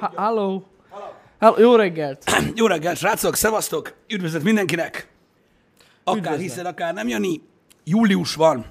Ha, 0.00 0.12
halló. 0.14 0.66
Halló. 1.38 1.58
Jó 1.58 1.76
reggelt. 1.76 2.30
Jó 2.54 2.66
reggelt, 2.66 2.96
srácok, 2.96 3.34
szevasztok, 3.34 3.94
üdvözlet 4.08 4.42
mindenkinek. 4.42 5.08
Akár 6.04 6.18
Üdvözlet. 6.18 6.40
hiszed, 6.40 6.66
akár 6.66 6.94
nem, 6.94 7.08
Jani. 7.08 7.40
Július 7.84 8.34
van. 8.34 8.66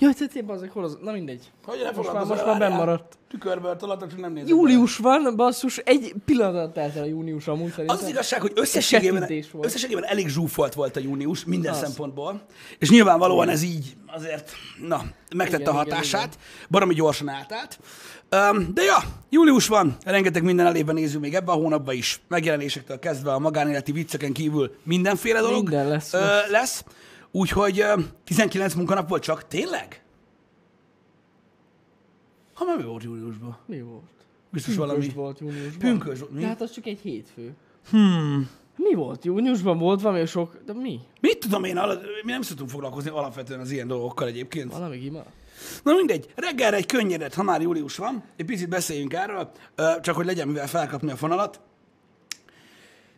Jaj, 0.00 0.12
tetszél, 0.12 0.44
az 0.46 0.64
hol 0.72 0.84
az... 0.84 0.98
Na 1.02 1.12
mindegy. 1.12 1.50
Hogy 1.64 1.78
ne 1.84 1.90
Most 1.90 2.12
már, 2.12 2.24
most 2.24 2.46
már 2.46 2.58
bennmaradt. 2.58 3.18
Tükörből 3.30 3.76
tolatok, 3.76 4.08
csak 4.08 4.20
nem 4.20 4.32
nézem. 4.32 4.48
Július 4.48 4.96
van, 4.96 5.36
basszus, 5.36 5.78
egy 5.78 6.14
pillanat 6.24 6.72
telt 6.72 6.96
el 6.96 7.02
a 7.02 7.06
június 7.06 7.48
amúgy 7.48 7.70
szerintem. 7.70 7.96
Az 7.96 8.02
az 8.02 8.08
igazság, 8.08 8.40
hogy 8.40 8.52
összességében, 8.54 9.30
összességében 9.60 10.04
elég 10.04 10.28
zsúfolt 10.28 10.74
volt 10.74 10.96
a 10.96 11.00
június 11.00 11.44
minden 11.44 11.72
Az. 11.72 11.78
szempontból, 11.78 12.42
és 12.78 12.90
nyilvánvalóan 12.90 13.48
ez 13.48 13.62
így 13.62 13.96
azért, 14.06 14.50
na, 14.86 15.02
megtette 15.36 15.62
Igen, 15.62 15.74
a 15.74 15.82
igen, 15.82 15.92
hatását, 15.94 16.38
baromi 16.68 16.94
gyorsan 16.94 17.28
átállt. 17.28 17.78
Um, 18.52 18.74
de 18.74 18.82
ja, 18.82 18.96
július 19.30 19.66
van, 19.66 19.96
rengeteg 20.04 20.42
minden 20.42 20.66
elébe 20.66 20.92
nézünk 20.92 21.22
még 21.22 21.34
ebben 21.34 21.54
a 21.54 21.58
hónapban 21.58 21.94
is, 21.94 22.20
megjelenésektől 22.28 22.98
kezdve 22.98 23.32
a 23.32 23.38
magánéleti 23.38 23.92
vicceken 23.92 24.32
kívül 24.32 24.74
mindenféle 24.82 25.40
dolog 25.40 25.62
Minden 25.62 25.88
lesz 25.88 26.12
ö, 26.12 26.18
most. 26.18 26.50
lesz. 26.50 26.84
Úgyhogy 27.30 27.80
ö, 27.80 27.94
19 28.24 28.74
munkanap 28.74 29.08
volt 29.08 29.22
csak, 29.22 29.46
tényleg? 29.48 30.02
Ha 32.54 32.64
már 32.64 32.76
mi 32.76 32.84
volt 32.84 33.02
júliusban? 33.02 33.58
Mi 33.66 33.80
volt? 33.80 34.02
Biztos 34.50 34.74
Pünkösd 34.74 34.96
valami... 34.96 35.12
volt 35.14 35.38
júniusban. 35.38 35.78
Pünkös 35.78 36.18
volt. 36.18 36.32
Mi? 36.32 36.40
De 36.40 36.46
hát 36.46 36.60
az 36.60 36.70
csak 36.70 36.86
egy 36.86 37.00
hétfő. 37.00 37.54
Hmm. 37.90 38.48
Mi 38.76 38.94
volt? 38.94 39.24
Júniusban 39.24 39.78
volt 39.78 40.00
valami 40.00 40.26
sok... 40.26 40.56
De 40.66 40.72
mi? 40.72 41.00
Mit 41.20 41.38
tudom 41.38 41.64
én, 41.64 41.76
ala- 41.76 42.00
mi 42.24 42.30
nem 42.30 42.42
szoktunk 42.42 42.70
foglalkozni 42.70 43.10
alapvetően 43.10 43.60
az 43.60 43.70
ilyen 43.70 43.86
dolgokkal 43.86 44.28
egyébként. 44.28 44.72
Valami 44.72 44.96
gima? 44.98 45.22
Na 45.82 45.94
mindegy, 45.94 46.32
reggelre 46.34 46.76
egy 46.76 46.86
könnyedet, 46.86 47.34
ha 47.34 47.42
már 47.42 47.60
július 47.60 47.96
van, 47.96 48.24
egy 48.36 48.46
picit 48.46 48.68
beszéljünk 48.68 49.12
erről, 49.14 49.50
csak 50.00 50.14
hogy 50.16 50.26
legyen 50.26 50.48
mivel 50.48 50.66
felkapni 50.68 51.10
a 51.10 51.16
fonalat. 51.16 51.60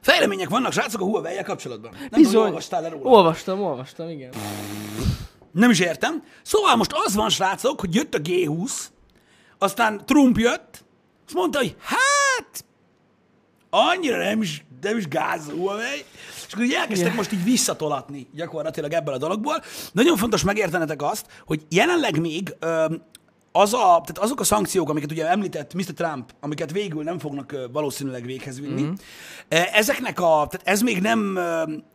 Fejlemények 0.01 0.49
vannak, 0.49 0.73
srácok, 0.73 1.01
a 1.01 1.05
huawei 1.05 1.43
kapcsolatban. 1.43 1.91
Nem 1.93 2.23
tudom, 2.23 2.25
hogy 2.25 2.37
olvastál 2.37 2.91
róla. 2.91 3.11
Olvastam, 3.11 3.63
olvastam, 3.63 4.09
igen. 4.09 4.33
Nem 5.53 5.71
is 5.71 5.81
értem. 5.81 6.25
Szóval 6.43 6.77
most 6.77 6.93
az 7.07 7.15
van, 7.15 7.29
srácok, 7.29 7.81
hogy 7.81 7.95
jött 7.95 8.15
a 8.15 8.19
G20, 8.19 8.73
aztán 9.59 10.03
Trump 10.07 10.39
jött, 10.39 10.85
azt 11.27 11.35
mondta, 11.35 11.59
hogy 11.59 11.77
hát, 11.81 12.65
annyira 13.71 14.17
nem 14.17 14.43
is, 14.43 14.65
nem 14.81 14.97
is 14.97 15.09
gáz 15.09 15.49
a 15.49 15.53
Huawei, 15.53 16.05
és 16.47 16.53
akkor 16.53 16.65
így 16.65 16.73
elkezdtek 16.73 17.15
most 17.15 17.33
így 17.33 17.45
visszatolatni 17.45 18.29
gyakorlatilag 18.35 18.93
ebből 18.93 19.15
a 19.15 19.19
dologból. 19.19 19.63
Nagyon 19.93 20.17
fontos 20.17 20.43
megértenetek 20.43 21.03
azt, 21.03 21.27
hogy 21.47 21.67
jelenleg 21.69 22.21
még 22.21 22.55
öm, 22.59 23.03
az 23.53 23.75
a, 23.75 23.79
tehát 23.79 24.19
azok 24.19 24.41
a 24.41 24.45
szankciók, 24.45 24.89
amiket 24.89 25.11
ugye 25.11 25.29
említett 25.29 25.75
Mr. 25.75 25.93
Trump, 25.95 26.31
amiket 26.41 26.73
végül 26.73 27.03
nem 27.03 27.19
fognak 27.19 27.69
valószínűleg 27.73 28.25
véghez 28.25 28.61
vinni, 28.61 28.83
mm. 28.83 28.93
ezeknek 29.49 30.21
a, 30.21 30.47
tehát 30.51 30.61
ez 30.65 30.81
még 30.81 31.01
nem 31.01 31.39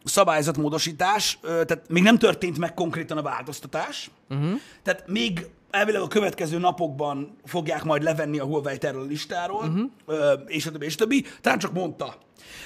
szabályzatmódosítás, 0.03 1.39
tehát 1.41 1.81
még 1.89 2.03
nem 2.03 2.17
történt 2.17 2.57
meg 2.57 2.73
konkrétan 2.73 3.17
a 3.17 3.21
változtatás, 3.21 4.09
mm. 4.33 4.53
tehát 4.83 5.03
még 5.07 5.47
elvileg 5.75 6.01
a 6.01 6.07
következő 6.07 6.57
napokban 6.57 7.35
fogják 7.43 7.83
majd 7.83 8.03
levenni 8.03 8.39
a 8.39 8.45
Huawei 8.45 8.77
a 8.81 9.01
listáról, 9.07 9.63
uh-huh. 9.63 10.39
és 10.45 10.65
a 10.65 10.71
többi, 10.71 10.85
és 10.85 10.93
a 10.93 10.97
többi. 10.97 11.25
Talán 11.41 11.59
csak 11.59 11.73
mondta. 11.73 12.15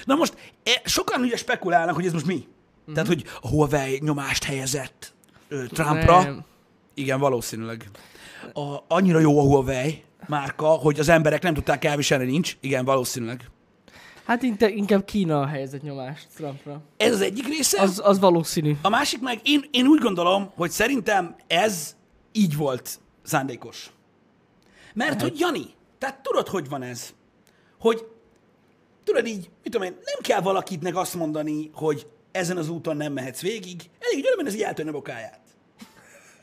Na 0.04 0.14
most, 0.14 0.34
e, 0.62 0.82
sokan 0.84 1.20
ugye 1.20 1.36
spekulálnak, 1.36 1.94
hogy 1.94 2.06
ez 2.06 2.12
most 2.12 2.26
mi. 2.26 2.34
Uh-huh. 2.34 2.94
Tehát, 2.94 3.08
hogy 3.08 3.24
a 3.40 3.48
Huawei 3.48 4.00
nyomást 4.02 4.44
helyezett 4.44 5.12
ö, 5.48 5.66
Trumpra. 5.66 6.22
Nem. 6.22 6.44
Igen, 6.94 7.18
valószínűleg. 7.18 7.90
A, 8.52 8.76
annyira 8.88 9.18
jó 9.18 9.38
a 9.38 9.42
Huawei 9.42 10.04
márka, 10.26 10.66
hogy 10.66 11.00
az 11.00 11.08
emberek 11.08 11.42
nem 11.42 11.54
tudták 11.54 11.84
elviselni, 11.84 12.24
nincs. 12.24 12.56
Igen, 12.60 12.84
valószínűleg. 12.84 13.50
Hát 14.24 14.42
inkább 14.42 15.04
Kína 15.04 15.46
helyezett 15.46 15.82
nyomást 15.82 16.28
Trumpra. 16.34 16.80
Ez 16.96 17.12
az 17.12 17.20
egyik 17.20 17.46
része. 17.46 17.80
Az, 17.80 18.00
az 18.04 18.18
valószínű. 18.18 18.76
A 18.82 18.88
másik 18.88 19.20
meg, 19.20 19.40
én, 19.42 19.64
én 19.70 19.86
úgy 19.86 20.00
gondolom, 20.00 20.50
hogy 20.54 20.70
szerintem 20.70 21.36
ez 21.46 21.96
így 22.32 22.56
volt 22.56 23.00
szándékos. 23.22 23.90
Mert 24.94 25.20
hogy 25.20 25.38
Jani, 25.38 25.66
tehát 25.98 26.22
tudod, 26.22 26.48
hogy 26.48 26.68
van 26.68 26.82
ez? 26.82 27.14
Hogy 27.78 28.06
tudod 29.04 29.26
így, 29.26 29.50
mit 29.62 29.72
tudom 29.72 29.86
én, 29.86 29.92
nem 29.92 30.20
kell 30.22 30.40
valakinek 30.40 30.96
azt 30.96 31.14
mondani, 31.14 31.70
hogy 31.74 32.06
ezen 32.32 32.56
az 32.56 32.68
úton 32.68 32.96
nem 32.96 33.12
mehetsz 33.12 33.40
végig, 33.40 33.90
elég 33.98 34.22
gyönyörűen 34.22 34.46
ez 34.46 34.54
így 34.54 34.62
eltörne 34.62 34.90
a 34.90 34.94
bokáját. 34.94 35.40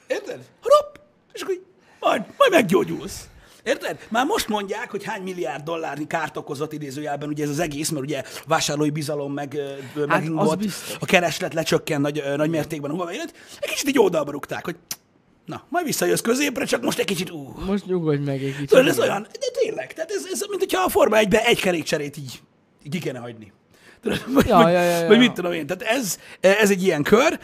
Érted? 0.07 0.49
Hopp! 0.61 0.95
És 1.33 1.41
akkor 1.41 1.53
így, 1.53 1.65
majd, 1.99 2.21
majd 2.37 2.51
meggyógyulsz. 2.51 3.27
Érted? 3.63 4.07
Már 4.09 4.25
most 4.25 4.47
mondják, 4.47 4.91
hogy 4.91 5.03
hány 5.03 5.21
milliárd 5.21 5.63
dollárnyi 5.63 6.07
kárt 6.07 6.37
okozott 6.37 6.73
idézőjelben 6.73 7.29
ugye 7.29 7.43
ez 7.43 7.49
az 7.49 7.59
egész, 7.59 7.89
mert 7.89 8.03
ugye 8.03 8.23
vásárlói 8.45 8.89
bizalom 8.89 9.33
meg, 9.33 9.57
hát 9.95 10.07
megingott, 10.07 10.63
a 10.99 11.05
kereslet 11.05 11.53
lecsökken 11.53 12.01
nagy, 12.01 12.23
nagy 12.35 12.49
mértékben 12.49 12.91
a 12.91 12.93
huawei 12.93 13.19
Egy 13.59 13.69
kicsit 13.69 13.87
így 13.87 13.99
oldalba 13.99 14.31
rúgták, 14.31 14.65
hogy 14.65 14.75
na, 15.45 15.63
majd 15.69 15.85
visszajössz 15.85 16.21
középre, 16.21 16.65
csak 16.65 16.81
most 16.81 16.99
egy 16.99 17.05
kicsit, 17.05 17.31
ú, 17.31 17.53
Most 17.65 17.85
nyugodj 17.85 18.23
meg 18.23 18.43
egy 18.43 18.51
kicsit. 18.51 18.69
Tudod, 18.69 18.87
ez 18.87 18.99
olyan, 18.99 19.21
de 19.21 19.59
tényleg, 19.61 19.93
tehát 19.93 20.11
ez, 20.11 20.25
ez 20.31 20.45
mint 20.49 20.59
hogyha 20.59 20.83
a 20.83 20.89
Forma 20.89 21.17
1 21.17 21.33
egy 21.33 21.61
kerékcserét 21.61 22.17
így, 22.17 22.41
így 22.83 22.91
ki 22.91 22.99
kéne 22.99 23.19
hagyni. 23.19 23.51
Tudod, 24.01 24.23
vagy, 24.33 24.47
Ja, 24.47 24.55
vagy, 24.55 24.73
ja, 24.73 24.81
ja, 24.81 24.99
ja. 24.99 25.07
vagy 25.07 25.17
mit 25.17 25.31
tudom 25.33 25.51
én, 25.51 25.67
tehát 25.67 25.83
ez, 25.97 26.17
ez 26.39 26.69
egy 26.71 26.83
ilyen 26.83 27.03
kör. 27.03 27.39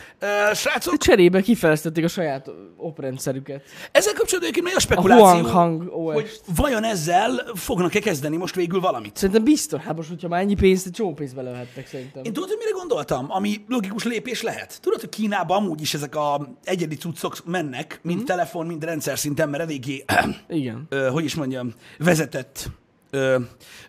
Srácok, 0.53 0.97
Cserébe 0.97 1.41
kifejlesztették 1.41 2.03
a 2.03 2.08
saját 2.08 2.50
oprendszerüket. 2.78 3.64
ezzel 3.91 4.14
kapcsolatban 4.14 4.52
egyébként 4.52 4.64
megy 4.66 4.74
a 4.74 4.78
A 4.78 4.80
spekuláció, 4.80 5.25
Huanghang 5.25 5.90
OS. 5.94 6.14
hogy 6.14 6.30
vajon 6.56 6.84
ezzel 6.84 7.44
fognak-e 7.56 8.00
kezdeni 8.00 8.38
most 8.38 8.56
végül 8.56 8.80
valamit. 8.80 9.16
Szerintem 9.18 9.44
biztos, 9.44 9.81
hát 9.81 9.96
most, 9.96 10.09
hogyha 10.09 10.28
már 10.28 10.41
ennyi 10.41 10.53
pénzt, 10.56 10.86
egy 10.86 10.91
csomó 10.91 11.14
pénzt 11.14 11.36
belőhettek 11.36 11.88
szerintem. 11.88 12.24
Én 12.24 12.34
tudod, 12.34 12.50
hogy 12.50 12.58
mire 12.58 12.72
gondoltam, 12.78 13.25
ami 13.30 13.64
logikus 13.68 14.03
lépés 14.03 14.41
lehet? 14.41 14.78
Tudod, 14.81 15.00
hogy 15.00 15.09
Kínában 15.09 15.58
amúgy 15.58 15.81
is 15.81 15.94
ezek 15.94 16.16
a 16.16 16.47
egyedi 16.64 16.96
cuccok 16.96 17.35
mennek, 17.46 18.00
mind 18.03 18.18
Mhm. 18.18 18.28
telefon, 18.28 18.66
mind 18.66 18.84
rendszer 18.84 19.18
szinten, 19.20 19.50
mert 19.50 19.64
eléggé 19.64 20.06
Igen. 20.50 20.85
ö, 20.90 21.08
hogy 21.09 21.24
is 21.24 21.35
mondjam, 21.35 21.74
vezetett 21.97 22.70
ö, 23.09 23.38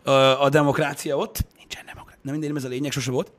ö, 0.02 0.10
a 0.40 0.48
demokrácia 0.48 1.16
ott. 1.16 1.38
Nincsen 1.58 1.82
demokrácia. 1.86 2.03
Nem 2.24 2.32
mindegy, 2.32 2.48
nem 2.48 2.56
ez 2.56 2.64
a 2.64 2.68
lényeg, 2.68 2.92
sose 2.92 3.10
volt. 3.10 3.32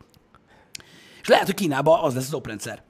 És 1.22 1.28
lehet, 1.28 1.46
hogy 1.46 1.56
Kínában 1.56 2.00
az 2.04 2.14
lesz 2.14 2.28
az 2.28 2.34
oprendszer. 2.34 2.84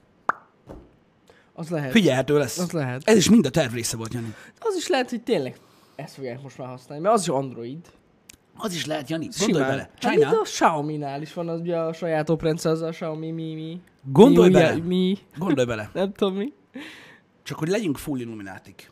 Az 1.52 1.68
lehet. 1.68 1.90
Figyelhető 1.90 2.38
lesz. 2.38 2.58
Az 2.58 2.70
lehet. 2.70 3.02
Ez 3.04 3.16
is 3.16 3.30
mind 3.30 3.46
a 3.46 3.50
terv 3.50 3.74
része 3.74 3.96
volt, 3.96 4.14
Jani. 4.14 4.34
Az 4.58 4.76
is 4.76 4.88
lehet, 4.88 5.10
hogy 5.10 5.22
tényleg 5.22 5.58
ezt 5.94 6.14
fogják 6.14 6.42
most 6.42 6.58
már 6.58 6.68
használni, 6.68 7.02
mert 7.02 7.14
az 7.14 7.20
is 7.20 7.28
Android. 7.28 7.78
Az 8.56 8.74
is 8.74 8.86
lehet, 8.86 9.08
Jani. 9.08 9.28
Gondolj 9.38 9.62
Simán. 9.62 9.68
bele. 9.68 9.90
Hát 10.00 10.12
China, 10.12 10.28
a 10.28 10.42
Xiaomi-nál 10.42 11.22
is 11.22 11.32
van 11.32 11.48
az 11.48 11.60
ugye 11.60 11.76
a 11.76 11.92
saját 11.92 12.30
oprendszer, 12.30 12.72
az 12.72 12.82
a 12.82 12.90
Xiaomi 12.90 13.30
Mi 13.30 13.54
Mi. 13.54 13.80
Gondolj 14.12 14.48
mi, 14.48 14.54
bele. 14.54 14.74
Mi, 14.76 15.18
gondolj 15.38 15.66
bele. 15.66 15.90
nem 15.94 16.12
tudom 16.12 16.34
mi. 16.34 16.52
Csak 17.42 17.58
hogy 17.58 17.68
legyünk 17.68 17.98
full 17.98 18.18
illuminátik. 18.20 18.90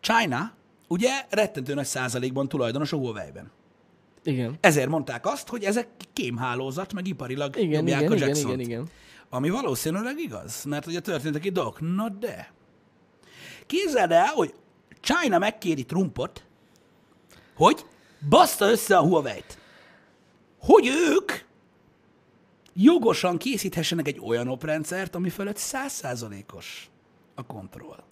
China, 0.00 0.52
ugye 0.88 1.10
rettentő 1.30 1.74
nagy 1.74 1.84
százalékban 1.86 2.48
tulajdonos 2.48 2.92
a 2.92 2.96
Huawei-ben. 2.96 3.50
Igen. 4.28 4.56
Ezért 4.60 4.88
mondták 4.88 5.26
azt, 5.26 5.48
hogy 5.48 5.64
ezek 5.64 5.88
kémhálózat, 6.12 6.92
meg 6.92 7.06
iparilag 7.06 7.56
Igen, 7.56 7.68
nyomják 7.68 8.00
igen, 8.00 8.12
a 8.12 8.14
igen, 8.14 8.28
Jackson-t. 8.28 8.54
igen, 8.54 8.60
igen. 8.60 8.88
Ami 9.30 9.50
valószínűleg 9.50 10.18
igaz, 10.18 10.64
mert 10.64 10.86
ugye 10.86 11.00
történtek 11.00 11.44
itt 11.44 11.52
dolgok. 11.52 11.80
Na 11.94 12.08
de. 12.08 12.52
Képzeld 13.66 14.10
el, 14.10 14.26
hogy 14.26 14.54
China 15.00 15.38
megkéri 15.38 15.84
Trumpot, 15.84 16.44
hogy 17.56 17.84
baszta 18.28 18.70
össze 18.70 18.96
a 18.96 19.02
Huawei-t. 19.02 19.58
Hogy 20.60 20.86
ők 20.86 21.32
jogosan 22.74 23.38
készíthessenek 23.38 24.06
egy 24.06 24.20
olyan 24.26 24.48
oprendszert, 24.48 25.14
ami 25.14 25.28
fölött 25.28 25.56
százszázalékos 25.56 26.90
a 27.34 27.46
kontroll. 27.46 28.02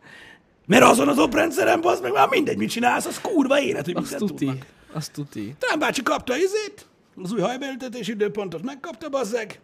Mert 0.69 0.82
azon 0.82 1.09
az 1.09 1.19
oprendszeren, 1.19 1.81
az 1.82 2.00
meg 2.00 2.12
már 2.12 2.29
mindegy, 2.29 2.56
mit 2.56 2.70
csinálsz, 2.70 3.06
az 3.06 3.20
kurva 3.20 3.61
élet, 3.61 3.85
hogy 3.85 3.94
Azt 3.97 4.11
mindent 4.11 4.31
tuti. 4.31 4.44
tudnak. 4.44 4.67
Azt 4.93 5.12
tuti. 5.12 5.55
Trump 5.59 5.81
bácsi 5.81 6.03
kapta 6.03 6.37
izét, 6.37 6.87
az 7.23 7.32
új 7.32 7.41
hajbeültetési 7.41 8.11
időpontot 8.11 8.62
megkapta, 8.62 9.09
bazzeg. 9.09 9.61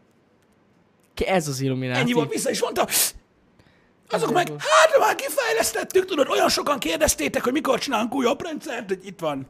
Ki 1.15 1.27
Ez 1.27 1.49
az 1.49 1.61
illumináti. 1.61 2.01
Ennyi 2.01 2.13
volt, 2.13 2.33
vissza 2.33 2.51
is 2.51 2.61
mondta. 2.61 2.87
Azok 4.09 4.33
meg, 4.33 4.49
hát 4.49 4.91
de 4.93 4.99
már 4.99 5.15
kifejlesztettük, 5.15 6.05
tudod, 6.05 6.29
olyan 6.29 6.49
sokan 6.49 6.79
kérdeztétek, 6.79 7.43
hogy 7.45 7.53
mikor 7.53 7.79
csinálunk 7.79 8.15
új 8.15 8.27
oprendszert, 8.27 8.89
hogy 8.89 9.07
itt 9.07 9.21
van. 9.21 9.47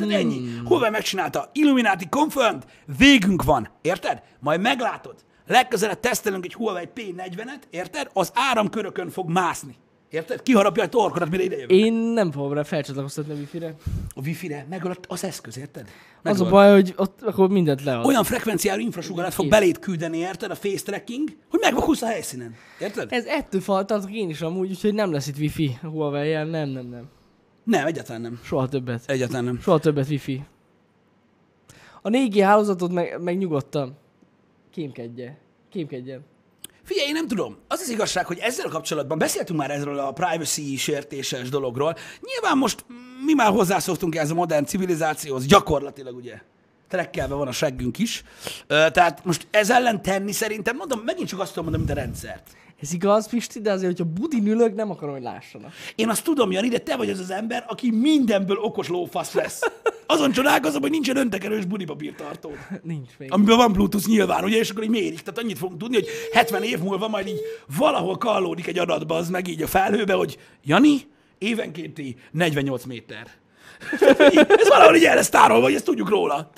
Ennyi. 0.00 0.38
Hmm. 0.38 0.66
Huawei 0.66 0.90
megcsinálta. 0.90 1.50
Illuminati 1.52 2.08
confirmed, 2.08 2.64
végünk 2.98 3.42
van. 3.42 3.68
Érted? 3.82 4.22
Majd 4.40 4.60
meglátod. 4.60 5.14
Legközelebb 5.46 6.00
tesztelünk 6.00 6.44
egy 6.44 6.54
Huawei 6.54 6.88
P40-et, 6.96 7.62
érted? 7.70 8.10
Az 8.12 8.30
áramkörökön 8.34 9.10
fog 9.10 9.28
mászni. 9.30 9.76
Érted? 10.16 10.42
Kiharapja 10.42 10.82
a 10.82 10.88
torkodat, 10.88 11.30
mire 11.30 11.42
ide 11.42 11.56
jövök. 11.56 11.70
Én 11.70 11.92
nem 11.92 12.30
fogom 12.30 12.52
rá 12.52 12.62
felcsatlakoztatni 12.62 13.32
a 13.32 13.36
wifi-re. 13.36 13.74
A 14.14 14.20
wifi-re 14.20 14.66
megölt 14.70 15.06
az 15.08 15.24
eszköz, 15.24 15.58
érted? 15.58 15.82
Az 15.82 15.90
a 16.22 16.44
Megölt. 16.44 16.50
baj, 16.50 16.72
hogy 16.72 16.94
ott 16.96 17.22
akkor 17.22 17.48
mindent 17.48 17.84
lead. 17.84 18.06
Olyan 18.06 18.24
frekvenciájú 18.24 18.80
infrasugarat 18.80 19.34
fog 19.34 19.48
beléd 19.48 19.78
küldeni, 19.78 20.18
érted? 20.18 20.50
A 20.50 20.54
face 20.54 20.84
tracking, 20.84 21.28
hogy 21.50 21.60
megvakulsz 21.62 22.02
a 22.02 22.06
helyszínen. 22.06 22.54
Érted? 22.80 23.12
Ez 23.12 23.24
ettől 23.24 23.60
faltatok 23.60 24.12
én 24.12 24.28
is 24.28 24.40
amúgy, 24.40 24.70
úgyhogy 24.70 24.94
nem 24.94 25.12
lesz 25.12 25.26
itt 25.26 25.38
wifi 25.38 25.78
huawei 25.82 26.28
-jel. 26.28 26.44
Nem, 26.46 26.68
nem, 26.68 26.86
nem. 26.86 27.08
Nem, 27.64 27.86
egyáltalán 27.86 28.20
nem. 28.20 28.40
Soha 28.44 28.68
többet. 28.68 29.02
Egyáltalán 29.06 29.44
nem. 29.44 29.60
Soha 29.60 29.78
többet 29.78 30.08
wifi. 30.08 30.44
A 32.02 32.08
4G 32.08 32.40
hálózatot 32.42 32.92
meg, 32.92 33.22
meg 33.22 33.38
nyugodtan 33.38 33.96
kémkedje. 34.70 35.38
Kémkedjen. 35.70 36.24
Figyelj, 36.86 37.06
én 37.06 37.12
nem 37.12 37.28
tudom. 37.28 37.56
Az 37.68 37.80
az 37.80 37.88
igazság, 37.88 38.26
hogy 38.26 38.38
ezzel 38.38 38.68
kapcsolatban 38.68 39.18
beszéltünk 39.18 39.58
már 39.58 39.70
ezről 39.70 39.98
a 39.98 40.12
privacy 40.12 40.76
sértéses 40.76 41.48
dologról. 41.48 41.96
Nyilván 42.20 42.58
most 42.58 42.84
mi 43.24 43.34
már 43.34 43.50
hozzászoktunk 43.50 44.14
ehhez 44.14 44.30
a 44.30 44.34
modern 44.34 44.64
civilizációhoz, 44.64 45.46
gyakorlatilag 45.46 46.16
ugye 46.16 46.40
trekkelve 46.88 47.34
van 47.34 47.48
a 47.48 47.52
seggünk 47.52 47.98
is. 47.98 48.24
Tehát 48.66 49.24
most 49.24 49.46
ez 49.50 49.70
ellen 49.70 50.02
tenni 50.02 50.32
szerintem, 50.32 50.76
mondom, 50.76 51.00
megint 51.04 51.28
csak 51.28 51.40
azt 51.40 51.54
tudom 51.54 51.64
mondani, 51.64 51.84
mint 51.84 51.98
a 51.98 52.02
rendszert. 52.02 52.50
Ez 52.80 52.92
igaz, 52.92 53.28
Pisti, 53.28 53.60
de 53.60 53.70
azért, 53.72 53.98
hogyha 53.98 54.12
budin 54.12 54.46
ülök, 54.46 54.74
nem 54.74 54.90
akarom, 54.90 55.14
hogy 55.14 55.22
lássanak. 55.22 55.72
Én 55.94 56.08
azt 56.08 56.24
tudom, 56.24 56.50
Jani, 56.50 56.68
de 56.68 56.78
te 56.78 56.96
vagy 56.96 57.10
az 57.10 57.18
az 57.18 57.30
ember, 57.30 57.64
aki 57.68 57.90
mindenből 57.90 58.56
okos 58.56 58.88
lófasz 58.88 59.32
lesz. 59.32 59.60
Azon 60.06 60.32
csodálkozom, 60.32 60.80
hogy 60.80 60.90
nincsen 60.90 61.16
öntekerős 61.16 61.64
budipapírtartó. 61.64 62.50
Nincs 62.82 63.10
még. 63.18 63.32
Amiben 63.32 63.56
van 63.56 63.72
Bluetooth 63.72 64.06
nyilván, 64.06 64.44
ugye, 64.44 64.58
és 64.58 64.70
akkor 64.70 64.82
így 64.82 64.88
mérik. 64.88 65.20
Tehát 65.20 65.38
annyit 65.38 65.58
fogunk 65.58 65.80
tudni, 65.80 65.94
hogy 65.94 66.08
70 66.32 66.62
év 66.62 66.78
múlva 66.78 67.08
majd 67.08 67.26
így 67.26 67.40
valahol 67.78 68.16
kallódik 68.16 68.66
egy 68.66 68.78
adatba, 68.78 69.14
az 69.14 69.28
meg 69.28 69.48
így 69.48 69.62
a 69.62 69.66
felhőbe, 69.66 70.12
hogy 70.12 70.38
Jani, 70.64 71.00
évenkénti 71.38 72.16
48 72.30 72.84
méter. 72.84 73.30
Ez 74.48 74.68
valahol 74.68 74.96
így 74.96 75.04
el 75.04 75.14
lesz 75.14 75.28
tárolva, 75.28 75.64
hogy 75.64 75.74
ezt 75.74 75.84
tudjuk 75.84 76.08
róla. 76.08 76.50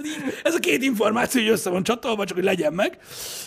Ez 0.43 0.55
a 0.55 0.59
két 0.59 0.83
információ 0.83 1.41
így 1.41 1.49
össze 1.49 1.71
van 1.71 1.83
csatolva, 1.83 2.25
csak 2.25 2.37
hogy 2.37 2.45
legyen 2.47 2.73
meg. 2.73 2.99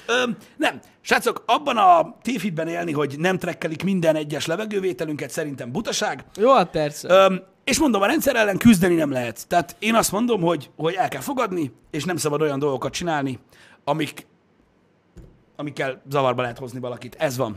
Öm, 0.06 0.38
nem. 0.58 0.80
Srácok, 1.02 1.44
abban 1.46 1.78
a 1.78 2.16
tévhitben 2.22 2.68
élni, 2.68 2.92
hogy 2.92 3.16
nem 3.18 3.38
trekkelik 3.38 3.84
minden 3.84 4.16
egyes 4.16 4.46
levegővételünket, 4.46 5.30
szerintem 5.30 5.72
butaság. 5.72 6.26
Jó, 6.36 6.54
hát 6.54 6.70
persze. 6.70 7.08
Öm, 7.14 7.42
és 7.64 7.80
mondom, 7.80 8.02
a 8.02 8.06
rendszer 8.06 8.36
ellen 8.36 8.58
küzdeni 8.58 8.96
nem 8.96 9.12
lehet. 9.12 9.48
Tehát 9.48 9.76
én 9.80 9.96
azt 9.96 10.12
mondom, 10.12 10.42
hogy, 10.42 10.70
hogy 10.76 10.94
el 10.94 11.08
kell 11.08 11.22
fogadni, 11.22 11.72
és 11.92 12.04
nem 12.04 12.18
szabad 12.18 12.42
olyan 12.42 12.60
dolgokat 12.60 12.94
csinálni, 12.94 13.40
amik, 13.84 14.28
amikkel 15.56 16.02
zavarba 16.10 16.42
lehet 16.42 16.58
hozni 16.58 16.80
valakit. 16.80 17.16
Ez 17.20 17.38
van. 17.38 17.56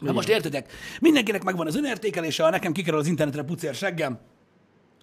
Na 0.00 0.12
most 0.12 0.28
értedek, 0.28 0.72
mindenkinek 1.00 1.44
megvan 1.44 1.66
az 1.66 1.76
önértékelése, 1.76 2.42
ha 2.42 2.50
nekem 2.50 2.72
kikerül 2.72 2.98
az 2.98 3.06
internetre 3.06 3.42
pucér 3.42 3.74
seggem, 3.74 4.18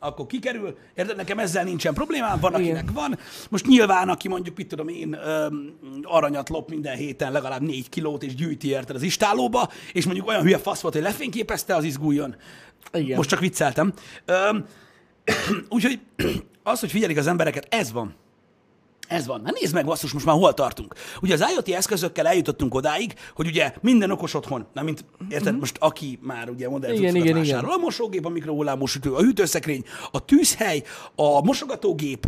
akkor 0.03 0.25
kikerül. 0.25 0.77
Érted, 0.95 1.15
nekem 1.15 1.39
ezzel 1.39 1.63
nincsen 1.63 1.93
problémám, 1.93 2.39
van, 2.39 2.59
Igen. 2.59 2.75
akinek 2.75 2.91
van. 2.93 3.17
Most 3.49 3.67
nyilván, 3.67 4.09
aki 4.09 4.27
mondjuk, 4.27 4.57
mit 4.57 4.67
tudom 4.67 4.87
én, 4.87 5.13
öm, 5.13 5.73
aranyat 6.03 6.49
lop 6.49 6.69
minden 6.69 6.95
héten 6.95 7.31
legalább 7.31 7.61
négy 7.61 7.89
kilót, 7.89 8.23
és 8.23 8.35
gyűjti 8.35 8.67
érted 8.67 8.95
az 8.95 9.01
istálóba, 9.01 9.69
és 9.93 10.05
mondjuk 10.05 10.27
olyan 10.27 10.41
hülye 10.41 10.57
fasz 10.57 10.81
volt, 10.81 10.93
hogy 10.93 11.03
lefényképezte, 11.03 11.75
az 11.75 11.83
izguljon. 11.83 12.35
Igen. 12.93 13.17
Most 13.17 13.29
csak 13.29 13.39
vicceltem. 13.39 13.93
Öm, 14.25 14.65
úgyhogy 15.69 15.99
az, 16.63 16.79
hogy 16.79 16.91
figyelik 16.91 17.17
az 17.17 17.27
embereket, 17.27 17.67
ez 17.69 17.91
van. 17.91 18.15
Ez 19.07 19.27
van. 19.27 19.41
Hát 19.45 19.59
nézd 19.59 19.73
meg, 19.73 19.85
basszus, 19.85 20.11
most 20.13 20.25
már 20.25 20.35
hol 20.35 20.53
tartunk. 20.53 20.95
Ugye 21.21 21.33
az 21.33 21.45
IoT 21.53 21.69
eszközökkel 21.69 22.27
eljutottunk 22.27 22.73
odáig, 22.73 23.13
hogy 23.35 23.47
ugye 23.47 23.73
minden 23.81 24.11
okos 24.11 24.33
otthon, 24.33 24.65
na 24.73 24.81
mint, 24.81 25.05
érted, 25.29 25.59
most 25.59 25.77
aki 25.79 26.19
már 26.21 26.49
ugye 26.49 26.69
modern 26.69 26.93
Igen, 26.93 27.15
igen, 27.15 27.25
igen. 27.27 27.37
vásárol, 27.37 27.71
a 27.71 27.77
mosógép, 27.77 28.25
a 28.25 28.29
mikrohullámosütő, 28.29 29.13
a 29.13 29.21
hűtőszekrény, 29.21 29.83
a 30.11 30.25
tűzhely, 30.25 30.83
a 31.15 31.41
mosogatógép, 31.41 32.27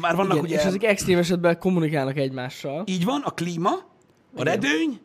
már 0.00 0.16
vannak 0.16 0.32
Igen, 0.32 0.44
ugye, 0.44 0.56
És 0.56 0.62
ezek 0.64 0.82
extrém 0.82 1.18
esetben 1.18 1.58
kommunikálnak 1.58 2.16
egymással. 2.16 2.84
így 2.86 3.04
van, 3.04 3.20
a 3.24 3.30
klíma, 3.30 3.70
a 3.70 3.80
Igen. 4.40 4.44
redőny, 4.44 5.00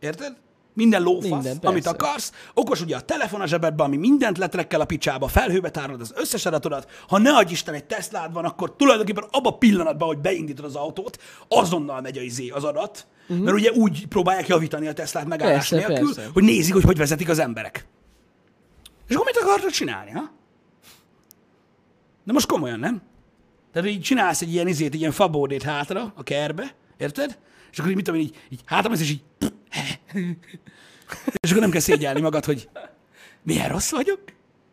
érted? 0.00 0.36
Minden 0.80 1.02
lófasz, 1.02 1.30
Minden, 1.30 1.58
amit 1.62 1.86
akarsz. 1.86 2.32
Okos 2.54 2.80
ugye 2.80 2.96
a 2.96 3.00
telefon 3.00 3.40
a 3.40 3.46
zsebedben, 3.46 3.86
ami 3.86 3.96
mindent 3.96 4.38
letrekkel 4.38 4.80
a 4.80 4.84
picsába, 4.84 5.28
felhőbe 5.28 5.70
tárolod 5.70 6.00
az 6.00 6.12
összes 6.16 6.46
adatodat. 6.46 6.90
Ha 7.08 7.18
ne 7.18 7.30
adj 7.30 7.52
Isten 7.52 7.74
egy 7.74 7.84
Teslád 7.84 8.32
van, 8.32 8.44
akkor 8.44 8.76
tulajdonképpen 8.76 9.24
abban 9.30 9.52
a 9.52 9.56
pillanatban, 9.56 10.08
hogy 10.08 10.18
beindítod 10.18 10.64
az 10.64 10.74
autót, 10.74 11.18
azonnal 11.48 12.00
megy 12.00 12.18
a 12.18 12.20
izé, 12.20 12.48
az 12.48 12.64
adat. 12.64 13.06
Uh-huh. 13.28 13.44
Mert 13.44 13.56
ugye 13.56 13.70
úgy 13.70 14.06
próbálják 14.06 14.46
javítani 14.46 14.86
a 14.86 14.92
Teslát 14.92 15.26
megállás. 15.26 15.68
Persze, 15.68 15.88
nélkül, 15.88 16.14
persze. 16.14 16.30
hogy 16.32 16.42
nézik, 16.42 16.72
hogy 16.72 16.84
hogy 16.84 16.96
vezetik 16.96 17.28
az 17.28 17.38
emberek. 17.38 17.86
És 19.08 19.14
akkor 19.14 19.26
mit 19.26 19.42
akartad 19.42 19.70
csinálni, 19.70 20.10
ha? 20.10 20.30
De 22.24 22.32
most 22.32 22.46
komolyan, 22.46 22.78
nem? 22.78 23.02
Tehát, 23.72 23.88
így 23.88 24.00
csinálsz 24.00 24.42
egy 24.42 24.52
ilyen 24.52 24.68
izét, 24.68 24.94
egy 24.94 25.00
ilyen 25.00 25.12
fabódét 25.12 25.62
hátra 25.62 26.12
a 26.16 26.22
kerbe, 26.22 26.74
érted? 26.96 27.38
És 27.70 27.78
akkor 27.78 27.90
így 27.90 27.96
mit 27.96 28.04
tudom 28.04 28.20
én, 28.20 28.26
így, 28.26 28.36
így 28.48 28.60
hátra 28.64 28.92
és 28.92 29.10
így... 29.10 29.22
és 31.42 31.50
akkor 31.50 31.60
nem 31.62 31.70
kell 31.70 31.80
szégyelni 31.80 32.20
magad, 32.20 32.44
hogy 32.44 32.68
milyen 33.42 33.68
rossz 33.68 33.90
vagyok, 33.90 34.20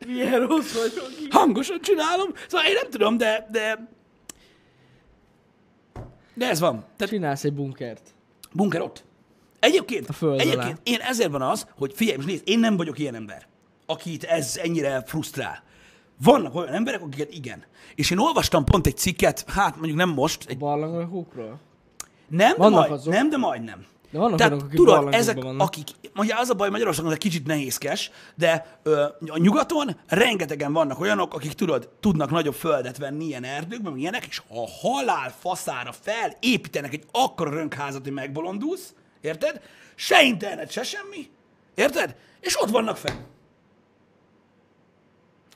Milyen 0.05 0.47
rossz 0.47 0.73
vagyok. 0.73 1.07
hangosan 1.29 1.81
csinálom. 1.81 2.29
Szóval 2.47 2.67
én 2.67 2.73
nem 2.81 2.89
tudom, 2.89 3.17
de... 3.17 3.47
De, 3.51 3.88
de 6.33 6.49
ez 6.49 6.59
van. 6.59 6.85
Tehát 6.97 7.13
Csinálsz 7.13 7.44
egy 7.44 7.53
bunkert. 7.53 8.01
bunker 8.51 8.81
ott. 8.81 9.03
Egyébként, 9.59 10.09
A 10.09 10.13
föld 10.13 10.39
alá. 10.39 10.41
egyébként 10.51 10.79
én 10.83 11.00
ezért 11.00 11.31
van 11.31 11.41
az, 11.41 11.67
hogy 11.77 11.91
figyelj, 11.95 12.15
most 12.15 12.27
nézd, 12.27 12.43
én 12.45 12.59
nem 12.59 12.77
vagyok 12.77 13.00
ilyen 13.00 13.15
ember, 13.15 13.47
akit 13.85 14.23
ez 14.23 14.59
ennyire 14.63 15.03
frusztrál. 15.05 15.63
Vannak 16.23 16.55
olyan 16.55 16.73
emberek, 16.73 17.01
akiket 17.01 17.31
igen. 17.33 17.63
És 17.95 18.11
én 18.11 18.17
olvastam 18.17 18.65
pont 18.65 18.88
egy 18.88 18.97
cikket, 18.97 19.43
hát 19.50 19.75
mondjuk 19.75 19.97
nem 19.97 20.09
most, 20.09 20.45
egy, 20.50 20.57
Barlangokról? 20.57 21.59
nem, 22.27 22.51
de, 22.51 22.57
Vannak 22.57 22.79
majd, 22.79 22.91
azok. 22.91 23.13
nem, 23.13 23.29
de 23.29 23.38
majdnem. 23.38 23.85
De 24.09 24.18
vannak 24.19 24.38
Tehát 24.38 24.51
olyanok, 24.54 24.68
akik 24.69 24.80
tudod, 24.80 25.13
ezek, 25.13 25.42
vannak. 25.42 25.68
akik, 25.68 25.88
ugye 26.15 26.36
az 26.36 26.50
a 26.50 26.54
baj 26.54 26.69
Magyarországon, 26.69 27.12
ez 27.12 27.18
kicsit 27.18 27.45
nehézkes, 27.45 28.12
de 28.36 28.80
ö, 28.83 29.04
a 29.27 29.38
nyugaton 29.38 30.00
rengetegen 30.07 30.74
vannak 30.74 31.00
olyanok, 31.00 31.33
akik 31.33 31.54
tudod, 31.54 31.89
tudnak 32.00 32.30
nagyobb 32.30 32.54
földet 32.54 32.98
venni 32.98 33.25
ilyen 33.25 33.44
erdőkben, 33.44 33.98
ilyenek, 33.98 34.25
és 34.25 34.42
a 34.48 34.69
halál 34.81 35.33
faszára 35.39 35.92
felépítenek 35.92 36.94
egy 36.94 37.04
akkora 37.12 37.50
rönkházat, 37.50 38.04
hogy 38.04 38.13
megbolondulsz, 38.13 38.94
érted? 39.21 39.62
Se 39.95 40.24
internet, 40.24 40.71
se 40.71 40.83
semmi, 40.83 41.30
érted? 41.75 42.15
És 42.39 42.62
ott 42.62 42.69
vannak 42.69 42.98
fenn. 42.98 43.18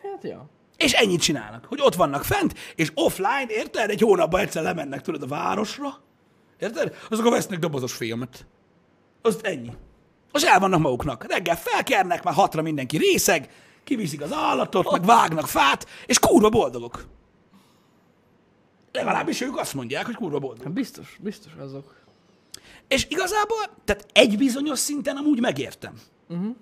Hát 0.03 0.23
ja. 0.23 0.49
És 0.77 0.93
ennyit 0.93 1.21
csinálnak, 1.21 1.65
hogy 1.65 1.79
ott 1.81 1.95
vannak 1.95 2.23
fent, 2.23 2.53
és 2.75 2.91
offline, 2.93 3.45
érted? 3.47 3.89
Egy 3.89 4.01
hónapban 4.01 4.39
egyszer 4.39 4.63
lemennek, 4.63 5.01
tudod, 5.01 5.23
a 5.23 5.27
városra, 5.27 5.99
érted? 6.61 6.95
Azok 7.09 7.25
a 7.25 7.29
vesznek 7.29 7.59
dobozos 7.59 7.93
filmet. 7.93 8.45
Az 9.21 9.39
ennyi. 9.41 9.71
Az 10.31 10.45
el 10.45 10.59
vannak 10.59 10.79
maguknak. 10.79 11.25
Reggel 11.27 11.57
felkernek, 11.57 12.23
már 12.23 12.33
hatra 12.33 12.61
mindenki 12.61 12.97
részeg, 12.97 13.49
kiviszik 13.83 14.21
az 14.21 14.33
állatot, 14.33 14.91
meg 14.91 15.05
vágnak 15.05 15.47
fát, 15.47 15.87
és 16.05 16.19
kurva 16.19 16.49
boldogok. 16.49 17.05
Legalábbis 18.91 19.41
ők 19.41 19.57
azt 19.57 19.73
mondják, 19.73 20.05
hogy 20.05 20.15
kurva 20.15 20.39
boldogok. 20.39 20.63
Hát 20.63 20.73
biztos, 20.73 21.17
biztos 21.21 21.51
azok. 21.59 21.95
És 22.87 23.07
igazából, 23.09 23.69
tehát 23.85 24.05
egy 24.13 24.37
bizonyos 24.37 24.79
szinten 24.79 25.17
amúgy 25.17 25.39
megértem. 25.39 25.93
Uh-huh. 26.29 26.55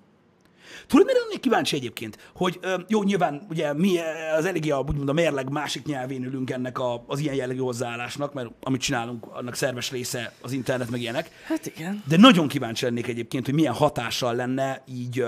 Tudod, 0.86 1.06
mire 1.06 1.18
lennék 1.18 1.40
kíváncsi 1.40 1.76
egyébként? 1.76 2.30
Hogy 2.34 2.60
jó, 2.88 3.02
nyilván 3.02 3.46
ugye 3.48 3.72
mi 3.72 3.98
az 4.36 4.44
eléggé 4.44 4.70
a, 4.70 4.78
úgymond 4.78 5.08
a 5.08 5.12
mérleg 5.12 5.50
másik 5.50 5.84
nyelvén 5.84 6.24
ülünk 6.24 6.50
ennek 6.50 6.78
a, 6.78 7.04
az 7.06 7.18
ilyen 7.18 7.34
jellegű 7.34 7.58
hozzáállásnak, 7.58 8.32
mert 8.32 8.48
amit 8.60 8.80
csinálunk, 8.80 9.26
annak 9.26 9.54
szerves 9.54 9.90
része 9.90 10.32
az 10.40 10.52
internet, 10.52 10.90
meg 10.90 11.00
ilyenek. 11.00 11.30
Hát 11.44 11.66
igen. 11.66 12.02
De 12.08 12.16
nagyon 12.16 12.48
kíváncsi 12.48 12.84
lennék 12.84 13.06
egyébként, 13.06 13.44
hogy 13.44 13.54
milyen 13.54 13.74
hatással 13.74 14.34
lenne 14.34 14.82
így 14.86 15.24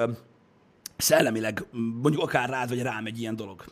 szellemileg, 0.96 1.64
mondjuk 2.02 2.22
akár 2.22 2.48
rád 2.48 2.68
vagy 2.68 2.82
rám 2.82 3.06
egy 3.06 3.20
ilyen 3.20 3.36
dolog. 3.36 3.64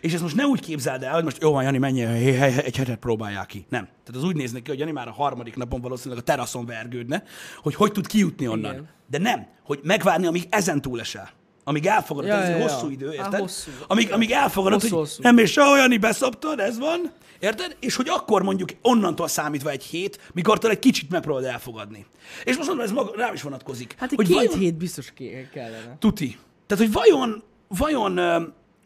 És 0.00 0.12
ezt 0.12 0.22
most 0.22 0.36
ne 0.36 0.44
úgy 0.44 0.60
képzeld 0.60 1.02
el, 1.02 1.14
hogy 1.14 1.24
most 1.24 1.42
jó 1.42 1.52
van, 1.52 1.62
Jani, 1.62 1.78
menj, 1.78 2.02
egy 2.04 2.76
hetet 2.76 2.96
próbálják 2.98 3.46
ki. 3.46 3.66
Nem. 3.68 3.84
Tehát 3.84 4.22
az 4.22 4.24
úgy 4.24 4.36
néz 4.36 4.52
neki, 4.52 4.70
hogy 4.70 4.78
Jani 4.78 4.90
már 4.92 5.08
a 5.08 5.12
harmadik 5.12 5.56
napon 5.56 5.80
valószínűleg 5.80 6.22
a 6.22 6.24
teraszon 6.24 6.66
vergődne, 6.66 7.22
hogy 7.62 7.74
hogy 7.74 7.92
tud 7.92 8.06
kijutni 8.06 8.48
onnan. 8.48 8.72
Igen. 8.72 8.88
De 9.10 9.18
nem, 9.18 9.46
hogy 9.62 9.80
megvárni, 9.82 10.26
amíg 10.26 10.46
ezen 10.50 10.80
túlesel. 10.80 11.30
Amíg 11.64 11.86
elfogadod, 11.86 12.30
Ja, 12.30 12.36
ez 12.36 12.48
egy 12.48 12.50
ja, 12.50 12.56
ja. 12.56 12.62
hosszú 12.72 12.88
idő, 12.90 13.08
Á, 13.08 13.12
érted? 13.12 13.40
hosszú. 13.40 13.70
Amíg, 13.86 14.12
amíg 14.12 14.30
elfogadod, 14.30 14.80
Hosszú, 14.80 14.94
hogy 14.96 15.04
hosszú. 15.06 15.22
nem, 15.22 15.38
és 15.38 15.54
Jani 15.56 15.96
beszoptad, 15.98 16.58
ez 16.58 16.78
van, 16.78 17.12
érted? 17.38 17.76
És 17.80 17.96
hogy 17.96 18.08
akkor 18.08 18.42
mondjuk 18.42 18.68
onnantól 18.82 19.28
számítva 19.28 19.70
egy 19.70 19.82
hét, 19.82 20.30
mikor 20.34 20.58
egy 20.62 20.78
kicsit 20.78 21.10
megpróbálod 21.10 21.48
elfogadni. 21.48 22.06
És 22.44 22.56
most 22.56 22.68
mondom, 22.68 22.84
ez 22.86 22.92
maga, 22.92 23.12
rám 23.16 23.34
is 23.34 23.42
vonatkozik. 23.42 23.94
Hát 23.98 24.10
egy 24.10 24.16
hogy 24.16 24.26
két 24.26 24.34
vajon- 24.36 24.54
hét 24.58 24.74
biztos 24.74 25.12
kellene. 25.52 25.96
Tuti. 25.98 26.38
Tehát, 26.66 26.84
hogy 26.84 26.92
vajon, 26.92 27.42
vajon, 27.68 28.18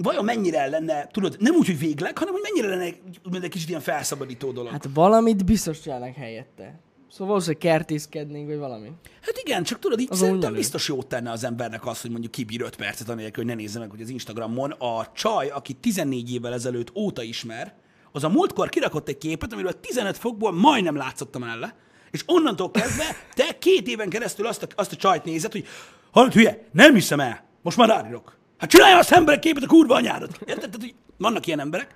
vajon 0.03 0.25
mennyire 0.25 0.67
lenne, 0.67 1.07
tudod, 1.07 1.37
nem 1.39 1.55
úgy, 1.55 1.67
hogy 1.67 1.79
végleg, 1.79 2.19
hanem 2.19 2.35
hogy 2.35 2.43
mennyire 2.43 2.77
lenne 2.77 2.95
úgymond 3.25 3.45
egy 3.45 3.51
kicsit 3.51 3.69
ilyen 3.69 3.81
felszabadító 3.81 4.51
dolog. 4.51 4.73
Hát, 4.73 4.89
valamit 4.95 5.45
biztos 5.45 5.81
csinálnak 5.81 6.15
helyette. 6.15 6.81
Szóval 7.11 7.27
valószínűleg 7.27 7.63
kertészkednénk, 7.63 8.47
vagy 8.47 8.59
valami. 8.59 8.93
hát 9.23 9.41
igen, 9.45 9.63
csak 9.63 9.79
tudod, 9.79 10.01
így 10.01 10.09
Az 10.11 10.19
szerintem 10.19 10.53
biztos 10.53 10.89
jót 10.89 11.07
tenne 11.07 11.31
az 11.31 11.45
embernek 11.45 11.87
az, 11.87 12.01
hogy 12.01 12.11
mondjuk 12.11 12.33
kibír 12.33 12.63
5 12.63 12.77
percet, 12.77 13.09
anélkül, 13.09 13.45
hogy 13.45 13.55
ne 13.55 13.61
nézze 13.61 13.79
meg, 13.79 13.91
hogy 13.91 14.01
az 14.01 14.09
Instagramon 14.09 14.71
a 14.71 15.13
csaj, 15.13 15.49
aki 15.49 15.73
14 15.73 16.33
évvel 16.33 16.53
ezelőtt 16.53 16.97
óta 16.97 17.23
ismer, 17.23 17.75
az 18.13 18.25
a 18.25 18.29
múltkor 18.29 18.69
kirakott 18.69 19.09
egy 19.09 19.19
képet, 19.19 19.53
amiről 19.53 19.81
15 19.81 20.17
fokból 20.17 20.53
majdnem 20.53 20.97
látszott 20.97 21.35
a 21.35 21.39
melle, 21.39 21.75
és 22.11 22.23
onnantól 22.27 22.71
kezdve 22.71 23.05
te 23.35 23.59
két 23.59 23.89
éven 23.89 24.09
keresztül 24.09 24.47
azt 24.47 24.63
a, 24.63 24.67
azt 24.75 24.93
a 24.93 24.97
csajt 24.97 25.25
nézed, 25.25 25.53
hogy 25.53 25.67
hallod, 26.11 26.33
hülye, 26.33 26.69
nem 26.73 26.95
hiszem 26.95 27.21
el, 27.21 27.45
most 27.63 27.77
már 27.77 27.89
rárírok. 27.89 28.39
Hát 28.61 28.71
csinálja 28.71 28.99
azt 28.99 29.13
emberek 29.13 29.41
képet 29.41 29.63
a 29.63 29.67
kurva 29.67 29.95
anyádat. 29.95 30.39
Érted? 30.41 30.57
Tehát, 30.71 30.77
hogy 30.81 30.95
vannak 31.17 31.47
ilyen 31.47 31.61
emberek, 31.61 31.95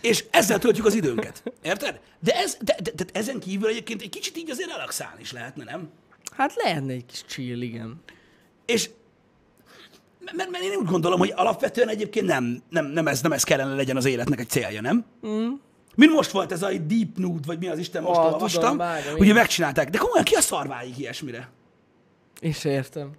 és 0.00 0.24
ezzel 0.30 0.58
töltjük 0.58 0.86
az 0.86 0.94
időnket. 0.94 1.42
Érted? 1.62 2.00
De, 2.20 2.32
ez, 2.34 2.56
de, 2.60 2.76
de, 2.82 2.90
de 2.94 3.04
ezen 3.12 3.40
kívül 3.40 3.68
egyébként 3.68 4.02
egy 4.02 4.08
kicsit 4.08 4.36
így 4.36 4.50
azért 4.50 4.70
relaxálni 4.70 5.20
is 5.20 5.32
lehetne, 5.32 5.64
nem? 5.64 5.88
Hát 6.36 6.54
lehetne 6.54 6.92
egy 6.92 7.06
kis 7.06 7.24
chill, 7.26 7.60
igen. 7.60 8.02
És 8.66 8.90
mert, 10.36 10.50
mert 10.50 10.64
én 10.64 10.76
úgy 10.76 10.86
gondolom, 10.86 11.18
hogy 11.18 11.32
alapvetően 11.36 11.88
egyébként 11.88 12.26
nem, 12.26 12.62
nem, 12.70 12.86
nem, 12.86 13.06
ez, 13.06 13.22
nem 13.22 13.32
ez 13.32 13.42
kellene 13.42 13.74
legyen 13.74 13.96
az 13.96 14.04
életnek 14.04 14.40
egy 14.40 14.48
célja, 14.48 14.80
nem? 14.80 15.04
Mm. 15.26 15.48
Mint 15.94 16.12
most 16.12 16.30
volt 16.30 16.52
ez 16.52 16.62
a 16.62 16.68
Deep 16.68 17.16
Nude, 17.16 17.46
vagy 17.46 17.58
mi 17.58 17.68
az 17.68 17.78
Isten, 17.78 18.02
most 18.02 18.18
Ah, 18.18 18.32
olvastam. 18.32 18.62
tudom, 18.62 18.76
vágom, 18.76 19.12
ugye 19.14 19.24
igen. 19.24 19.34
megcsinálták. 19.36 19.90
De 19.90 19.98
komolyan 19.98 20.24
ki 20.24 20.34
a 20.34 20.40
szarváig 20.40 20.98
ilyesmire? 20.98 21.48
Én 22.40 22.52
se 22.52 22.70
értem. 22.70 23.10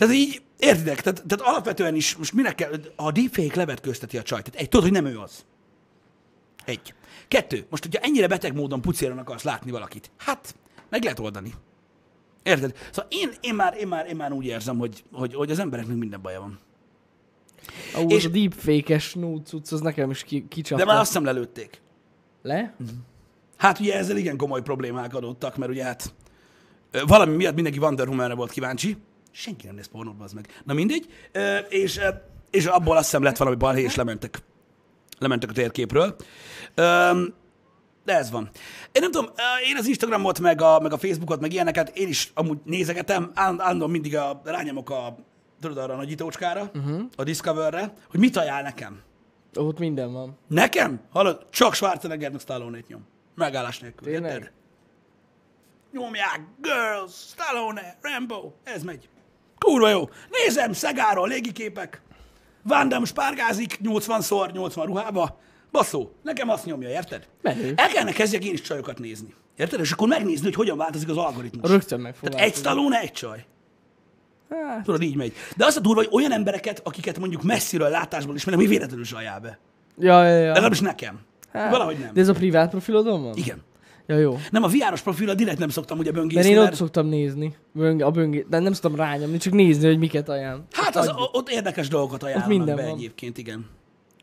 Tehát 0.00 0.14
így, 0.14 0.42
értitek? 0.58 1.00
Tehát, 1.00 1.24
tehát 1.26 1.46
alapvetően 1.46 1.94
is, 1.94 2.16
most 2.16 2.32
minek 2.32 2.54
kell, 2.54 2.72
a 2.96 3.12
deepfake 3.12 3.56
levetközteti 3.56 4.18
a 4.18 4.22
csajt. 4.22 4.50
Egy, 4.54 4.68
tudod, 4.68 4.84
hogy 4.84 5.02
nem 5.02 5.12
ő 5.12 5.18
az. 5.18 5.44
Egy. 6.64 6.94
Kettő. 7.28 7.66
Most, 7.70 7.82
hogyha 7.82 8.00
ennyire 8.00 8.26
beteg 8.26 8.54
módon 8.54 8.80
pucéron 8.80 9.18
akarsz 9.18 9.42
látni 9.42 9.70
valakit, 9.70 10.10
hát 10.16 10.54
meg 10.88 11.02
lehet 11.02 11.18
oldani. 11.18 11.54
Érted? 12.42 12.76
Szóval 12.90 13.10
én, 13.10 13.30
én, 13.40 13.54
már, 13.54 13.76
én, 13.76 13.88
már, 13.88 14.06
én 14.06 14.16
már 14.16 14.32
úgy 14.32 14.44
érzem, 14.44 14.78
hogy, 14.78 15.04
hogy, 15.12 15.34
hogy 15.34 15.50
az 15.50 15.58
embereknek 15.58 15.96
minden 15.96 16.22
baja 16.22 16.40
van. 16.40 16.58
Ahú, 17.94 18.08
És- 18.08 18.24
a 18.24 18.28
deepfake-es 18.28 19.14
nude 19.14 19.42
cucc, 19.44 19.72
az 19.72 19.80
nekem 19.80 20.10
is 20.10 20.22
ki, 20.24 20.46
kicsapta. 20.48 20.84
De 20.84 20.90
már 20.90 21.00
azt 21.00 21.08
hiszem 21.08 21.24
lelőtték. 21.24 21.80
Le? 22.42 22.74
Hát 23.56 23.78
ugye 23.78 23.96
ezzel 23.96 24.16
igen 24.16 24.36
komoly 24.36 24.62
problémák 24.62 25.14
adottak, 25.14 25.56
mert 25.56 25.70
ugye 25.70 25.84
hát 25.84 26.14
valami 27.06 27.36
miatt 27.36 27.54
mindenki 27.54 27.78
Wonder 27.78 28.08
Woman-re 28.08 28.34
volt 28.34 28.50
kíváncsi. 28.50 28.96
Senki 29.32 29.66
nem 29.66 29.74
néz 29.74 29.86
pornót, 29.88 30.20
az 30.20 30.32
meg. 30.32 30.60
Na 30.64 30.72
mindegy. 30.74 31.06
Ö, 31.32 31.56
És, 31.56 32.00
és 32.50 32.66
abból 32.66 32.96
azt 32.96 33.04
hiszem 33.04 33.22
lett 33.22 33.36
valami 33.36 33.56
balhé, 33.56 33.82
és 33.82 33.94
lementek. 33.94 34.42
Lementek 35.18 35.50
a 35.50 35.52
térképről. 35.52 36.16
Ö, 36.74 37.22
De 38.04 38.16
ez 38.16 38.30
van. 38.30 38.50
Én 38.92 39.02
nem 39.02 39.10
tudom, 39.10 39.30
én 39.68 39.76
az 39.76 39.86
Instagramot, 39.86 40.40
meg 40.40 40.60
a, 40.60 40.80
meg 40.80 40.92
a 40.92 40.98
Facebookot, 40.98 41.40
meg 41.40 41.52
ilyeneket 41.52 41.96
én 41.96 42.08
is 42.08 42.30
amúgy 42.34 42.58
nézegetem. 42.64 43.30
Áll- 43.34 43.60
Állandóan 43.60 43.90
mindig 43.90 44.16
a, 44.16 44.40
rányomok 44.44 44.90
a, 44.90 45.16
tudod, 45.60 45.78
arra 45.78 45.92
a 45.92 45.96
nagyítócskára, 45.96 46.70
uh-huh. 46.74 47.02
a 47.16 47.22
Discoverre, 47.22 47.92
hogy 48.10 48.20
mit 48.20 48.36
ajánl 48.36 48.62
nekem. 48.62 49.00
Ott 49.54 49.78
minden 49.78 50.12
van. 50.12 50.38
Nekem? 50.46 51.00
Hallod? 51.10 51.46
Csak 51.50 51.74
Schwarzenegger 51.74 52.30
meg 52.30 52.40
Stallone-t 52.40 52.88
nyom. 52.88 53.06
Megállás 53.34 53.78
nélkül. 53.78 54.06
Tényleg? 54.12 54.32
Érted? 54.32 54.52
Nyomják, 55.92 56.40
Girls, 56.60 57.12
Stallone, 57.12 57.96
Rambo, 58.00 58.52
ez 58.64 58.82
megy. 58.82 59.08
Kurva 59.64 59.88
jó. 59.88 60.08
Nézem, 60.30 60.72
Szegáról, 60.72 61.28
légiképek. 61.28 62.00
Van 62.62 62.88
Damme 62.88 63.06
spárgázik 63.06 63.78
80-szor 63.84 64.52
80 64.52 64.86
ruhába. 64.86 65.38
Basszó, 65.70 66.10
nekem 66.22 66.48
azt 66.48 66.64
nyomja, 66.64 66.88
érted? 66.88 67.26
Menő. 67.42 67.72
El 67.76 67.88
kellene 67.88 68.12
kezdjek 68.12 68.44
én 68.44 68.52
is 68.52 68.60
csajokat 68.60 68.98
nézni. 68.98 69.34
Érted? 69.56 69.80
És 69.80 69.92
akkor 69.92 70.08
megnézni, 70.08 70.44
hogy 70.44 70.54
hogyan 70.54 70.76
változik 70.76 71.08
az 71.08 71.16
algoritmus. 71.16 71.70
Rögtön 71.70 72.00
meg 72.00 72.14
Tehát 72.20 72.46
egy. 72.46 72.54
Stallone, 72.54 73.00
egy 73.00 73.12
csaj. 73.12 73.44
Hát, 74.50 74.84
Tudod, 74.84 75.02
így 75.02 75.16
megy. 75.16 75.32
De 75.56 75.64
az 75.64 75.76
a 75.76 75.80
durva, 75.80 76.00
hogy 76.00 76.08
olyan 76.12 76.32
embereket, 76.32 76.80
akiket 76.84 77.18
mondjuk 77.18 77.42
messziről 77.42 77.88
látásból 77.88 78.34
ismerem, 78.34 78.60
mi 78.60 78.66
véletlenül 78.66 79.04
zsajál 79.04 79.40
be. 79.40 79.58
ja, 79.98 80.24
ja, 80.24 80.38
ja. 80.38 80.46
Legalábbis 80.52 80.80
nekem. 80.80 81.20
Hát, 81.52 81.70
Valahogy 81.70 81.98
nem. 81.98 82.10
De 82.12 82.20
ez 82.20 82.28
a 82.28 82.32
privát 82.32 82.70
profilodon 82.70 83.22
van? 83.22 83.36
Igen. 83.36 83.62
Ja, 84.10 84.18
jó. 84.18 84.38
Nem, 84.50 84.62
a 84.62 84.68
VR-os 84.68 85.00
profilra 85.00 85.34
direkt 85.34 85.58
nem 85.58 85.68
szoktam 85.68 85.98
ugye 85.98 86.12
Mert 86.12 86.22
böngészni, 86.22 86.50
én 86.50 86.58
mert, 86.58 86.70
ott 86.70 86.76
szoktam 86.76 87.06
nézni. 87.06 87.54
Böng, 87.72 88.02
a 88.02 88.10
böngé... 88.10 88.46
De 88.48 88.58
nem 88.58 88.72
szoktam 88.72 88.94
rányomni, 88.94 89.36
csak 89.36 89.52
nézni, 89.52 89.86
hogy 89.86 89.98
miket 89.98 90.28
ajánl. 90.28 90.64
hát 90.70 90.96
az, 90.96 91.12
ott 91.32 91.48
érdekes 91.48 91.88
dolgokat 91.88 92.22
ajánlanak 92.22 92.48
minden 92.48 92.76
be 92.76 92.82
van. 92.82 92.94
egyébként, 92.96 93.38
igen. 93.38 93.66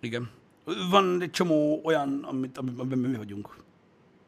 Igen. 0.02 0.30
Van 0.90 1.22
egy 1.22 1.30
csomó 1.30 1.82
olyan, 1.84 2.26
amit, 2.30 2.58
amiben 2.58 2.98
mi 2.98 3.18
vagyunk. 3.18 3.56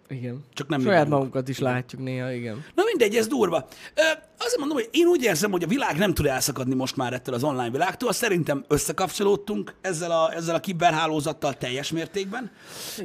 Igen. 0.09 0.45
Csak 0.53 0.67
nem 0.67 0.81
Saját 0.81 1.07
magunkat 1.07 1.49
is 1.49 1.59
látjuk 1.59 2.01
néha, 2.01 2.31
igen. 2.31 2.65
Na 2.75 2.83
mindegy, 2.83 3.15
ez 3.15 3.27
durva. 3.27 3.67
Ö, 3.95 4.01
azért 4.37 4.59
mondom, 4.59 4.77
hogy 4.77 4.89
én 4.91 5.05
úgy 5.05 5.23
érzem, 5.23 5.51
hogy 5.51 5.63
a 5.63 5.67
világ 5.67 5.97
nem 5.97 6.13
tud 6.13 6.25
elszakadni 6.25 6.75
most 6.75 6.95
már 6.95 7.13
ettől 7.13 7.35
az 7.35 7.43
online 7.43 7.69
világtól. 7.69 8.13
Szerintem 8.13 8.65
összekapcsolódtunk 8.67 9.75
ezzel 9.81 10.11
a, 10.11 10.33
ezzel 10.33 10.55
a 10.55 10.59
kiberhálózattal 10.59 11.53
teljes 11.53 11.91
mértékben, 11.91 12.51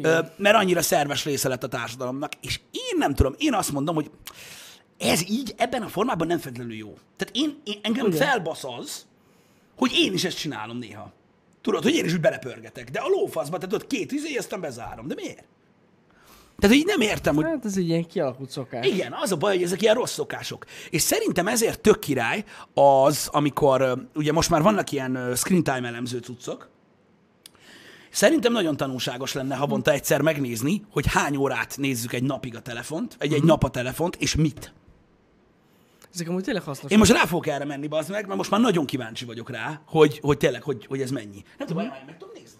Ö, 0.03 0.19
mert 0.37 0.57
annyira 0.57 0.83
szerves 0.83 1.25
része 1.25 1.49
lett 1.49 1.63
a 1.63 1.69
társadalomnak. 1.69 2.33
És 2.41 2.61
én 2.71 2.99
nem 2.99 3.15
tudom, 3.15 3.35
én 3.39 3.55
azt 3.55 3.73
mondom, 3.73 3.95
hogy 3.95 4.11
ez 4.99 5.29
így, 5.29 5.55
ebben 5.57 5.83
a 5.83 5.89
formában 5.89 6.27
nem 6.27 6.39
feltétlenül 6.39 6.77
jó. 6.77 6.99
Tehát 7.17 7.37
én, 7.37 7.61
én 7.65 7.79
engem 7.83 8.07
Ugye? 8.07 8.17
felbasz 8.17 8.65
az, 8.65 9.07
hogy 9.77 9.93
én 9.95 10.13
is 10.13 10.25
ezt 10.25 10.39
csinálom 10.39 10.79
néha. 10.79 11.13
Tudod, 11.61 11.83
hogy 11.83 11.95
én 11.95 12.05
is 12.05 12.13
úgy 12.13 12.21
belepörgetek. 12.21 12.91
De 12.91 13.01
a 13.01 13.09
lófaszba, 13.09 13.59
tehát 13.59 13.75
ott 13.75 13.87
két 13.87 14.13
izé, 14.13 14.37
aztán 14.37 14.61
bezárom. 14.61 15.07
De 15.07 15.15
miért? 15.15 15.45
Tehát 16.59 16.77
így 16.77 16.87
nem 16.87 17.01
értem, 17.01 17.35
hogy 17.35 17.45
Hát 17.45 17.65
ez 17.65 17.77
egy 17.77 17.89
ilyen 17.89 18.07
kialakult 18.07 18.51
szokás. 18.51 18.87
igen, 18.87 19.13
az 19.13 19.33
a 19.33 19.37
baj, 19.37 19.55
hogy 19.55 19.63
ezek 19.63 19.83
ilyen 19.83 19.95
rossz 19.95 20.13
szokások. 20.13 20.65
És 20.91 21.03
szerintem 21.03 21.47
ezért 21.47 21.81
tök 21.81 21.99
király 21.99 22.45
az, 22.75 23.29
amikor 23.33 24.09
ugye 24.15 24.33
most 24.33 24.51
már 24.51 24.63
vannak 24.63 24.93
ilyen 24.93 25.33
screen 25.35 25.63
time 25.63 25.89
elemző 25.89 26.19
cuccok, 26.19 26.73
Szerintem 28.11 28.53
nagyon 28.53 28.77
tanulságos 28.77 29.33
lenne 29.33 29.55
havonta 29.55 29.91
egyszer 29.91 30.21
megnézni, 30.21 30.85
hogy 30.91 31.07
hány 31.07 31.37
órát 31.37 31.77
nézzük 31.77 32.13
egy 32.13 32.23
napig 32.23 32.57
a 32.57 32.61
telefont, 32.61 33.17
egy, 33.19 33.33
egy 33.33 33.43
nap 33.43 33.65
a 33.65 33.69
telefont, 33.69 34.17
és 34.17 34.35
mit. 34.35 34.73
Ezek 36.15 36.29
amúgy 36.29 36.43
tényleg 36.43 36.63
hasznos. 36.63 36.91
Én 36.91 36.99
most 36.99 37.13
rá 37.13 37.25
fogok 37.25 37.47
erre 37.47 37.65
menni, 37.65 37.87
bazd 37.87 38.11
meg, 38.11 38.27
mert 38.27 38.37
most 38.37 38.51
már 38.51 38.61
nagyon 38.61 38.87
kíváncsi 38.87 39.25
vagyok 39.25 39.51
rá, 39.51 39.81
hogy, 39.87 40.19
hogy 40.23 40.37
tényleg, 40.37 40.63
hogy, 40.63 40.87
hogy 40.87 41.01
ez 41.01 41.11
mennyi. 41.11 41.43
Nem 41.59 41.67
tudom, 41.67 41.83
uh 41.83 41.91
meg 42.07 42.17
tudom 42.19 42.35
nézni. 42.35 42.59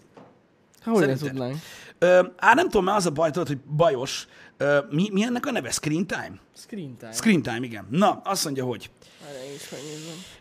Hogy 0.83 0.93
ne 0.93 0.99
szerinted? 0.99 1.29
tudnánk? 1.29 1.57
Ö, 2.05 2.23
á, 2.37 2.53
nem 2.53 2.65
tudom, 2.65 2.83
mert 2.83 2.97
az 2.97 3.05
a 3.05 3.11
baj, 3.11 3.31
tudod, 3.31 3.47
hogy 3.47 3.59
bajos. 3.59 4.27
Ö, 4.57 4.79
mi, 4.89 5.09
mi 5.11 5.23
ennek 5.23 5.45
a 5.45 5.51
neve? 5.51 5.71
Screen 5.71 6.07
time? 6.07 6.39
Screen 6.55 6.97
time. 6.97 7.11
Screen 7.11 7.41
time, 7.41 7.59
igen. 7.61 7.87
Na, 7.89 8.21
azt 8.23 8.43
mondja, 8.43 8.65
hogy. 8.65 8.89
Is. 9.55 9.69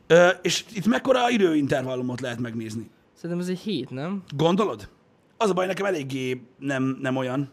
Ö, 0.06 0.28
és 0.42 0.64
itt 0.74 0.86
mekkora 0.86 1.30
időintervallumot 1.30 2.20
lehet 2.20 2.38
megnézni? 2.38 2.90
Szerintem 3.14 3.38
ez 3.38 3.48
egy 3.48 3.58
hét, 3.58 3.90
nem? 3.90 4.22
Gondolod? 4.36 4.88
Az 5.36 5.50
a 5.50 5.52
baj, 5.52 5.66
nekem 5.66 5.86
eléggé 5.86 6.42
nem, 6.58 6.98
nem 7.00 7.16
olyan. 7.16 7.50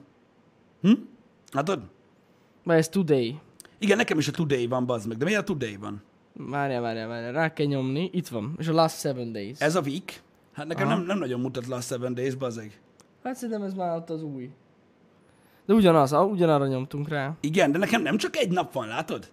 Hm? 0.82 0.94
Látod? 1.52 1.80
Vagy 2.64 2.78
ez 2.78 2.90
today. 2.90 3.40
Igen, 3.80 3.98
nekem 3.98 4.18
is 4.18 4.28
a 4.28 4.32
Today 4.32 4.68
van, 4.68 4.86
bazd 4.86 5.08
meg. 5.08 5.18
De 5.18 5.26
miért 5.26 5.40
a 5.40 5.44
Today 5.44 5.76
van? 5.76 6.02
Várjál, 6.34 6.82
várjál, 6.82 7.08
várjál. 7.08 7.32
Rá 7.32 7.54
kell 7.54 7.66
nyomni. 7.66 8.10
Itt 8.14 8.28
van. 8.28 8.56
És 8.58 8.68
a 8.68 8.74
last 8.74 9.00
seven 9.00 9.32
days. 9.32 9.60
Ez 9.60 9.76
a 9.76 9.82
week? 9.82 10.22
Hát 10.54 10.68
nekem 10.68 10.88
Aha. 10.88 10.96
nem, 10.96 11.06
nem 11.06 11.18
nagyon 11.18 11.40
mutat 11.40 11.68
Last 11.68 11.88
Seven 11.88 12.14
Days, 12.14 12.36
bazeg. 12.36 12.80
Hát 13.24 13.36
szerintem 13.36 13.64
ez 13.64 13.74
már 13.74 13.96
ott 13.96 14.10
az 14.10 14.24
új. 14.24 14.50
De 15.66 15.74
ugyanaz, 15.74 16.12
ugyanarra 16.14 16.68
nyomtunk 16.68 17.10
rá. 17.10 17.34
Igen, 17.40 17.72
de 17.72 17.78
nekem 17.78 18.02
nem 18.02 18.18
csak 18.18 18.36
egy 18.36 18.52
nap 18.52 18.74
van, 18.74 18.88
látod? 18.88 19.32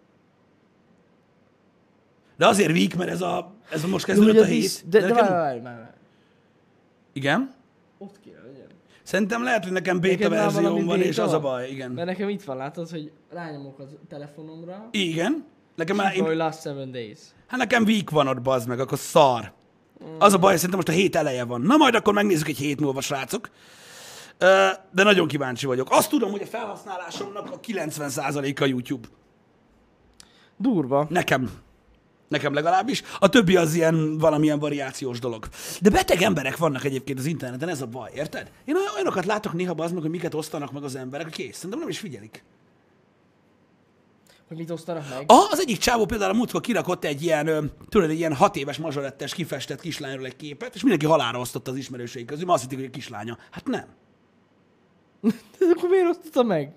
De 2.37 2.47
azért 2.47 2.71
week, 2.71 2.97
mert 2.97 3.11
ez 3.11 3.21
a, 3.23 3.53
ez 3.71 3.85
a 3.85 3.87
most 3.87 4.07
De, 4.07 4.13
kezdődött 4.13 4.43
a 4.43 4.47
hét. 4.47 4.61
disz- 4.61 4.89
de, 4.89 5.01
de, 5.01 5.07
nekem- 5.09 5.29
várj, 5.29 5.61
várj, 5.61 5.77
várj. 5.77 5.91
Igen? 7.13 7.55
Ott 7.99 8.21
kéne 8.21 8.39
legyen. 8.47 8.67
Szerintem 9.03 9.43
lehet, 9.43 9.63
hogy 9.65 9.73
nekem 9.73 10.01
beta 10.01 10.29
verzióm 10.29 10.85
van, 10.85 11.01
és 11.01 11.19
az 11.19 11.33
a 11.33 11.41
baj, 11.41 11.71
igen. 11.71 11.91
Mert 11.91 12.07
nekem 12.07 12.29
itt 12.29 12.43
van, 12.43 12.57
látod, 12.57 12.91
hogy 12.91 13.13
rányomok 13.31 13.79
a 13.79 13.85
telefonomra. 14.09 14.89
Igen. 14.91 15.45
Nekem 15.75 15.97
már, 15.97 16.17
én, 16.17 16.37
last 16.37 16.61
seven 16.61 16.91
days. 16.91 17.19
hát 17.47 17.59
nekem 17.59 17.83
week 17.85 18.11
van 18.11 18.29
ott, 18.29 18.43
bazd 18.43 18.69
meg, 18.69 18.81
akkor 18.81 18.99
szar. 18.99 19.53
Az 20.19 20.33
a 20.33 20.39
baj, 20.39 20.55
szerintem 20.55 20.77
most 20.77 20.89
a 20.89 20.93
hét 20.93 21.17
eleje 21.17 21.45
van. 21.45 21.61
Na 21.61 21.77
majd 21.77 21.95
akkor 21.95 22.15
megnézzük 22.15 22.49
egy 22.49 22.57
hét 22.59 22.81
múlva, 22.81 23.01
srácok. 23.01 23.51
De 24.91 25.03
nagyon 25.03 25.29
kíváncsi 25.29 25.67
vagyok. 25.67 25.89
Azt 25.91 26.09
tudom, 26.11 26.31
hogy 26.31 26.43
a 26.43 26.47
felhasználásomnak 26.47 27.51
a 27.51 27.61
90%-a 27.61 28.65
YouTube. 28.65 29.09
Durva. 30.57 31.07
Nekem. 31.11 31.51
Nekem 32.29 32.55
legalábbis. 32.55 33.03
A 33.19 33.29
többi 33.29 33.57
az 33.57 33.75
ilyen 33.75 34.19
valamilyen 34.19 34.59
variációs 34.59 35.19
dolog. 35.19 35.49
De 35.81 35.91
beteg 35.91 36.23
emberek 36.23 36.57
vannak 36.57 36.85
egyébként 36.85 37.19
az 37.19 37.27
interneten, 37.27 37.69
ez 37.69 37.81
a 37.83 37.87
baj, 37.87 38.11
érted? 38.15 38.51
Én 38.65 38.77
olyan- 38.77 38.95
olyanokat 38.95 39.25
látok 39.25 39.53
néha 39.53 39.75
az 39.77 39.93
meg, 39.93 40.01
hogy 40.03 40.11
miket 40.11 40.35
osztanak 40.35 40.73
meg 40.73 40.83
az 40.85 40.95
emberek, 40.97 41.27
hogy 41.27 41.35
kész. 41.35 41.55
Szerintem 41.57 41.79
nem 41.79 41.89
is 41.89 41.99
figyelik. 41.99 42.45
Hogy 44.49 44.57
mit 44.57 44.71
osztanak 44.71 45.09
meg? 45.09 45.25
Ah, 45.27 45.51
az 45.51 45.61
egyik 45.61 45.79
csávó 45.79 46.05
például 46.07 46.31
a 46.31 46.35
múltkor 46.35 46.61
kirakott 46.61 47.05
egy 47.05 47.23
ilyen, 47.23 47.73
tudod, 47.89 48.11
egy 48.11 48.19
ilyen 48.19 48.35
hat 48.35 48.57
éves 48.57 48.77
mazsorettes 48.77 49.35
kifestett 49.35 49.81
kislányról 49.81 50.27
egy 50.27 50.37
képet, 50.37 50.75
és 50.75 50.81
mindenki 50.81 51.07
halára 51.07 51.39
osztotta 51.39 51.71
az 51.71 51.77
ismerősei 51.77 52.25
közül, 52.25 52.45
mert 52.45 52.59
azt 52.59 52.63
hitték, 52.63 52.79
hogy 52.79 52.95
egy 52.95 53.03
kislánya. 53.03 53.39
Hát 53.51 53.67
nem. 53.67 53.87
De 55.59 55.67
akkor 55.77 55.89
miért 55.89 56.09
osztotta 56.09 56.43
meg? 56.43 56.73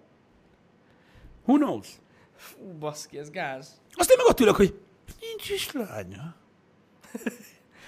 Who 1.46 1.58
knows? 1.58 1.88
Fú, 2.36 2.78
baszki, 2.80 3.18
ez 3.18 3.30
gáz. 3.30 3.82
Aztán 3.94 4.18
meg 4.18 4.25
ott 4.25 4.40
ülök, 4.40 4.56
hogy 4.56 4.80
nincs 5.20 5.50
is 5.50 5.72
lánya. 5.72 6.36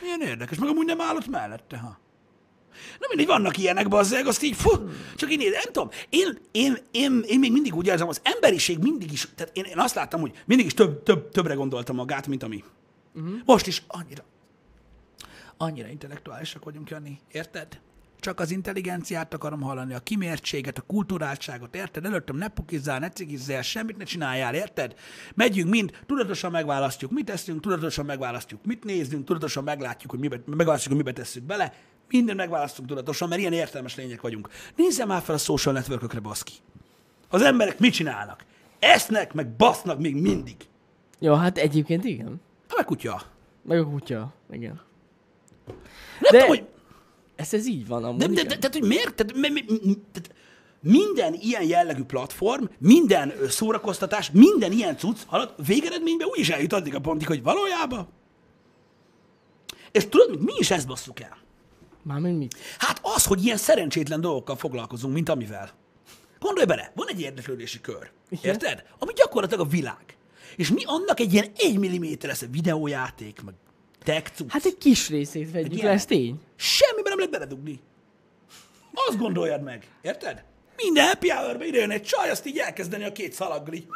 Milyen 0.02 0.22
érdekes, 0.22 0.58
meg 0.58 0.70
amúgy 0.70 0.86
nem 0.86 1.02
állott 1.02 1.28
mellette, 1.28 1.78
ha. 1.78 2.00
Na 3.00 3.08
mindig 3.10 3.28
vannak 3.28 3.58
ilyenek, 3.58 3.88
bazzeg, 3.88 4.28
azt 4.28 4.44
így, 4.44 4.56
fú, 4.56 4.70
csak 5.16 5.32
én 5.32 5.38
nem 5.38 5.72
tudom. 5.72 5.90
Én, 6.10 6.38
én, 6.52 6.78
én, 6.92 7.24
én, 7.28 7.40
még 7.40 7.52
mindig 7.52 7.76
úgy 7.76 7.88
érzem, 7.88 8.08
az 8.08 8.22
emberiség 8.24 8.78
mindig 8.78 9.12
is, 9.12 9.28
tehát 9.36 9.58
én, 9.58 9.64
én 9.64 9.80
azt 9.80 9.96
láttam, 9.96 10.22
hogy 10.22 10.32
mindig 10.46 10.66
is 10.66 10.74
több, 10.74 11.04
több, 11.04 11.30
többre 11.30 11.54
gondolta 11.54 11.94
magát, 11.94 12.28
mint 12.28 12.44
ami. 12.44 12.64
Uh-huh. 13.16 13.36
Most 13.46 13.68
is 13.68 13.84
annyira, 13.88 14.24
Annyira 15.58 15.88
intellektuálisak 15.88 16.64
vagyunk, 16.64 16.90
Jani. 16.90 17.20
Érted? 17.32 17.80
Csak 18.20 18.40
az 18.40 18.52
intelligenciát 18.52 19.34
akarom 19.34 19.62
hallani, 19.62 19.94
a 19.94 20.00
kimértséget, 20.00 20.78
a 20.78 20.82
kulturáltságot, 20.82 21.76
érted? 21.76 22.06
Előttem 22.06 22.36
ne 22.36 22.48
pukizzál, 22.48 23.00
ne 23.00 23.10
cigizzél, 23.10 23.62
semmit 23.62 23.98
ne 23.98 24.04
csináljál, 24.04 24.56
érted? 24.56 24.96
Megyünk 25.36 25.70
mind, 25.70 25.92
tudatosan 26.06 26.52
megválasztjuk, 26.52 27.12
mit 27.12 27.26
teszünk, 27.26 27.62
tudatosan 27.62 28.06
megválasztjuk, 28.06 28.66
mit 28.66 28.84
nézzünk, 28.84 29.26
tudatosan 29.26 29.64
meglátjuk, 29.64 30.12
hogy 30.12 30.20
mibe, 30.20 30.42
megválasztjuk, 30.46 30.94
hogy 30.96 31.04
mibe 31.04 31.20
tesszük 31.20 31.44
bele. 31.44 31.74
Minden 32.14 32.36
megválasztunk 32.36 32.88
tudatosan, 32.88 33.28
mert 33.28 33.42
ilyen 33.42 33.54
értelmes 33.54 33.96
lények 33.96 34.22
vagyunk. 34.22 34.50
Nézzem 34.76 35.08
már 35.08 35.22
fel 35.22 35.36
a 35.36 35.38
social 35.38 35.74
networkökre, 35.74 36.20
baszki. 36.20 36.52
Az 37.30 37.42
emberek 37.42 37.80
mit 37.80 37.94
csinálnak? 37.94 38.46
Esznek, 38.80 39.34
meg 39.34 39.50
basznak 39.56 40.00
még 40.00 40.16
mindig. 40.16 40.56
Jó, 41.20 41.34
hát 41.34 41.58
egyébként 41.58 42.04
igen. 42.04 42.42
Hát 42.68 42.78
meg 42.78 42.86
kutya. 42.86 43.22
Meg 43.64 43.80
a 43.80 43.86
kutya, 43.86 44.34
igen. 44.52 44.82
Nem 45.68 45.76
De- 46.20 46.30
tudom, 46.30 46.48
hogy 46.48 46.66
Ez, 47.36 47.54
ez 47.54 47.68
így 47.68 47.88
van 47.88 48.04
amúgy. 48.04 48.20
De, 48.20 48.28
de, 48.28 48.44
de, 48.44 48.58
tehát, 48.58 48.74
hogy 48.74 48.88
miért? 48.88 49.16
Tehát, 49.16 49.34
mi, 49.34 49.50
mi, 49.50 49.66
tehát 50.12 50.32
minden 50.80 51.34
ilyen 51.34 51.64
jellegű 51.64 52.04
platform, 52.04 52.64
minden 52.78 53.34
szórakoztatás, 53.50 54.32
minden 54.32 54.72
ilyen 54.72 54.98
cucc, 54.98 55.20
halad, 55.26 55.54
végeredményben 55.68 56.28
úgy 56.28 56.40
is 56.40 56.50
eljut 56.50 56.74
addig 56.74 56.96
a 56.96 57.00
pontig, 57.00 57.28
hogy 57.28 57.44
valójában. 57.44 58.08
És 59.92 60.08
tudod, 60.08 60.42
mi 60.44 60.54
is 60.58 60.72
ezt 60.72 60.88
basszuk 60.88 61.20
el? 61.20 61.38
Mármint 62.04 62.38
mit? 62.38 62.56
Hát 62.78 63.00
az, 63.02 63.26
hogy 63.26 63.46
ilyen 63.46 63.58
szerencsétlen 63.58 64.22
dolgokkal 64.22 64.56
foglalkozunk, 64.56 65.14
mint 65.14 65.30
amivel. 65.30 65.70
Gondolj 66.40 66.66
bele, 66.66 66.92
van 66.96 67.08
egy 67.10 67.22
érdeklődési 67.22 67.82
kör. 67.82 68.12
Igen. 68.30 68.54
Érted? 68.54 68.84
Ami 69.00 69.14
gyakorlatilag 69.14 69.66
a 69.66 69.70
világ. 69.70 70.18
És 70.56 70.70
mi 70.70 70.84
annak 70.86 71.20
egy 71.20 71.34
ilyen 71.34 71.52
egy 71.56 71.78
milliméteres 71.78 72.40
videójáték, 72.52 73.42
meg 73.42 73.54
tech. 74.04 74.32
Hát 74.48 74.66
egy 74.66 74.78
kis 74.78 75.10
részét 75.10 75.52
vegyük 75.52 75.82
le, 75.82 75.90
ez 75.90 76.06
tény. 76.06 76.40
Semmiben 76.56 77.04
nem 77.10 77.18
lehet 77.18 77.32
beledugni. 77.32 77.80
Azt 78.94 79.18
gondoljad 79.18 79.64
meg. 79.64 79.88
Érted? 80.02 80.44
Minden 80.78 81.08
happy 81.08 81.30
hour-be 81.30 81.66
ide 81.66 81.80
jön 81.80 81.92
egy 81.92 82.04
csaj, 82.04 82.30
azt 82.30 82.46
így 82.46 82.58
elkezdeni 82.58 83.04
a 83.04 83.12
két 83.12 83.34
szalaggal 83.34 83.74
így, 83.74 83.88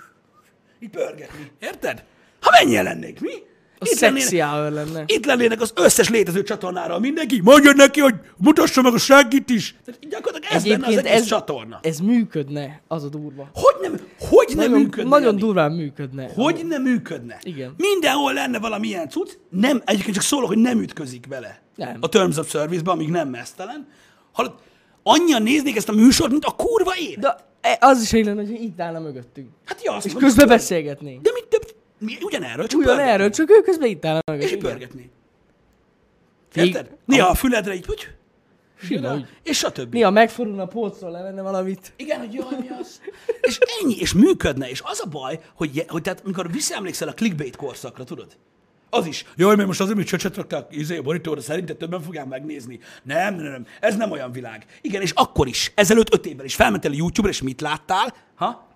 így 0.80 0.90
pörgetni. 0.90 1.52
Érted? 1.60 2.04
Ha 2.40 2.50
mennyien 2.52 2.84
lennék, 2.84 3.20
mi? 3.20 3.34
A 3.80 3.86
Itt 3.90 3.98
sexy 3.98 4.38
lennének, 4.38 4.74
lenne. 4.74 5.04
itt 5.08 5.26
lennének 5.26 5.62
az 5.62 5.72
összes 5.76 6.10
létező 6.10 6.44
csatornára 6.44 7.00
mindenki, 7.00 7.42
mondja 7.44 7.72
neki, 7.76 8.00
hogy 8.00 8.16
mutassa 8.38 8.82
meg 8.82 8.94
a 8.94 8.98
seggit 8.98 9.50
is. 9.50 9.76
Tehát 9.86 10.08
gyakorlatilag 10.10 10.56
ez 10.56 10.66
lenne 10.66 10.76
az 10.78 10.84
Egyébként 10.92 11.08
egész 11.14 11.22
ez, 11.22 11.28
csatorna. 11.28 11.80
ez 11.82 12.00
működne, 12.00 12.82
az 12.88 13.04
a 13.04 13.08
durva. 13.10 13.50
Hogy 13.54 13.76
nem, 13.82 14.00
hogy 14.20 14.48
nem 14.48 14.58
Nagyon, 14.58 14.80
működne? 14.82 15.10
nagyon 15.10 15.26
Jani? 15.28 15.40
durván 15.40 15.72
működne. 15.72 16.30
Hogy 16.36 16.66
nem 16.68 16.82
működne? 16.82 17.40
Igen. 17.44 17.74
Mindenhol 17.78 18.34
lenne 18.34 18.60
valamilyen 18.60 19.10
cucc, 19.10 19.32
nem, 19.50 19.82
egyébként 19.86 20.16
csak 20.16 20.24
szólok, 20.26 20.48
hogy 20.48 20.58
nem 20.58 20.82
ütközik 20.82 21.28
bele. 21.28 21.62
Nem. 21.76 21.98
A 22.00 22.10
Terms 22.10 22.38
of 22.38 22.50
Service-be, 22.50 22.92
amíg 22.92 23.10
nem 23.10 23.30
mesztelen. 23.30 23.88
Hallod, 24.32 24.54
annyian 25.04 25.44
néznék 25.44 25.76
ezt 25.76 25.90
a 25.90 25.94
műsort, 25.94 26.32
mint 26.32 26.46
a 26.46 26.52
kurva 26.52 26.92
élet. 27.00 27.20
De 27.20 27.36
e- 27.62 27.78
az 27.82 28.02
is 28.02 28.14
egy 28.14 28.26
lenne, 28.26 28.42
hogy 28.42 28.62
itt 28.62 28.80
állna 28.82 29.00
mögöttünk. 29.00 29.50
Hát 29.66 29.84
ja, 29.84 29.94
azt 29.94 30.06
És 30.06 30.12
mondom, 30.12 30.30
közben 30.30 30.48
beszélgetnénk. 30.48 31.22
De 31.22 31.30
mit 31.34 31.46
több? 31.48 31.76
Mi 32.00 32.18
ugyanerről, 32.22 32.68
csak 32.68 32.80
Ugyan 32.80 33.00
erről, 33.00 33.30
csak 33.30 33.50
ő 33.50 33.62
közben 33.62 33.90
itt 33.90 34.06
állna 34.06 34.22
És 34.38 34.52
így 34.52 34.58
pörgetni. 34.58 35.10
Érted? 36.54 36.90
Néha 37.06 37.28
a 37.28 37.36
füledre 37.36 37.74
így, 37.74 37.86
hogy? 37.86 38.08
Sima, 38.82 39.14
úgy. 39.14 39.26
És 39.44 39.58
stb. 39.58 39.94
Néha 39.94 40.12
megfordulna 40.12 40.64
a 40.64 40.68
polcról, 40.68 41.12
levenne 41.12 41.42
valamit. 41.42 41.94
Igen, 41.96 42.20
hogy 42.20 42.34
jaj, 42.34 42.56
mi 42.60 42.68
az? 42.80 43.02
És 43.42 43.60
ennyi, 43.82 43.96
és 44.00 44.14
működne. 44.14 44.70
És 44.70 44.82
az 44.84 45.02
a 45.04 45.10
baj, 45.10 45.40
hogy, 45.56 45.86
hogy 45.88 46.02
tehát, 46.02 46.22
amikor 46.24 46.52
visszaemlékszel 46.52 47.08
a 47.08 47.14
clickbait 47.14 47.56
korszakra, 47.56 48.04
tudod? 48.04 48.38
Az 48.90 49.06
is. 49.06 49.26
Jaj, 49.36 49.56
mert 49.56 49.68
most 49.68 49.82
azért, 49.82 49.96
hogy 49.96 50.06
csöcset 50.06 50.36
rakták 50.36 50.68
izé, 50.70 50.98
a 50.98 51.02
monitorra, 51.02 51.42
szerinted 51.42 51.78
többen 51.78 52.02
fogják 52.02 52.26
megnézni. 52.26 52.80
Nem, 53.04 53.36
nem, 53.36 53.52
nem, 53.52 53.66
ez 53.80 53.96
nem 53.96 54.12
olyan 54.12 54.32
világ. 54.32 54.66
Igen, 54.82 55.02
és 55.02 55.12
akkor 55.12 55.48
is, 55.48 55.72
ezelőtt 55.76 56.14
öt 56.14 56.26
évvel 56.26 56.46
is 56.46 56.56
felmentél 56.56 56.92
a 56.92 56.96
YouTube-ra, 56.96 57.34
és 57.34 57.42
mit 57.42 57.62
láttál? 57.62 58.16
Ha? 58.36 58.67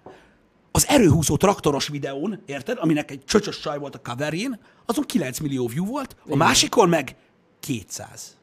Az 0.72 0.88
erőhúzó 0.88 1.38
traktoros 1.38 1.88
videón, 1.88 2.42
érted, 2.46 2.78
aminek 2.80 3.12
egy 3.12 3.24
csöcsös 3.26 3.60
csaj 3.60 3.78
volt 3.78 3.96
a 3.96 4.00
coverjén, 4.00 4.60
azon 4.86 5.04
9 5.04 5.40
millió 5.40 5.68
view 5.68 5.86
volt, 5.86 6.16
a 6.30 6.36
másikon 6.36 6.90
meg 6.90 7.16
200. 7.60 8.38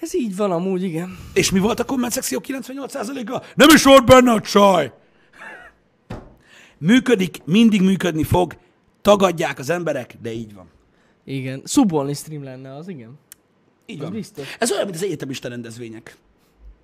Ez 0.00 0.14
így 0.14 0.36
van 0.36 0.50
amúgy, 0.50 0.82
igen. 0.82 1.18
És 1.32 1.50
mi 1.50 1.58
volt 1.58 1.80
a 1.80 1.84
komment 1.84 2.12
szekció 2.12 2.40
98%-a? 2.46 3.44
Nem 3.54 3.68
is 3.74 3.82
volt 3.82 4.04
benne 4.04 4.32
a 4.32 4.40
csaj! 4.40 4.92
Működik, 6.78 7.44
mindig 7.44 7.82
működni 7.82 8.24
fog, 8.24 8.56
tagadják 9.02 9.58
az 9.58 9.70
emberek, 9.70 10.16
de 10.22 10.32
így 10.32 10.54
van. 10.54 10.66
Igen. 11.24 11.62
Szubolni 11.64 12.14
stream 12.14 12.42
lenne 12.42 12.74
az, 12.74 12.88
igen. 12.88 13.18
Így 13.86 13.98
Az 13.98 14.02
van. 14.02 14.12
biztos. 14.12 14.56
Ez 14.58 14.70
olyan, 14.72 14.84
mint 14.84 14.96
az 14.96 15.02
egyetemista 15.02 15.48
rendezvények. 15.48 16.16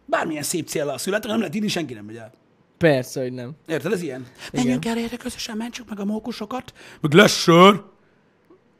Bármilyen 0.06 0.42
szép 0.42 0.68
céllal 0.68 0.98
születnek, 0.98 1.30
nem 1.30 1.38
lehet 1.38 1.54
írni, 1.54 1.68
senki 1.68 1.94
nem 1.94 2.04
megy 2.04 2.16
el. 2.16 2.32
Persze, 2.78 3.20
hogy 3.20 3.32
nem. 3.32 3.52
Érted, 3.66 3.92
ez 3.92 4.02
ilyen? 4.02 4.20
Igen. 4.20 4.64
Menjünk 4.64 4.84
el 4.86 4.98
erre 4.98 5.16
közösen, 5.16 5.56
mentsük 5.56 5.88
meg 5.88 6.00
a 6.00 6.04
mókusokat, 6.04 6.72
meg 7.00 7.12
lesz 7.12 7.36
sör, 7.36 7.82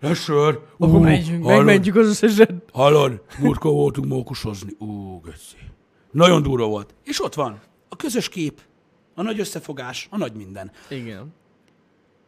lesz 0.01 0.23
sör. 0.23 0.61
Akkor 0.79 0.95
Ú, 0.95 1.03
menjünk, 1.03 1.45
hallod? 1.45 1.65
megmentjük 1.65 1.97
az 1.97 2.09
összeset. 2.09 2.53
Hallod, 2.73 3.23
múltkor 3.39 3.73
voltunk 3.73 4.07
mókusozni. 4.09 4.73
Ú, 4.79 5.21
geci. 5.21 5.57
Nagyon 6.11 6.43
durva 6.43 6.67
volt. 6.67 6.95
És 7.05 7.23
ott 7.25 7.35
van 7.35 7.61
a 7.89 7.97
közös 7.97 8.29
kép, 8.29 8.61
a 9.15 9.23
nagy 9.23 9.41
összefogás, 9.41 10.07
a 10.11 10.17
nagy 10.17 10.33
minden. 10.33 10.71
Igen. 10.89 11.35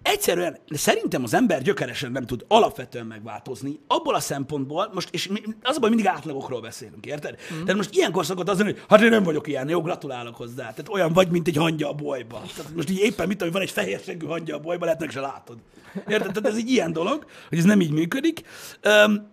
Egyszerűen, 0.06 0.58
szerintem 0.68 1.22
az 1.22 1.34
ember 1.34 1.62
gyökeresen 1.62 2.12
nem 2.12 2.26
tud 2.26 2.44
alapvetően 2.48 3.06
megváltozni, 3.06 3.80
abból 3.86 4.14
a 4.14 4.20
szempontból, 4.20 4.90
most, 4.94 5.08
és 5.12 5.26
mi- 5.26 5.42
az 5.62 5.76
a 5.76 5.80
baj, 5.80 5.88
mindig 5.88 6.06
átlagokról 6.06 6.60
beszélünk, 6.60 7.06
érted? 7.06 7.36
Mm. 7.54 7.58
Tehát 7.60 7.76
most 7.76 7.94
ilyenkor 7.94 8.24
szokott 8.24 8.48
az 8.48 8.62
hogy 8.62 8.82
hát 8.88 9.00
én 9.00 9.08
nem 9.08 9.22
vagyok 9.22 9.46
ilyen, 9.46 9.68
jó, 9.68 9.80
gratulálok 9.80 10.36
hozzá. 10.36 10.54
Tehát 10.54 10.88
olyan 10.88 11.12
vagy, 11.12 11.30
mint 11.30 11.48
egy 11.48 11.56
hangya 11.56 11.88
a 11.88 11.92
bolyba. 11.92 12.42
Tehát 12.56 12.74
most 12.74 12.90
így 12.90 12.98
éppen 12.98 13.26
mit 13.26 13.36
tudom, 13.38 13.52
van 13.52 13.62
egy 13.62 13.70
fehér 13.70 14.00
seggű 14.00 14.26
hangya 14.26 14.56
a 14.56 14.60
bolyba, 14.60 14.84
lehet 14.84 15.00
meg 15.00 15.10
se 15.10 15.20
látod. 15.20 15.56
Érted? 15.94 16.32
Tehát 16.32 16.46
ez 16.46 16.56
egy 16.56 16.70
ilyen 16.70 16.92
dolog, 16.92 17.26
hogy 17.48 17.58
ez 17.58 17.64
nem 17.64 17.80
így 17.80 17.92
működik. 17.92 18.42
Öm, 18.80 19.28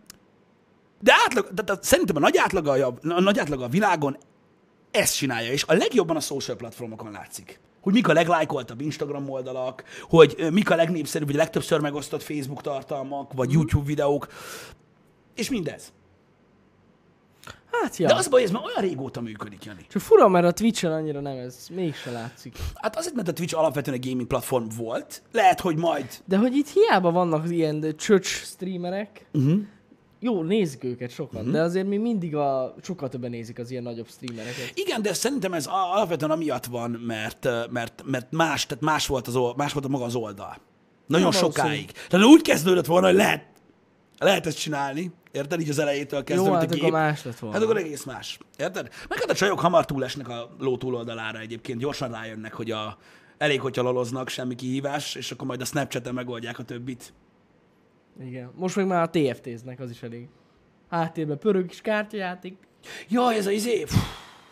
de 1.00 1.14
átlag, 1.26 1.48
de, 1.54 1.62
de 1.62 1.74
szerintem 1.82 2.16
a 2.16 2.20
nagy 2.20 2.38
átlaga 2.38 2.72
a, 2.72 2.98
a 3.10 3.22
nagy 3.22 3.40
átlaga 3.40 3.64
a 3.64 3.70
világon 3.70 4.18
ezt 4.92 5.16
csinálja, 5.16 5.52
és 5.52 5.64
a 5.68 5.74
legjobban 5.74 6.16
a 6.16 6.20
social 6.20 6.58
platformokon 6.58 7.12
látszik. 7.12 7.60
Hogy 7.84 7.94
mik 7.94 8.08
a 8.08 8.14
leglájkoltabb 8.14 8.82
Instagram 8.82 9.30
oldalak, 9.30 9.84
hogy 10.02 10.48
mik 10.52 10.70
a 10.70 10.76
legnépszerűbb, 10.76 11.28
vagy 11.28 11.36
a 11.36 11.40
legtöbbször 11.40 11.80
megosztott 11.80 12.24
Facebook 12.24 12.62
tartalmak, 12.62 13.34
vagy 13.34 13.52
YouTube 13.52 13.86
videók, 13.86 14.28
és 15.36 15.50
mindez. 15.50 15.92
Hát 17.72 17.98
ja. 17.98 18.08
De 18.08 18.14
az 18.14 18.28
baj, 18.28 18.44
ez 18.44 18.52
már 18.52 18.64
olyan 18.64 18.82
régóta 18.82 19.22
működik, 19.22 19.64
Jani. 19.64 19.86
Csak 19.90 20.02
fura, 20.02 20.28
mert 20.28 20.46
a 20.46 20.52
Twitch-en 20.52 20.92
annyira 20.92 21.20
nem 21.20 21.38
ez, 21.38 21.68
mégse 21.72 22.12
látszik. 22.12 22.58
Hát 22.76 22.98
azért, 22.98 23.16
mert 23.16 23.28
a 23.28 23.34
Twitch 23.34 23.58
alapvetően 23.58 23.98
egy 23.98 24.10
gaming 24.10 24.28
platform 24.28 24.66
volt, 24.78 25.22
lehet, 25.32 25.60
hogy 25.60 25.76
majd... 25.76 26.06
De 26.26 26.38
hogy 26.38 26.56
itt 26.56 26.70
hiába 26.70 27.12
vannak 27.12 27.50
ilyen 27.50 27.94
church 27.98 28.28
streamerek, 28.28 29.26
uh-huh. 29.34 29.62
Jó, 30.24 30.44
nézik 30.44 30.84
őket 30.84 31.12
sokan, 31.12 31.40
uh-huh. 31.40 31.54
de 31.54 31.62
azért 31.62 31.88
mi 31.88 31.98
mindig 31.98 32.36
a, 32.36 32.76
sokkal 32.82 33.10
többen 33.10 33.30
nézik 33.30 33.60
az 33.60 33.72
ilyen 33.72 33.84
nagyobb 33.84 34.08
streamereket. 34.08 34.72
Igen, 34.74 35.02
de 35.02 35.14
szerintem 35.14 35.54
ez 35.54 35.66
alapvetően 35.70 36.32
amiatt 36.32 36.66
van, 36.66 36.92
mert, 36.92 37.48
mert, 37.72 38.04
mert 38.06 38.32
más, 38.32 38.66
tehát 38.66 38.84
más 38.84 39.08
volt, 39.08 39.28
az, 39.28 39.36
ol- 39.36 39.56
más 39.56 39.74
volt 39.74 39.86
a 39.86 39.88
maga 39.88 40.04
az 40.04 40.16
oldal. 40.16 40.58
Nagyon 41.08 41.32
Na, 41.32 41.40
valószínű. 41.40 41.52
sokáig. 41.52 41.92
Tehát 41.92 42.26
úgy 42.26 42.42
kezdődött 42.42 42.86
volna, 42.86 43.08
hogy 43.08 43.16
lehet, 43.16 43.46
lehet 44.18 44.46
ezt 44.46 44.60
csinálni, 44.60 45.12
érted? 45.32 45.60
Így 45.60 45.70
az 45.70 45.80
elejétől 45.80 46.24
kezdve, 46.24 46.46
Jó, 46.46 46.52
mint 46.52 46.64
hát 46.64 46.72
a 46.72 46.76
akkor 46.76 46.90
gép. 46.90 46.92
más 46.92 47.24
lett 47.24 47.40
volna. 47.40 47.56
Hát 47.56 47.66
akkor 47.66 47.78
egész 47.78 48.04
más. 48.04 48.38
Érted? 48.58 48.90
Meg 49.10 49.20
hát 49.20 49.30
a 49.30 49.34
csajok 49.34 49.60
hamar 49.60 49.86
túlesnek 49.86 50.30
a 50.30 50.50
ló 50.60 50.78
túloldalára 50.78 51.40
egyébként. 51.40 51.80
Gyorsan 51.80 52.12
rájönnek, 52.12 52.54
hogy 52.54 52.72
a, 52.72 52.98
elég, 53.38 53.62
hogyha 53.62 53.84
laloznak, 53.84 54.30
semmi 54.30 54.56
kihívás, 54.56 55.16
és 55.16 55.32
akkor 55.32 55.48
majd 55.48 55.62
a 55.62 55.66
Snapchat-en 55.66 56.14
megoldják 56.14 56.60
a 56.60 56.64
többit. 56.64 57.14
Igen. 58.20 58.52
Most 58.56 58.76
meg 58.76 58.88
már 58.88 59.02
a 59.02 59.10
TFT-znek, 59.10 59.80
az 59.80 59.90
is 59.90 60.04
elég. 60.04 60.28
Háttérben 60.90 61.38
pörög 61.38 61.66
kis 61.66 61.82
kártyajáték. 61.82 62.58
Jaj, 63.10 63.36
ez 63.36 63.46
a 63.46 63.52
izé. 63.52 63.84
Pff. 63.84 63.96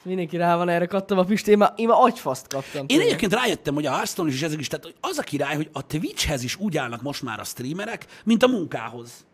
Mindenki 0.03 0.37
rá 0.37 0.55
van 0.55 0.69
erre 0.69 0.85
kattam 0.85 1.17
a 1.17 1.23
Pisti, 1.23 1.51
én 1.51 1.57
már, 1.57 1.73
én 1.75 1.87
már 1.87 1.97
agyfaszt 2.01 2.47
kaptam. 2.47 2.81
Én 2.81 2.87
tőle. 2.87 3.03
egyébként 3.03 3.33
rájöttem, 3.33 3.73
hogy 3.73 3.85
a 3.85 3.91
Hearthstone 3.91 4.29
is, 4.29 4.35
és 4.35 4.41
ezek 4.41 4.59
is, 4.59 4.67
tehát 4.67 4.95
az 4.99 5.17
a 5.17 5.21
király, 5.21 5.55
hogy 5.55 5.69
a 5.71 5.87
Twitchhez 5.87 6.43
is 6.43 6.55
úgy 6.55 6.77
állnak 6.77 7.01
most 7.01 7.21
már 7.21 7.39
a 7.39 7.43
streamerek, 7.43 8.05
mint 8.23 8.43
a 8.43 8.47
munkához. 8.47 9.25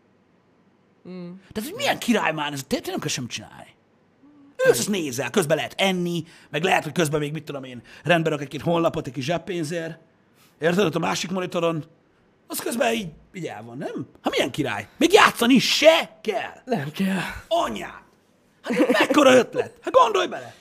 Mm. 1.08 1.30
Tehát, 1.52 1.68
hogy 1.70 1.74
milyen 1.76 1.98
király 1.98 2.32
már 2.32 2.52
ez, 2.52 2.64
tényleg 2.66 2.88
nem 2.90 2.98
kell 2.98 3.08
sem 3.08 3.26
csinálni. 3.26 3.76
Ősz, 4.66 4.78
azt 4.78 4.88
nézel, 4.88 5.30
közben 5.30 5.56
lehet 5.56 5.74
enni, 5.76 6.24
meg 6.50 6.62
lehet, 6.62 6.84
hogy 6.84 6.92
közben 6.92 7.20
még, 7.20 7.32
mit 7.32 7.44
tudom 7.44 7.64
én, 7.64 7.82
rendbe 8.04 8.30
rak 8.30 8.40
egy-két 8.40 8.62
honlapot, 8.62 9.06
egy 9.06 9.12
kis 9.12 9.24
zseppénzért. 9.24 9.98
Érted, 10.58 10.84
ott 10.84 10.94
a 10.94 10.98
másik 10.98 11.30
monitoron, 11.30 11.84
az 12.48 12.58
közben 12.58 12.92
így, 12.94 13.08
így 13.32 13.46
el 13.46 13.62
van, 13.62 13.76
nem? 13.78 14.06
Hát 14.22 14.32
milyen 14.32 14.50
király? 14.50 14.88
Még 14.96 15.12
játszani 15.12 15.58
se 15.58 16.18
kell. 16.22 16.62
Nem 16.64 16.90
kell. 16.90 17.20
Anyád! 17.48 18.02
Hát 18.62 18.88
mekkora 18.98 19.34
ötlet? 19.34 19.78
Hát 19.82 19.92
gondolj 19.92 20.26
bele! 20.26 20.54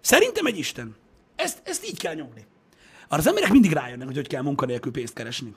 Szerintem 0.00 0.46
egy 0.46 0.58
Isten. 0.58 0.96
Ezt, 1.36 1.60
ezt 1.64 1.86
így 1.86 1.98
kell 1.98 2.14
nyomni. 2.14 2.46
Arra 3.08 3.20
az 3.20 3.26
emberek 3.26 3.50
mindig 3.50 3.72
rájönnek, 3.72 4.06
hogy 4.06 4.16
hogy 4.16 4.26
kell 4.26 4.42
munkanélkül 4.42 4.92
pénzt 4.92 5.12
keresni. 5.12 5.54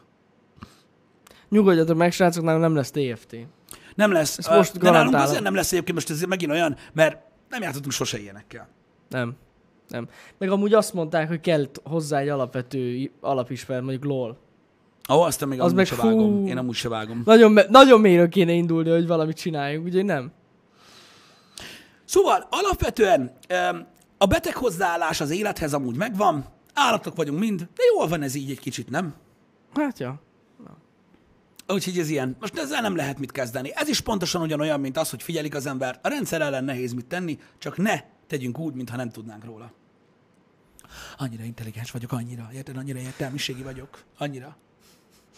Nyugodjatok 1.49 1.97
meg, 1.97 2.11
srácok, 2.11 2.43
nálam 2.43 2.61
nem 2.61 2.75
lesz 2.75 2.91
TFT. 2.91 3.35
Nem 3.95 4.11
lesz. 4.11 4.37
Ezt 4.37 4.49
most 4.49 4.77
de 4.77 4.89
nálunk 4.89 5.15
azért 5.15 5.43
nem 5.43 5.55
lesz 5.55 5.71
egyébként 5.71 5.93
most 5.95 6.09
ez 6.09 6.21
megint 6.21 6.51
olyan, 6.51 6.77
mert 6.93 7.17
nem 7.49 7.61
játszottunk 7.61 7.91
sose 7.93 8.19
ilyenekkel. 8.19 8.69
Nem. 9.09 9.35
Nem. 9.87 10.07
Meg 10.37 10.49
amúgy 10.49 10.73
azt 10.73 10.93
mondták, 10.93 11.27
hogy 11.27 11.39
kell 11.39 11.67
hozzá 11.83 12.19
egy 12.19 12.29
alapvető 12.29 12.77
i- 12.79 13.11
alapismer, 13.21 13.81
mondjuk 13.81 14.03
LOL. 14.03 14.37
Ó, 15.09 15.21
azt 15.21 15.41
én 15.41 15.47
még 15.47 15.61
Az 15.61 15.73
meg 15.73 15.85
se 15.85 15.95
fú. 15.95 16.07
vágom. 16.07 16.47
Én 16.47 16.57
amúgy 16.57 16.75
se 16.75 16.89
vágom. 16.89 17.21
Nagyon, 17.25 17.59
nagyon 17.69 17.99
mélyről 18.01 18.29
kéne 18.29 18.51
indulni, 18.51 18.89
hogy 18.89 19.07
valamit 19.07 19.37
csináljunk, 19.37 19.85
ugye 19.85 20.03
nem? 20.03 20.31
Szóval 22.05 22.47
alapvetően 22.49 23.37
a 24.17 24.25
beteg 24.25 24.55
hozzáállás 24.55 25.21
az 25.21 25.29
élethez 25.29 25.73
amúgy 25.73 25.95
megvan, 25.95 26.45
állatok 26.73 27.15
vagyunk 27.15 27.39
mind, 27.39 27.59
de 27.59 27.83
jól 27.95 28.07
van 28.07 28.21
ez 28.21 28.35
így 28.35 28.51
egy 28.51 28.59
kicsit, 28.59 28.89
nem? 28.89 29.13
Hát 29.73 29.99
ja. 29.99 30.21
Úgyhogy 31.67 31.97
ez 31.99 32.09
ilyen. 32.09 32.35
Most 32.39 32.57
ezzel 32.57 32.81
nem 32.81 32.95
lehet 32.95 33.19
mit 33.19 33.31
kezdeni. 33.31 33.71
Ez 33.75 33.87
is 33.87 34.01
pontosan 34.01 34.41
ugyanolyan, 34.41 34.79
mint 34.79 34.97
az, 34.97 35.09
hogy 35.09 35.23
figyelik 35.23 35.55
az 35.55 35.65
ember. 35.65 35.99
A 36.03 36.07
rendszer 36.07 36.41
ellen 36.41 36.63
nehéz 36.63 36.93
mit 36.93 37.05
tenni, 37.05 37.39
csak 37.57 37.77
ne 37.77 37.99
tegyünk 38.27 38.59
úgy, 38.59 38.73
mintha 38.73 38.95
nem 38.95 39.09
tudnánk 39.09 39.45
róla. 39.45 39.71
Annyira 41.17 41.43
intelligens 41.43 41.91
vagyok, 41.91 42.11
annyira, 42.11 42.49
érted? 42.53 42.77
Annyira 42.77 42.99
értelmiségi 42.99 43.61
vagyok. 43.63 44.03
Annyira. 44.17 44.57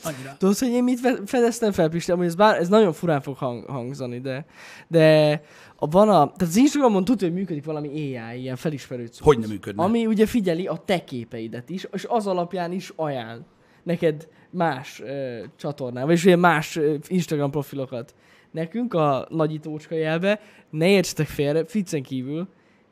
Annyira. 0.03 0.36
Tudod, 0.38 0.58
hogy 0.58 0.69
én 0.69 0.84
mit 0.84 0.99
fe- 0.99 1.21
fedeztem 1.25 1.71
fel, 1.71 1.89
Pisti? 1.89 2.12
Amúgy 2.12 2.25
ez, 2.25 2.36
bár, 2.36 2.58
ez 2.60 2.67
nagyon 2.69 2.93
furán 2.93 3.21
fog 3.21 3.38
hang, 3.38 3.65
hangzani, 3.65 4.19
de, 4.19 4.45
de 4.88 5.41
a, 5.75 5.88
van 5.88 6.10
a, 6.10 6.13
tehát 6.13 6.41
az 6.41 6.55
Instagramon 6.55 7.05
tudja, 7.05 7.27
hogy 7.27 7.38
működik 7.38 7.65
valami 7.65 7.88
AI, 7.88 8.39
ilyen 8.41 8.55
felismerő 8.55 9.05
cucc. 9.05 9.23
Hogy 9.23 9.39
nem 9.39 9.49
működne? 9.49 9.84
Ami 9.84 10.05
ugye 10.05 10.25
figyeli 10.25 10.67
a 10.67 10.81
te 10.86 11.03
képeidet 11.03 11.69
is, 11.69 11.88
és 11.91 12.05
az 12.10 12.27
alapján 12.27 12.71
is 12.71 12.93
ajánl 12.95 13.45
neked 13.84 14.27
más 14.49 14.99
ö, 14.99 15.43
csatornán, 15.55 16.05
vagyis 16.05 16.25
ugye 16.25 16.36
más 16.36 16.75
ö, 16.75 16.95
Instagram 17.08 17.51
profilokat. 17.51 18.15
Nekünk 18.51 18.93
a 18.93 19.27
nagyítócska 19.29 19.95
jelbe, 19.95 20.39
ne 20.69 20.88
értsetek 20.88 21.27
félre, 21.27 21.65
ficcen 21.65 22.03
kívül, 22.03 22.47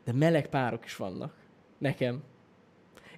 de 0.06 0.13
meleg 0.13 0.48
párok 0.50 0.86
is 0.86 0.96
vannak. 0.96 1.34
Nekem. 1.78 2.22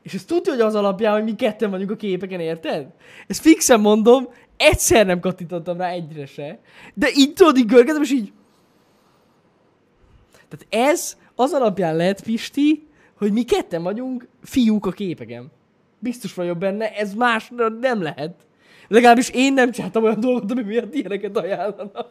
És 0.05 0.13
ezt 0.13 0.27
tudja, 0.27 0.51
hogy 0.51 0.61
az 0.61 0.75
alapján, 0.75 1.13
hogy 1.13 1.23
mi 1.23 1.35
ketten 1.35 1.69
vagyunk 1.69 1.91
a 1.91 1.95
képeken, 1.95 2.39
érted? 2.39 2.87
Ezt 3.27 3.41
fixen 3.41 3.79
mondom, 3.79 4.27
egyszer 4.57 5.05
nem 5.05 5.19
kattintottam 5.19 5.77
rá 5.77 5.89
egyre 5.89 6.25
se. 6.25 6.59
De 6.93 7.07
így 7.15 7.33
tudod, 7.33 7.57
így 7.57 7.65
görgetem, 7.65 8.01
és 8.01 8.11
így... 8.11 8.31
Tehát 10.49 10.89
ez 10.89 11.17
az 11.35 11.53
alapján 11.53 11.95
lehet, 11.95 12.23
Pisti, 12.23 12.87
hogy 13.17 13.31
mi 13.31 13.43
ketten 13.43 13.83
vagyunk 13.83 14.27
fiúk 14.43 14.85
a 14.85 14.91
képeken. 14.91 15.51
Biztos 15.99 16.33
vagyok 16.33 16.57
benne, 16.57 16.91
ez 16.91 17.13
más 17.13 17.51
nem 17.79 18.01
lehet. 18.01 18.35
Legalábbis 18.87 19.29
én 19.29 19.53
nem 19.53 19.71
csináltam 19.71 20.03
olyan 20.03 20.19
dolgot, 20.19 20.51
ami 20.51 20.61
miatt 20.61 20.93
ilyeneket 20.93 21.37
ajánlana. 21.37 22.07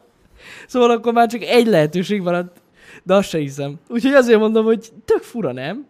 Szóval 0.67 0.89
akkor 0.89 1.13
már 1.13 1.27
csak 1.27 1.41
egy 1.41 1.67
lehetőség 1.67 2.21
maradt, 2.21 2.61
de 3.03 3.13
azt 3.13 3.29
se 3.29 3.37
hiszem. 3.37 3.75
Úgyhogy 3.89 4.13
azért 4.13 4.39
mondom, 4.39 4.65
hogy 4.65 4.89
tök 5.05 5.21
fura, 5.21 5.51
nem? 5.51 5.85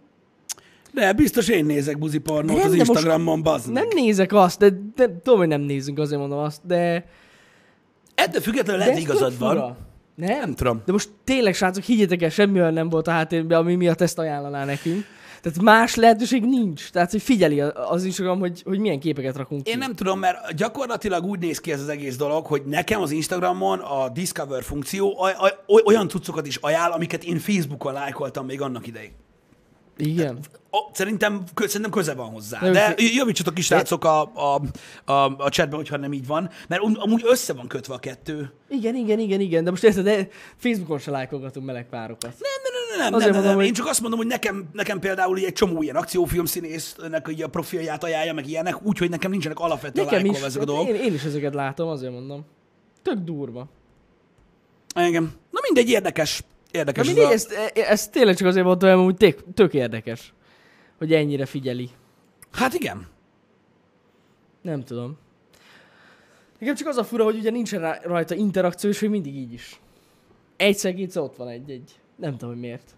De 0.95 1.13
biztos 1.13 1.47
én 1.47 1.65
nézek 1.65 1.97
buzi 1.97 2.17
pornót 2.17 2.58
Nem, 2.58 2.65
az 2.65 2.73
Instagramon, 2.73 3.41
bazd. 3.41 3.71
Nem 3.71 3.88
nézek 3.95 4.34
azt, 4.34 4.60
de, 4.60 4.69
de 4.95 5.05
tudom, 5.23 5.39
hogy 5.39 5.47
nem 5.47 5.62
nézünk, 5.62 5.99
azért 5.99 6.19
mondom 6.19 6.39
azt, 6.39 6.62
de... 6.65 7.05
Ettől 8.15 8.41
függetlenül 8.41 8.81
lehet 8.81 8.99
igazad 8.99 9.39
van. 9.39 9.77
Nem? 10.15 10.39
Nem 10.39 10.53
tudom. 10.53 10.81
De 10.86 10.91
most 10.91 11.10
tényleg, 11.23 11.53
srácok, 11.53 11.84
higgyétek 11.84 12.21
el, 12.21 12.29
semmi 12.29 12.60
olyan 12.60 12.73
nem 12.73 12.89
volt 12.89 13.08
a 13.08 13.12
háttérben, 13.12 13.60
ami 13.60 13.75
miatt 13.75 14.01
ezt 14.01 14.19
ajánlaná 14.19 14.65
nekünk. 14.65 15.05
Tehát 15.41 15.62
más 15.62 15.95
lehetőség 15.95 16.43
nincs. 16.43 16.89
Tehát, 16.89 17.12
hogy 17.12 17.21
figyeli 17.21 17.60
az 17.60 18.03
Instagram, 18.03 18.39
hogy, 18.39 18.62
hogy 18.65 18.79
milyen 18.79 18.99
képeket 18.99 19.36
rakunk 19.36 19.63
ki. 19.63 19.71
Én 19.71 19.77
nem 19.77 19.95
tudom, 19.95 20.19
mert 20.19 20.55
gyakorlatilag 20.55 21.25
úgy 21.25 21.39
néz 21.39 21.60
ki 21.60 21.71
ez 21.71 21.81
az 21.81 21.89
egész 21.89 22.15
dolog, 22.15 22.45
hogy 22.45 22.62
nekem 22.65 23.01
az 23.01 23.12
Instagramon 23.12 23.79
a 23.79 24.10
Discover 24.10 24.63
funkció 24.63 25.27
olyan 25.86 26.10
cuccokat 26.10 26.47
is 26.47 26.55
ajánl, 26.55 26.91
amiket 26.91 27.23
én 27.23 27.38
Facebookon 27.38 27.93
lájkoltam 27.93 28.45
még 28.45 28.62
annak 28.62 28.88
idején. 28.88 29.12
Igen. 29.97 30.39
Szerintem, 30.93 31.43
szerintem 31.55 31.91
köze 31.91 32.13
van 32.13 32.29
hozzá. 32.29 32.60
De 32.71 32.93
javítsatok 32.97 33.58
is, 33.58 33.65
srácok, 33.65 34.05
a, 34.05 34.21
a, 34.21 34.62
a, 35.12 35.36
a 35.38 35.49
chatben, 35.49 35.77
hogyha 35.77 35.97
nem 35.97 36.13
így 36.13 36.27
van, 36.27 36.49
mert 36.67 36.81
um- 36.81 36.97
amúgy 36.97 37.21
össze 37.25 37.53
van 37.53 37.67
kötve 37.67 37.93
a 37.93 37.97
kettő. 37.97 38.51
Igen, 38.69 38.95
igen, 38.95 39.19
igen, 39.19 39.39
igen. 39.39 39.63
De 39.63 39.69
most 39.69 39.84
érted, 39.84 40.03
de 40.03 40.27
Facebookon 40.58 40.99
se 40.99 41.12
lájkolgatunk 41.12 41.65
meleg 41.65 41.89
párokat. 41.89 42.21
Nem, 42.39 42.51
nem, 42.63 42.97
nem, 42.97 43.05
nem, 43.05 43.13
Azért 43.13 43.31
nem, 43.31 43.34
mondom, 43.34 43.45
nem. 43.49 43.55
hogy- 43.55 43.65
Én 43.65 43.73
csak 43.73 43.88
azt 43.88 44.01
mondom, 44.01 44.19
hogy 44.19 44.27
nekem, 44.27 44.69
nekem 44.73 44.99
például 44.99 45.38
egy 45.38 45.53
csomó 45.53 45.81
ilyen 45.81 45.95
akciófilm 45.95 46.45
színésznek 46.45 47.27
így 47.31 47.41
a 47.41 47.47
profilját 47.47 48.03
ajánlja, 48.03 48.34
meg 48.34 48.47
ilyenek, 48.47 48.86
úgyhogy 48.86 49.10
nekem 49.10 49.31
nincsenek 49.31 49.60
alapvetően 49.60 50.05
Nekem 50.05 50.21
lájkolva 50.21 50.45
ezek 50.45 50.62
a 50.62 50.65
hát 50.65 50.75
dolgok. 50.75 50.95
Én, 50.95 51.01
én, 51.03 51.13
is 51.13 51.23
ezeket 51.23 51.53
látom, 51.53 51.88
azért 51.88 52.12
mondom. 52.12 52.45
Tök 53.01 53.17
durva. 53.17 53.67
Engem. 54.95 55.34
Na 55.51 55.60
mindegy, 55.63 55.89
érdekes. 55.89 56.43
Na 56.75 56.81
Érdekes. 56.81 57.05
mindegy, 57.07 57.23
ez 57.23 57.29
a- 57.29 57.33
ezt, 57.33 57.51
e- 57.77 57.81
ezt 57.91 58.11
tényleg 58.11 58.35
csak 58.35 58.47
azért 58.47 58.65
mondtam, 58.65 59.03
hogy 59.03 59.15
tök, 59.15 59.43
tök 59.53 59.73
érdekes, 59.73 60.33
hogy 60.97 61.13
ennyire 61.13 61.45
figyeli. 61.45 61.89
Hát 62.51 62.73
igen. 62.73 63.07
Nem 64.61 64.83
tudom. 64.83 65.17
Nekem 66.59 66.75
csak 66.75 66.88
az 66.88 66.97
a 66.97 67.03
fura, 67.03 67.23
hogy 67.23 67.38
ugye 67.38 67.49
nincsen 67.51 67.99
rajta 68.03 68.35
interakció, 68.35 68.89
és 68.89 68.99
hogy 68.99 69.09
mindig 69.09 69.35
így 69.35 69.53
is. 69.53 69.79
Egyszer, 70.57 70.93
kétszer 70.93 71.21
ott 71.21 71.35
van 71.35 71.47
egy-egy. 71.47 71.91
Nem 72.15 72.31
tudom, 72.31 72.49
hogy 72.49 72.59
miért. 72.59 72.95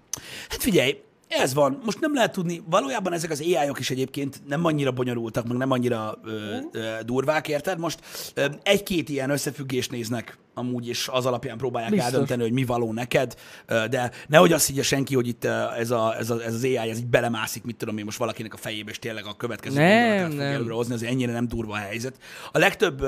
Hát 0.49 0.61
figyelj, 0.61 1.01
ez 1.27 1.53
van. 1.53 1.81
Most 1.85 1.99
nem 1.99 2.13
lehet 2.13 2.31
tudni, 2.31 2.61
valójában 2.69 3.13
ezek 3.13 3.31
az 3.31 3.41
AI-ok 3.41 3.79
is 3.79 3.89
egyébként 3.89 4.41
nem 4.47 4.65
annyira 4.65 4.91
bonyolultak, 4.91 5.47
meg 5.47 5.57
nem 5.57 5.71
annyira 5.71 6.19
ö, 6.23 6.55
ö, 6.71 6.89
durvák, 7.05 7.47
érted? 7.47 7.79
Most 7.79 7.99
ö, 8.33 8.45
egy-két 8.63 9.09
ilyen 9.09 9.29
összefüggést 9.29 9.91
néznek 9.91 10.37
amúgy, 10.57 10.87
és 10.87 11.07
az 11.11 11.25
alapján 11.25 11.57
próbálják 11.57 11.91
Biztos. 11.91 12.11
eldönteni, 12.11 12.41
hogy 12.41 12.51
mi 12.51 12.65
való 12.65 12.93
neked, 12.93 13.35
de 13.67 14.11
nehogy 14.27 14.53
azt 14.53 14.67
higgye 14.67 14.83
senki, 14.83 15.15
hogy 15.15 15.27
itt 15.27 15.45
ez, 15.77 15.91
a, 15.91 16.15
ez, 16.17 16.29
a, 16.29 16.43
ez 16.43 16.53
az 16.53 16.63
AI, 16.63 16.77
ez 16.77 16.97
így 16.97 17.07
belemászik, 17.07 17.63
mit 17.63 17.75
tudom 17.75 17.97
én 17.97 18.05
most 18.05 18.17
valakinek 18.17 18.53
a 18.53 18.57
fejébe, 18.57 18.91
és 18.91 18.99
tényleg 18.99 19.25
a 19.25 19.35
következő 19.35 19.75
Nem, 19.77 20.31
nem. 20.31 20.53
előre 20.53 20.73
hozni, 20.73 20.93
azért 20.93 21.11
ennyire 21.11 21.31
nem 21.31 21.47
durva 21.47 21.73
a 21.73 21.77
helyzet. 21.77 22.17
A 22.51 22.57
legtöbb 22.57 23.05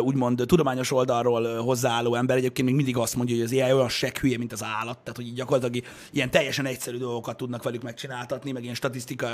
úgymond 0.00 0.42
tudományos 0.46 0.92
oldalról 0.92 1.56
hozzáálló 1.56 2.14
ember 2.14 2.36
egyébként 2.36 2.66
még 2.68 2.76
mindig 2.76 2.96
azt 2.96 3.16
mondja, 3.16 3.34
hogy 3.34 3.44
az 3.44 3.52
AI 3.52 3.72
olyan 3.72 3.88
hülye, 4.20 4.38
mint 4.38 4.52
az 4.52 4.64
állat, 4.64 4.98
tehát 4.98 5.16
hogy 5.16 5.26
így 5.26 5.34
gyakorlatilag 5.34 5.84
ilyen 6.12 6.30
teljesen 6.30 6.66
egyszerű 6.66 6.96
dolgokat 6.96 7.36
tudnak 7.36 7.62
velük 7.62 7.82
megcsináltatni, 7.82 8.52
meg 8.52 8.62
ilyen 8.62 8.74
statisztika, 8.74 9.28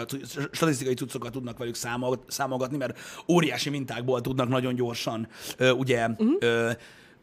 statisztikai 0.52 0.94
cuccokat 0.94 1.32
tudnak 1.32 1.58
velük 1.58 1.74
számol, 1.74 2.24
számolgatni, 2.28 2.76
mert 2.76 2.98
óriási 3.28 3.70
mintákból 3.70 4.20
tudnak 4.20 4.48
nagyon 4.48 4.74
gyorsan 4.74 5.28
ugye 5.76 6.06
uh-huh. 6.08 6.72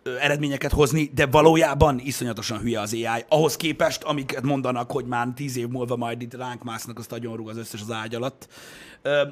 Eredményeket 0.03 0.71
hozni, 0.71 1.11
de 1.13 1.25
valójában 1.25 1.99
iszonyatosan 1.99 2.59
hülye 2.59 2.79
az 2.79 2.93
AI. 2.93 3.25
Ahhoz 3.27 3.55
képest, 3.55 4.03
amiket 4.03 4.41
mondanak, 4.41 4.91
hogy 4.91 5.05
már 5.05 5.27
tíz 5.35 5.57
év 5.57 5.67
múlva 5.67 5.95
majd 5.95 6.21
itt 6.21 6.33
ránk 6.33 6.63
másznak, 6.63 6.99
azt 6.99 7.11
agyonrúg 7.11 7.49
az 7.49 7.57
összes 7.57 7.81
az 7.81 7.91
ágy 7.91 8.15
alatt. 8.15 8.47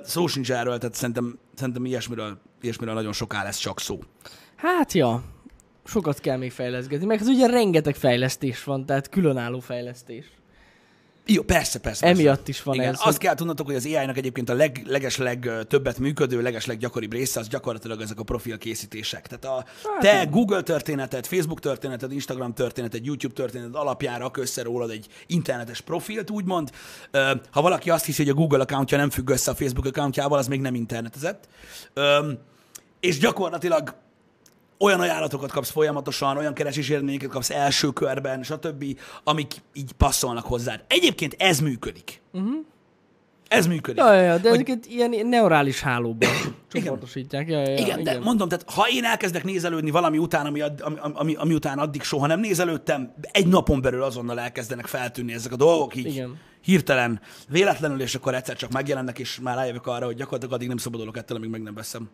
Szó 0.03 0.27
sincs 0.27 0.51
erről, 0.51 0.77
tehát 0.77 0.95
szerintem, 0.95 1.39
szerintem 1.55 1.85
ilyesmiről, 1.85 2.41
ilyesmiről 2.61 2.93
nagyon 2.93 3.13
soká 3.13 3.43
lesz 3.43 3.57
csak 3.57 3.79
szó. 3.79 3.99
Hát 4.55 4.93
ja, 4.93 5.23
sokat 5.85 6.19
kell 6.19 6.37
még 6.37 6.51
fejleszgetni, 6.51 7.05
meg 7.05 7.19
hát 7.19 7.27
ugye 7.27 7.47
rengeteg 7.47 7.95
fejlesztés 7.95 8.63
van, 8.63 8.85
tehát 8.85 9.09
különálló 9.09 9.59
fejlesztés. 9.59 10.25
Jó, 11.31 11.41
persze, 11.41 11.79
persze. 11.79 12.05
persze. 12.05 12.21
Emiatt 12.21 12.47
is 12.47 12.63
van 12.63 12.75
Igen, 12.75 12.87
ez. 12.87 12.93
azt 12.93 13.03
hogy- 13.03 13.17
kell 13.17 13.35
tudnotok, 13.35 13.65
hogy 13.65 13.75
az 13.75 13.85
AI-nak 13.85 14.17
egyébként 14.17 14.49
a 14.49 14.53
leg, 14.53 14.81
legesleg 14.87 15.49
többet 15.67 15.97
működő, 15.99 16.41
legesleg 16.41 16.77
gyakoribb 16.77 17.11
része 17.11 17.39
az 17.39 17.47
gyakorlatilag 17.47 18.01
ezek 18.01 18.19
a 18.19 18.23
profilkészítések. 18.23 19.27
Tehát 19.27 19.45
a 19.57 19.69
Hát 19.89 19.99
te 19.99 20.25
Google 20.25 20.61
történeted, 20.61 21.25
Facebook 21.25 21.59
történeted, 21.59 22.11
Instagram 22.11 22.53
történeted, 22.53 23.05
YouTube 23.05 23.33
történeted 23.33 23.75
alapján 23.75 24.19
rak 24.19 24.37
össze 24.37 24.63
rólad 24.63 24.89
egy 24.89 25.07
internetes 25.27 25.81
profilt, 25.81 26.29
úgymond. 26.29 26.69
Ha 27.51 27.61
valaki 27.61 27.89
azt 27.89 28.05
hiszi, 28.05 28.21
hogy 28.23 28.31
a 28.31 28.35
Google 28.35 28.61
accountja 28.61 28.97
nem 28.97 29.09
függ 29.09 29.29
össze 29.29 29.51
a 29.51 29.55
Facebook 29.55 29.85
accountjával, 29.85 30.37
az 30.37 30.47
még 30.47 30.61
nem 30.61 30.75
internetezett. 30.75 31.47
És 32.99 33.17
gyakorlatilag 33.19 33.95
olyan 34.79 34.99
ajánlatokat 34.99 35.51
kapsz 35.51 35.69
folyamatosan, 35.69 36.37
olyan 36.37 36.53
keresési 36.53 36.93
eredményeket 36.93 37.29
kapsz 37.29 37.49
első 37.49 37.89
körben, 37.89 38.43
stb., 38.43 38.99
amik 39.23 39.53
így 39.73 39.91
passzolnak 39.91 40.45
hozzád. 40.45 40.83
Egyébként 40.87 41.35
ez 41.37 41.59
működik. 41.59 42.21
Uh-huh. 42.31 42.65
Ez 43.47 43.67
működik. 43.67 43.99
Ja, 44.03 44.13
ja, 44.13 44.21
ja, 44.21 44.37
de 44.37 44.49
Hogy- 44.49 44.57
ezeket 44.57 44.85
ilyen 44.85 45.27
neurális 45.27 45.81
hálóban 45.81 46.29
csoportosítják. 46.71 47.49
Ja, 47.49 47.59
ja, 47.59 47.69
ja, 47.69 47.77
igen, 47.77 48.03
de 48.03 48.19
mondom, 48.19 48.47
tehát 48.49 48.71
ha 48.71 48.87
én 48.89 49.03
elkezdek 49.03 49.43
nézelődni 49.43 49.91
valami 49.91 50.17
után, 50.17 50.45
ami, 50.45 50.61
add, 50.61 50.81
ami, 50.81 50.97
ami, 51.13 51.35
ami 51.35 51.53
után 51.53 51.79
addig 51.79 52.01
soha 52.01 52.27
nem 52.27 52.39
nézelődtem, 52.39 53.13
egy 53.21 53.47
napon 53.47 53.81
belül 53.81 54.03
azonnal 54.03 54.39
elkezdenek 54.39 54.85
feltűnni 54.85 55.33
ezek 55.33 55.51
a 55.51 55.55
dolgok, 55.55 55.95
így 55.95 56.05
Igen. 56.05 56.37
hirtelen, 56.61 57.21
véletlenül, 57.47 58.01
és 58.01 58.15
akkor 58.15 58.35
egyszer 58.35 58.55
csak 58.55 58.71
megjelennek, 58.71 59.19
és 59.19 59.39
már 59.39 59.55
rájövök 59.55 59.87
arra, 59.87 60.05
hogy 60.05 60.15
gyakorlatilag 60.15 60.53
addig 60.53 60.67
nem 60.67 60.77
szabadulok 60.77 61.17
ettől, 61.17 61.37
amíg 61.37 61.49
meg 61.49 61.61
nem 61.61 61.73
veszem. 61.73 62.09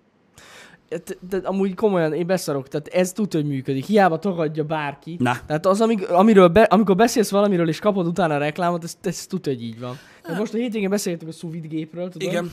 De, 1.29 1.37
amúgy 1.43 1.73
komolyan, 1.73 2.13
én 2.13 2.25
beszarok, 2.27 2.67
tehát 2.67 2.87
ez 2.87 3.11
tudja, 3.11 3.39
hogy 3.39 3.49
működik. 3.49 3.85
Hiába 3.85 4.19
tagadja 4.19 4.63
bárki. 4.63 5.15
Na. 5.19 5.37
Tehát 5.47 5.65
az, 5.65 5.81
amíg, 5.81 6.03
amiről 6.03 6.47
be, 6.47 6.61
amikor 6.63 6.95
beszélsz 6.95 7.29
valamiről, 7.31 7.67
és 7.67 7.79
kapod 7.79 8.07
utána 8.07 8.35
a 8.35 8.37
reklámot, 8.37 8.83
ez, 8.83 8.97
ez 9.01 9.25
tudja, 9.25 9.51
hogy 9.53 9.63
így 9.63 9.79
van. 9.79 9.97
De 10.27 10.37
most 10.37 10.53
a 10.53 10.57
hétvégén 10.57 10.89
beszéltünk 10.89 11.31
a 11.31 11.33
sous 11.33 11.53
vide 11.53 11.67
gépről, 11.67 12.09
tudod? 12.09 12.27
Igen. 12.27 12.51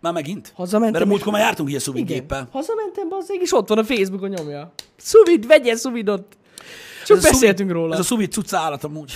Már 0.00 0.12
megint? 0.12 0.52
Hazamentem, 0.54 0.92
Mert 0.92 1.04
a 1.04 1.08
múltkor 1.08 1.32
már 1.32 1.40
jártunk 1.42 1.68
ilyen 1.68 1.80
Igen. 1.80 1.94
szuvidgéppel. 1.94 2.48
Hazamentem, 2.52 3.08
bazzeg, 3.08 3.40
és 3.40 3.52
ott 3.54 3.68
van 3.68 3.78
a 3.78 3.84
Facebookon 3.84 4.28
nyomja. 4.28 4.72
Szuvid, 4.96 5.46
vegye 5.46 5.76
szuvidot. 5.76 6.36
Csak 7.06 7.16
Ez 7.16 7.24
a 7.24 7.28
beszéltünk 7.30 7.68
szuvid- 7.68 7.74
róla. 7.82 7.92
Ez 7.94 8.00
a 8.00 8.02
szuvid 8.02 8.32
cucc 8.32 8.52
állat 8.54 8.84
amúgy. 8.84 9.14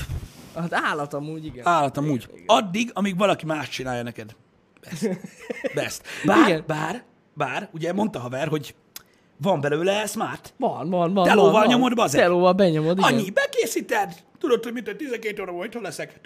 Hát 0.54 0.72
állat 0.74 1.14
amúgy, 1.14 1.44
igen. 1.44 1.66
Állat 1.66 1.96
amúgy. 1.96 2.28
Addig, 2.46 2.90
amíg 2.92 3.16
valaki 3.18 3.46
más 3.46 3.68
csinálja 3.68 4.02
neked. 4.02 4.34
Best. 4.80 5.20
Best. 5.74 6.02
Bár, 6.24 6.48
Igen. 6.48 6.64
bár, 6.66 7.04
bár, 7.34 7.68
ugye 7.72 7.92
mondta 7.92 8.18
haver, 8.18 8.48
hogy 8.48 8.74
van 9.36 9.60
belőle 9.60 10.06
smart. 10.06 10.54
Van, 10.56 10.90
van, 10.90 11.14
van. 11.14 11.24
Telóval 11.24 11.52
van, 11.52 11.66
nyomod, 11.66 11.94
bazeg? 11.94 12.20
Telóval 12.20 12.52
benyomod, 12.52 12.98
igen. 12.98 13.12
Annyi, 13.12 13.30
bekészíted. 13.30 14.14
Tudod, 14.38 14.62
hogy 14.62 14.72
mit 14.72 14.96
12 14.96 15.42
óra 15.42 15.52
volt, 15.52 15.72
hol 15.72 15.82
leszek. 15.82 16.20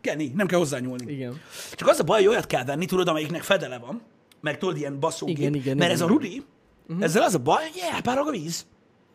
Kenny, 0.00 0.32
nem 0.34 0.46
kell 0.46 0.58
hozzányúlni. 0.58 1.12
Igen. 1.12 1.40
Csak 1.72 1.88
az 1.88 2.00
a 2.00 2.04
baj, 2.04 2.18
hogy 2.18 2.28
olyat 2.28 2.46
kell 2.46 2.64
venni, 2.64 2.86
tudod, 2.86 3.08
amelyiknek 3.08 3.42
fedele 3.42 3.78
van, 3.78 4.02
meg 4.40 4.58
tudod, 4.58 4.76
ilyen 4.76 5.00
basszógép. 5.00 5.36
Igen, 5.38 5.54
igen, 5.54 5.76
Mert 5.76 5.90
igen, 5.90 5.90
ez 5.90 6.00
a. 6.00 6.06
Rudi, 6.06 6.42
uh-huh. 6.88 7.04
ezzel 7.04 7.22
az 7.22 7.34
a 7.34 7.38
baj, 7.38 7.62
hogy 7.62 7.82
elpárog 7.92 8.26
a 8.26 8.30
víz. 8.30 8.66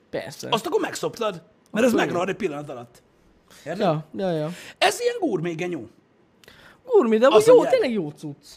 Persze. 0.10 0.48
Azt 0.52 0.66
akkor 0.66 0.82
megszoptad, 0.82 1.44
mert 1.72 1.86
ez 1.86 1.94
Akkor 1.94 2.06
megrad 2.06 2.30
egy 2.30 2.36
pillanat 2.36 2.70
alatt. 2.70 3.04
Érted? 3.66 3.80
Ja, 3.80 4.06
ja, 4.16 4.32
ja. 4.32 4.50
Ez 4.78 5.00
ilyen 5.00 5.16
gúr 5.20 5.42
genyó. 5.42 5.88
Gurmi, 6.86 7.18
de 7.18 7.28
jó, 7.46 7.66
tényleg 7.66 7.92
jó 7.92 8.10
cucc. 8.10 8.48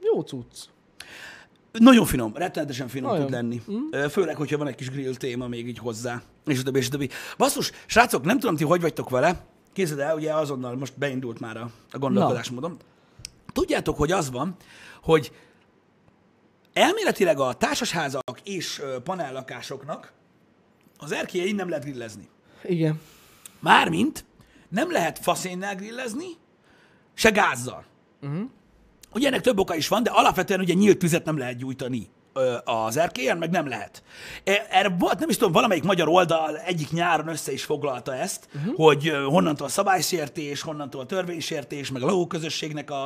Jó 0.00 0.20
cucc. 0.20 0.56
Nagyon 1.72 2.06
finom, 2.06 2.32
rettenetesen 2.34 2.88
finom 2.88 3.10
Nagyon. 3.10 3.26
tud 3.26 3.34
lenni. 3.34 3.62
Mm. 3.70 4.06
Főleg, 4.06 4.36
hogyha 4.36 4.58
van 4.58 4.66
egy 4.66 4.74
kis 4.74 4.90
grill 4.90 5.14
téma 5.14 5.48
még 5.48 5.68
így 5.68 5.78
hozzá. 5.78 6.22
És 6.46 6.60
a 6.60 6.62
többi, 6.62 6.78
és 6.78 6.86
a 6.86 6.90
többi. 6.90 7.08
Basszus, 7.38 7.70
srácok, 7.86 8.24
nem 8.24 8.38
tudom, 8.38 8.56
ti 8.56 8.64
hogy 8.64 8.80
vagytok 8.80 9.10
vele. 9.10 9.44
Képzeld 9.72 10.00
el, 10.00 10.16
ugye 10.16 10.34
azonnal 10.34 10.76
most 10.76 10.98
beindult 10.98 11.40
már 11.40 11.56
a, 11.56 11.70
a 11.90 11.98
gondolkodásmódom. 11.98 12.76
Tudjátok, 13.52 13.96
hogy 13.96 14.12
az 14.12 14.30
van, 14.30 14.56
hogy 15.02 15.32
elméletileg 16.72 17.38
a 17.38 17.52
társasházak 17.52 18.40
és 18.44 18.78
ö, 18.78 18.98
panellakásoknak 18.98 20.12
az 20.98 21.12
erkélyein 21.12 21.54
nem 21.54 21.68
lehet 21.68 21.84
grillezni. 21.84 22.28
Igen. 22.62 23.00
Mármint 23.58 24.24
nem 24.68 24.90
lehet 24.90 25.18
faszénnel 25.18 25.74
grillezni, 25.74 26.28
se 27.14 27.30
gázzal. 27.30 27.84
Uh-huh. 28.22 28.50
Ugye 29.12 29.26
ennek 29.26 29.40
több 29.40 29.58
oka 29.58 29.74
is 29.74 29.88
van, 29.88 30.02
de 30.02 30.10
alapvetően 30.10 30.60
ugye 30.60 30.74
nyílt 30.74 30.98
tüzet 30.98 31.24
nem 31.24 31.38
lehet 31.38 31.56
gyújtani 31.56 32.08
az 32.64 32.96
erkélyen, 32.96 33.38
meg 33.38 33.50
nem 33.50 33.68
lehet. 33.68 34.02
E- 34.44 34.66
Erre 34.70 34.88
volt, 34.98 35.18
nem 35.18 35.28
is 35.28 35.36
tudom, 35.36 35.52
valamelyik 35.52 35.82
magyar 35.82 36.08
oldal 36.08 36.58
egyik 36.58 36.90
nyáron 36.90 37.28
össze 37.28 37.52
is 37.52 37.64
foglalta 37.64 38.14
ezt, 38.14 38.48
uh-huh. 38.54 38.74
hogy 38.74 39.12
honnantól 39.26 39.66
a 39.66 39.70
szabálysértés, 39.70 40.60
honnantól 40.60 41.00
a 41.00 41.06
törvénysértés, 41.06 41.90
meg 41.90 42.02
a 42.02 42.06
lóközösségnek 42.06 42.90
a, 42.90 43.04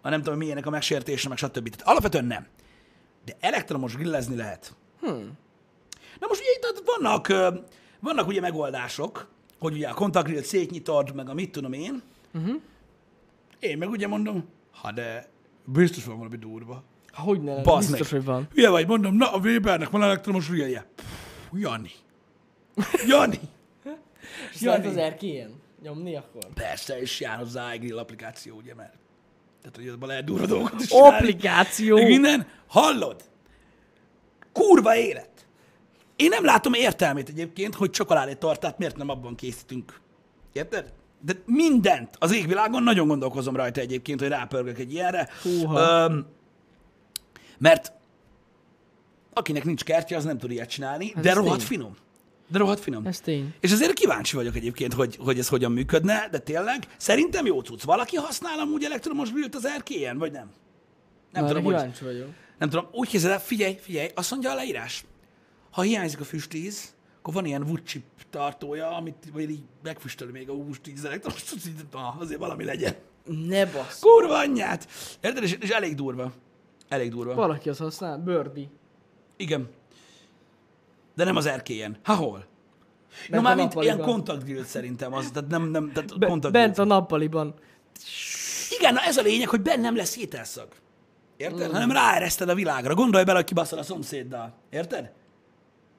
a 0.00 0.08
nem 0.08 0.22
tudom 0.22 0.38
milyenek 0.38 0.66
a 0.66 0.70
megsértése, 0.70 1.28
meg 1.28 1.38
stb. 1.38 1.68
Tehát 1.68 1.88
alapvetően 1.88 2.24
nem. 2.24 2.46
De 3.24 3.36
elektromos 3.40 3.94
grillezni 3.94 4.36
lehet. 4.36 4.74
Na 6.20 6.26
most 6.28 6.40
ugye 6.40 6.50
itt 6.50 6.82
vannak, 6.84 7.26
vannak 8.00 8.26
ugye 8.26 8.40
megoldások, 8.40 9.28
hogy 9.58 9.72
ugye 9.72 9.88
a 9.88 9.94
kontaktgrillt 9.94 10.44
szétnyitod, 10.44 11.14
meg 11.14 11.28
a 11.28 11.34
mit 11.34 11.52
tudom 11.52 11.72
én. 11.72 12.02
Uh-huh. 12.34 12.60
Én 13.58 13.78
meg 13.78 13.90
ugye 13.90 14.06
mondom, 14.06 14.48
de 14.94 15.28
biztos 15.64 16.04
van 16.04 16.16
valami 16.16 16.36
durva. 16.36 16.82
Hogy 17.12 17.42
ne 17.42 17.54
lenne, 17.54 17.76
biztos, 17.76 17.98
meg. 17.98 18.10
hogy 18.10 18.24
van. 18.24 18.48
Hülye 18.54 18.68
vagy, 18.68 18.86
mondom, 18.86 19.14
na 19.14 19.32
a 19.32 19.38
Webernek 19.38 19.90
van 19.90 20.02
elektromos. 20.02 20.46
Pff, 20.46 21.04
Jani. 21.52 21.90
Jani. 23.06 23.40
Jaj, 24.60 24.86
az 24.86 24.96
erkélyen 24.96 25.60
nyomni 25.82 26.16
akkor. 26.16 26.46
Persze, 26.54 27.00
és 27.00 27.20
jár 27.20 27.38
hozzá 27.38 27.74
iGrill 27.74 27.98
applikáció, 27.98 28.56
ugye, 28.56 28.74
mert 28.74 28.94
tehát, 29.60 29.76
hogy 29.76 29.88
abban 29.88 30.08
lehet 30.08 30.24
durva 30.24 30.46
dolgokat 30.46 30.80
is. 30.80 30.90
Applikáció. 30.90 31.96
Meg 31.96 32.06
minden. 32.06 32.46
Hallod? 32.66 33.24
Kurva 34.52 34.96
élet. 34.96 35.46
Én 36.16 36.28
nem 36.28 36.44
látom 36.44 36.72
értelmét 36.72 37.28
egyébként, 37.28 37.74
hogy 37.74 37.90
csokoládétortát 37.90 38.78
miért 38.78 38.96
nem 38.96 39.08
abban 39.08 39.34
készítünk. 39.34 40.00
Érted? 40.52 40.92
De 41.20 41.32
mindent 41.46 42.16
az 42.18 42.32
égvilágon 42.32 42.82
nagyon 42.82 43.06
gondolkozom 43.06 43.56
rajta 43.56 43.80
egyébként, 43.80 44.20
hogy 44.20 44.28
rápörgök 44.28 44.78
egy 44.78 44.92
ilyenre. 44.92 45.28
Húha. 45.42 46.04
Öm, 46.04 46.26
mert 47.58 47.92
akinek 49.32 49.64
nincs 49.64 49.84
kertje, 49.84 50.16
az 50.16 50.24
nem 50.24 50.38
tud 50.38 50.50
ilyet 50.50 50.68
csinálni, 50.68 51.12
de 51.20 51.30
ez 51.30 51.36
rohadt 51.36 51.58
tény. 51.58 51.66
finom. 51.66 51.96
De 52.50 52.58
rohadt 52.58 52.80
finom. 52.80 53.06
Ez 53.06 53.20
tény. 53.20 53.54
És 53.60 53.72
azért 53.72 53.92
kíváncsi 53.92 54.36
vagyok 54.36 54.56
egyébként, 54.56 54.92
hogy, 54.92 55.16
hogy 55.20 55.38
ez 55.38 55.48
hogyan 55.48 55.72
működne, 55.72 56.28
de 56.30 56.38
tényleg 56.38 56.86
szerintem 56.96 57.46
jó 57.46 57.60
cucc. 57.60 57.82
Valaki 57.82 58.16
használ 58.16 58.58
amúgy 58.58 58.84
elektromos 58.84 59.32
grillt 59.32 59.54
az 59.54 59.66
erkélyen, 59.66 60.18
vagy 60.18 60.32
nem? 60.32 60.50
Nem 61.32 61.42
Na, 61.42 61.48
tudom, 61.48 61.64
hogy, 61.64 61.74
vagyok. 62.00 62.28
nem 62.58 62.68
tudom, 62.70 62.88
úgy 62.92 63.08
képzeld 63.08 63.32
el, 63.32 63.40
figyelj, 63.40 63.76
figyelj, 63.80 64.08
azt 64.14 64.30
mondja 64.30 64.50
a 64.50 64.54
leírás. 64.54 65.04
Ha 65.70 65.82
hiányzik 65.82 66.20
a 66.20 66.24
füstíz, 66.24 66.94
akkor 67.28 67.40
van 67.42 67.50
ilyen 67.50 67.62
wood 67.62 67.82
chip 67.82 68.04
tartója, 68.30 68.96
amit 68.96 69.28
vagy 69.32 69.50
így 69.50 69.62
megfüstöli 69.82 70.30
még 70.30 70.48
a 70.48 70.54
cucc, 71.30 71.66
így, 71.66 71.74
ah, 71.92 72.20
azért 72.20 72.40
valami 72.40 72.64
legyen. 72.64 72.94
Ne 73.24 73.66
bassz. 73.66 74.00
Kurva 74.00 74.38
anyját! 74.38 74.88
Érted? 75.20 75.42
És, 75.42 75.56
és 75.60 75.68
elég 75.68 75.94
durva. 75.94 76.32
Elég 76.88 77.10
durva. 77.10 77.34
Valaki 77.34 77.68
azt 77.68 77.78
használ, 77.78 78.18
Birdie. 78.18 78.68
Igen. 79.36 79.68
De 81.14 81.24
nem 81.24 81.36
az 81.36 81.46
erkélyen. 81.46 81.96
Ha 82.02 82.14
hol? 82.14 82.38
No, 82.38 83.30
Bent 83.30 83.42
már 83.42 83.52
a 83.52 83.56
mint 83.56 83.74
ilyen 83.74 84.00
kontaktgrill 84.00 84.64
szerintem 84.64 85.12
az, 85.12 85.30
tehát 85.32 85.50
nem, 85.50 85.62
nem, 85.62 85.92
tehát 85.92 86.18
Be, 86.18 86.26
kontaktgrill. 86.26 86.64
bent 86.64 86.78
a 86.78 86.84
nappaliban. 86.84 87.54
Igen, 88.78 88.92
na 88.94 89.00
ez 89.00 89.16
a 89.16 89.22
lényeg, 89.22 89.48
hogy 89.48 89.60
bennem 89.60 89.96
lesz 89.96 90.16
ételszag. 90.16 90.68
Érted? 91.36 91.68
Mm. 91.68 91.72
Hanem 91.72 91.92
ráereszted 91.92 92.48
a 92.48 92.54
világra. 92.54 92.94
Gondolj 92.94 93.24
bele, 93.24 93.38
hogy 93.38 93.46
kibaszol 93.46 93.78
a 93.78 93.82
szomszéddal. 93.82 94.52
Érted? 94.70 95.12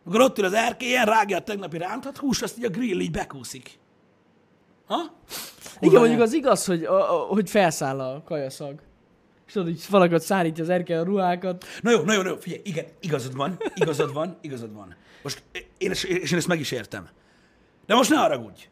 Akkor 0.05 0.21
ott 0.21 0.37
ül 0.37 0.45
az 0.45 0.53
erkélyen, 0.53 1.05
rágja 1.05 1.37
a 1.37 1.41
tegnapi 1.41 1.77
rántott 1.77 2.17
hús, 2.17 2.41
azt 2.41 2.57
így 2.57 2.63
a 2.63 2.69
grill 2.69 2.99
így 2.99 3.11
bekúszik. 3.11 3.79
Ha? 4.87 4.95
Igen, 5.79 5.99
mondjuk 5.99 6.21
az 6.21 6.33
igaz, 6.33 6.65
hogy, 6.65 6.83
a, 6.83 7.13
a, 7.13 7.25
hogy 7.25 7.49
felszáll 7.49 7.99
a 7.99 8.23
kajaszag. 8.25 8.79
És 9.47 9.53
tudod, 9.53 9.67
hogy 9.67 9.85
valaki 9.89 10.13
ott 10.13 10.21
szállítja 10.21 10.63
az 10.63 10.69
erkel 10.69 10.99
a 10.99 11.03
ruhákat. 11.03 11.65
Na 11.81 11.91
jó, 11.91 12.01
na 12.01 12.13
jó, 12.13 12.21
na 12.21 12.29
jó, 12.29 12.35
figyelj, 12.35 12.61
igen, 12.63 12.85
igazad 12.99 13.35
van, 13.35 13.57
igazad 13.75 14.13
van, 14.13 14.37
igazad 14.41 14.73
van. 14.73 14.95
Most 15.23 15.43
én, 15.77 15.89
és 15.89 16.03
én 16.03 16.37
ezt 16.37 16.47
meg 16.47 16.59
is 16.59 16.71
értem. 16.71 17.09
De 17.85 17.95
most 17.95 18.09
ne 18.09 18.15
haragudj. 18.15 18.69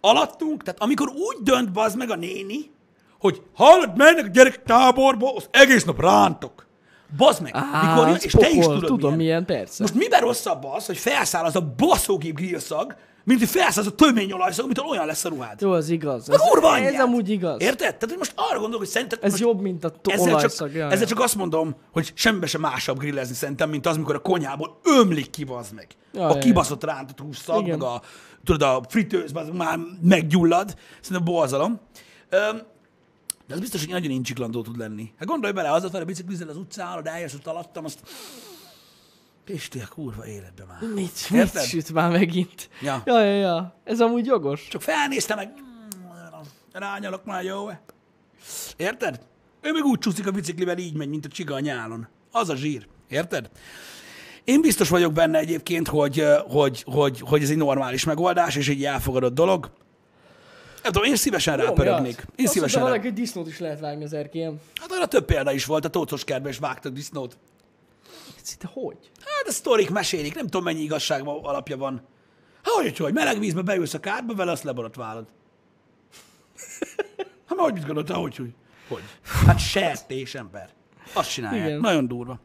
Alattunk, 0.00 0.62
tehát 0.62 0.80
amikor 0.80 1.08
úgy 1.08 1.36
dönt 1.42 1.72
bazd 1.72 1.96
meg 1.96 2.10
a 2.10 2.16
néni, 2.16 2.70
hogy 3.18 3.42
hallod, 3.54 3.96
mennek 3.96 4.24
a 4.24 4.28
gyerek 4.28 4.62
táborba, 4.62 5.34
az 5.34 5.48
egész 5.50 5.84
nap 5.84 6.00
rántok. 6.00 6.66
Bazd 7.16 7.42
meg, 7.42 7.52
Á, 7.54 7.82
mikor 7.90 8.06
jön, 8.06 8.16
ez 8.16 8.24
és 8.24 8.32
te 8.32 8.48
is 8.48 8.54
pokol, 8.64 8.74
tudod 8.74 8.88
tudom 8.88 9.14
milyen, 9.14 9.44
persze. 9.44 9.82
Most 9.82 9.94
miben 9.94 10.20
rosszabb 10.20 10.64
az, 10.64 10.86
hogy 10.86 10.96
felszáll 10.98 11.44
az 11.44 11.56
a 11.56 11.72
baszógép 11.76 12.34
grillszag, 12.34 12.94
mint 13.24 13.38
hogy 13.38 13.48
felszáll 13.48 13.82
az 13.84 13.90
a 13.90 13.94
töményolajszag, 13.94 14.64
mint 14.66 14.78
olyan 14.90 15.06
lesz 15.06 15.24
a 15.24 15.28
ruhád. 15.28 15.60
Jó, 15.60 15.70
az 15.70 15.88
igaz. 15.88 16.28
A 16.28 16.32
Ez, 16.32 16.40
kurva 16.40 16.76
ez 16.76 16.86
anyját. 16.86 17.02
amúgy 17.02 17.30
igaz. 17.30 17.60
Érted? 17.62 17.78
Tehát 17.78 18.02
hogy 18.08 18.16
most 18.18 18.32
arra 18.36 18.52
gondolok, 18.58 18.78
hogy 18.78 18.88
szerinted... 18.88 19.18
Ez 19.22 19.40
jobb, 19.40 19.60
mint 19.60 19.84
a 19.84 19.88
to- 19.90 20.12
ezzel 20.12 20.26
csak, 20.26 20.34
olajszag. 20.34 20.74
Ja, 20.74 20.90
ezzel 20.90 21.06
csak 21.06 21.20
azt 21.20 21.34
mondom, 21.34 21.74
hogy 21.92 22.12
semmibe 22.14 22.46
sem 22.46 22.60
másabb 22.60 22.98
grillezni 22.98 23.34
szerintem, 23.34 23.70
mint 23.70 23.86
az, 23.86 23.96
mikor 23.96 24.14
a 24.14 24.18
konyhából 24.18 24.78
ömlik 24.84 25.30
ki, 25.30 25.44
bazd 25.44 25.74
meg. 25.74 25.86
Ja, 26.12 26.26
a 26.26 26.38
kibaszott 26.38 26.84
rántott 26.84 27.18
hússzag, 27.20 27.62
Igen. 27.66 27.78
meg 27.78 27.88
a, 27.88 28.02
tudod, 28.44 28.62
a 28.62 28.82
fritőz, 28.88 29.32
már 29.52 29.78
meggyullad. 30.02 30.74
Szerintem 31.00 31.34
borzalom. 31.34 31.80
Öm, 32.28 32.60
de 33.46 33.54
az 33.54 33.60
biztos, 33.60 33.80
hogy 33.80 33.92
nagyon 33.92 34.10
incsiklandó 34.10 34.62
tud 34.62 34.76
lenni. 34.78 35.12
Hát 35.18 35.28
gondolj 35.28 35.52
bele, 35.52 35.72
az 35.72 35.94
a 35.94 36.04
biciklizel 36.04 36.48
az 36.48 36.56
utcán, 36.56 37.02
de 37.02 37.10
eljössz 37.10 37.34
ott 37.34 37.46
alattam, 37.46 37.84
azt... 37.84 38.00
Pisti, 39.44 39.80
a 39.80 39.88
kurva 39.88 40.26
életbe 40.26 40.64
már. 40.64 40.80
Mit, 40.80 41.30
mit 41.30 41.40
Érted? 41.40 41.62
süt 41.62 41.92
már 41.92 42.10
megint? 42.10 42.68
Ja. 42.82 43.02
ja, 43.04 43.24
ja, 43.24 43.36
ja. 43.36 43.74
Ez 43.84 44.00
amúgy 44.00 44.26
jogos. 44.26 44.68
Csak 44.68 44.82
felnéztem 44.82 45.36
meg, 45.36 45.48
"Mm, 45.48 46.40
rányalok 46.72 47.24
már 47.24 47.44
jó. 47.44 47.68
Érted? 48.76 49.20
Ő 49.60 49.72
meg 49.72 49.84
úgy 49.84 49.98
csúszik 49.98 50.26
a 50.26 50.30
biciklivel, 50.30 50.78
így 50.78 50.94
megy, 50.94 51.08
mint 51.08 51.24
a 51.24 51.28
csiga 51.28 51.54
a 51.54 51.60
nyálon. 51.60 52.08
Az 52.30 52.48
a 52.48 52.56
zsír. 52.56 52.86
Érted? 53.08 53.50
Én 54.44 54.60
biztos 54.60 54.88
vagyok 54.88 55.12
benne 55.12 55.38
egyébként, 55.38 55.88
hogy, 55.88 56.24
hogy, 56.48 56.82
hogy, 56.86 57.20
hogy 57.20 57.42
ez 57.42 57.50
egy 57.50 57.56
normális 57.56 58.04
megoldás, 58.04 58.56
és 58.56 58.68
egy 58.68 58.84
elfogadott 58.84 59.34
dolog. 59.34 59.70
Nem 60.84 60.92
tudom, 60.92 61.08
én 61.08 61.16
szívesen 61.16 61.56
rápörögnék. 61.56 62.24
Én 62.36 62.44
Azt 62.44 62.54
szívesen 62.54 62.60
mondta 62.60 62.78
rá... 62.78 62.84
valaki, 62.84 63.06
hogy 63.06 63.16
disznót 63.16 63.46
is 63.46 63.58
lehet 63.58 63.80
vágni 63.80 64.04
az 64.04 64.12
erkélyen. 64.12 64.60
Hát 64.80 64.92
arra 64.92 65.06
több 65.06 65.24
példa 65.24 65.52
is 65.52 65.64
volt, 65.64 65.84
a 65.84 65.88
tócos 65.88 66.24
kertben 66.24 66.50
is 66.50 66.58
vágtak 66.58 66.92
disznót. 66.92 67.36
Szinte 68.42 68.68
hogy? 68.72 68.96
Hát 69.20 69.46
a 69.46 69.52
sztorik 69.52 69.90
mesélik, 69.90 70.34
nem 70.34 70.44
tudom 70.44 70.64
mennyi 70.64 70.80
igazság 70.80 71.22
alapja 71.26 71.76
van. 71.76 72.02
Hát 72.62 72.74
hogy, 72.74 72.96
hogy 72.96 73.12
meleg 73.12 73.38
vízbe 73.38 73.62
beülsz 73.62 73.94
a 73.94 74.00
kárba, 74.00 74.34
vele 74.34 74.50
azt 74.50 74.62
leborotválod. 74.62 75.26
Hát 77.48 77.58
hogy 77.58 77.72
mit 77.72 77.86
gondoltál, 77.86 78.16
hogy, 78.16 78.36
hogy? 78.36 78.54
Hogy? 78.88 79.02
Hát 79.46 79.58
sertés 79.58 80.34
ember. 80.34 80.70
Azt 81.12 81.30
csinálják. 81.30 81.66
Igen. 81.66 81.80
Nagyon 81.80 82.08
durva. 82.08 82.40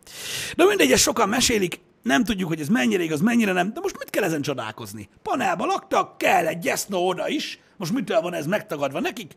De 0.55 0.65
mindegy, 0.65 0.91
ezt 0.91 1.01
sokan 1.01 1.29
mesélik, 1.29 1.79
nem 2.01 2.23
tudjuk, 2.23 2.49
hogy 2.49 2.59
ez 2.59 2.69
mennyire 2.69 3.03
igaz, 3.03 3.21
mennyire 3.21 3.51
nem, 3.51 3.73
de 3.73 3.79
most 3.79 3.97
mit 3.97 4.09
kell 4.09 4.23
ezen 4.23 4.41
csodálkozni? 4.41 5.09
Panelba 5.21 5.65
laktak, 5.65 6.17
kell 6.17 6.47
egy 6.47 6.59
gyesznó 6.59 7.07
oda 7.07 7.27
is, 7.27 7.59
most 7.77 7.93
mitől 7.93 8.21
van 8.21 8.33
ez 8.33 8.45
megtagadva 8.45 8.99
nekik? 8.99 9.35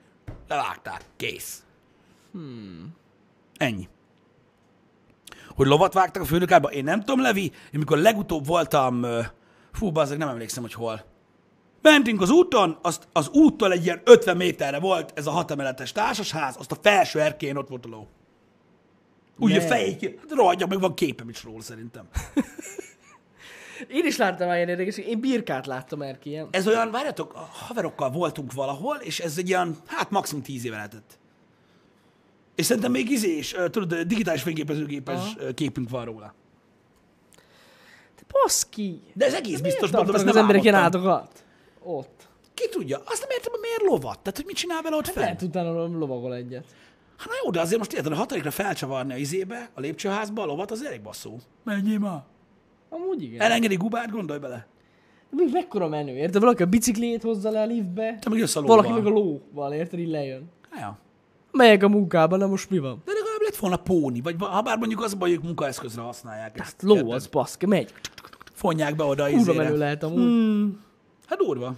Levágták, 0.48 1.04
kész. 1.16 1.62
Hmm. 2.32 2.94
Ennyi. 3.56 3.88
Hogy 5.56 5.66
lovat 5.66 5.92
vágtak 5.92 6.22
a 6.22 6.26
főnökárba, 6.26 6.70
én 6.70 6.84
nem 6.84 6.98
tudom, 6.98 7.20
Levi, 7.20 7.42
én 7.42 7.78
mikor 7.78 7.98
legutóbb 7.98 8.46
voltam, 8.46 9.06
fú, 9.72 9.90
bazzeg, 9.90 10.18
nem 10.18 10.28
emlékszem, 10.28 10.62
hogy 10.62 10.72
hol. 10.72 11.04
Mentünk 11.82 12.20
az 12.20 12.30
úton, 12.30 12.78
azt, 12.82 13.08
az 13.12 13.28
úttól 13.28 13.72
egy 13.72 13.84
ilyen 13.84 14.00
50 14.04 14.36
méterre 14.36 14.78
volt 14.78 15.12
ez 15.14 15.26
a 15.26 15.30
hatemeletes 15.30 15.92
társasház, 15.92 16.56
azt 16.58 16.72
a 16.72 16.76
felső 16.82 17.20
erkén 17.20 17.56
ott 17.56 17.68
volt 17.68 17.84
a 17.84 17.88
ló. 17.88 18.08
Úgy 19.38 19.52
a 19.52 19.56
Ne. 19.56 19.66
fejéig, 19.66 20.18
hát 20.20 20.30
rohadja, 20.30 20.66
meg 20.66 20.80
van 20.80 20.94
képem 20.94 21.28
is 21.28 21.44
róla 21.44 21.60
szerintem. 21.60 22.08
Én 23.88 24.06
is 24.06 24.16
láttam 24.16 24.46
már 24.46 24.56
ilyen 24.56 24.68
érdekes, 24.68 24.98
én 24.98 25.20
birkát 25.20 25.66
láttam 25.66 26.02
erkélyen. 26.02 26.48
Ez 26.50 26.66
olyan, 26.66 26.90
várjatok, 26.90 27.34
a 27.34 27.38
haverokkal 27.52 28.10
voltunk 28.10 28.52
valahol, 28.52 28.96
és 28.96 29.20
ez 29.20 29.38
egy 29.38 29.48
ilyen, 29.48 29.76
hát 29.86 30.10
maximum 30.10 30.42
10 30.42 30.64
éve 30.64 30.76
lehetett. 30.76 31.18
És 32.54 32.64
szerintem 32.66 32.90
még 32.92 33.10
izé 33.10 33.36
is, 33.36 33.54
ö, 33.54 33.68
tudod, 33.68 34.00
digitális 34.00 34.42
fényképezőgépes 34.42 35.14
Aha. 35.14 35.52
képünk 35.54 35.88
van 35.90 36.04
róla. 36.04 36.34
De 38.16 38.22
baszki! 38.28 39.00
De 39.14 39.26
ez 39.26 39.34
egész 39.34 39.60
biztos, 39.60 39.90
Miért 39.90 39.92
mondom, 39.92 40.04
tartanak 40.04 40.24
nem 40.24 40.34
az 40.34 40.40
emberek 40.40 40.62
ilyen 40.62 40.74
átokat? 40.74 41.44
Ott. 41.82 42.28
Ki 42.54 42.68
tudja? 42.68 43.02
Azt 43.04 43.20
nem 43.20 43.30
értem, 43.30 43.52
hogy 43.52 43.60
miért 43.60 43.82
lovat. 43.82 44.18
Tehát, 44.18 44.36
hogy 44.36 44.46
mit 44.46 44.56
csinál 44.56 44.82
vele 44.82 44.96
ott 44.96 45.06
fenn? 45.06 45.22
Lehet 45.22 45.42
utána 45.42 45.86
lovagol 45.86 46.34
egyet. 46.34 46.64
Hát 47.16 47.28
na 47.28 47.34
jó, 47.44 47.50
de 47.50 47.60
azért 47.60 47.78
most 47.78 47.92
érted, 47.92 48.12
a 48.12 48.16
hatodikra 48.16 48.50
felcsavarni 48.50 49.12
a 49.12 49.16
izébe, 49.16 49.70
a 49.74 49.80
lépcsőházba 49.80 50.42
a 50.42 50.46
lovat, 50.46 50.70
az 50.70 50.82
elég 50.84 51.02
basszó. 51.02 51.36
Menjél 51.64 51.98
már. 51.98 52.22
Amúgy 52.88 53.22
igen. 53.22 53.40
Elengedi 53.40 53.74
gubát, 53.76 54.10
gondolj 54.10 54.38
bele. 54.38 54.66
Még 55.30 55.48
mekkora 55.52 55.88
menő, 55.88 56.16
érted? 56.16 56.40
Valaki 56.40 56.62
a 56.62 56.66
bicikliét 56.66 57.22
hozza 57.22 57.50
le 57.50 57.60
a 57.60 57.64
liftbe, 57.66 58.18
Te 58.20 58.28
meg 58.28 58.38
jössz 58.38 58.56
a 58.56 58.60
lóval. 58.60 58.76
valaki 58.76 58.94
meg 58.94 59.06
a 59.06 59.10
lóval, 59.14 59.72
érted? 59.72 59.98
Így 59.98 60.08
lejön. 60.08 60.50
Ja. 60.78 60.98
Megyek 61.50 61.82
a 61.82 61.88
munkába, 61.88 62.36
na 62.36 62.46
most 62.46 62.70
mi 62.70 62.78
van? 62.78 63.02
De 63.04 63.12
legalább 63.12 63.40
lett 63.40 63.56
volna 63.56 63.76
póni, 63.76 64.20
vagy 64.20 64.34
ha 64.38 64.62
bár 64.62 64.78
mondjuk 64.78 65.02
az 65.02 65.12
a 65.12 65.16
baj, 65.16 65.30
hogy 65.34 65.44
munkaeszközre 65.44 66.00
használják 66.02 66.58
ezt. 66.60 66.70
Hát 66.70 66.82
ló 66.82 66.94
érted? 66.94 67.10
az, 67.12 67.26
baszki, 67.26 67.66
megy. 67.66 67.92
Fonják 68.52 68.96
be 68.96 69.04
oda 69.04 69.22
a 69.22 69.26
Kurva 69.26 69.40
izére. 69.40 69.62
menő 69.62 69.76
lehet 69.78 70.02
amúgy. 70.02 70.18
Hmm. 70.22 70.80
Hát 71.26 71.38
durva. 71.38 71.74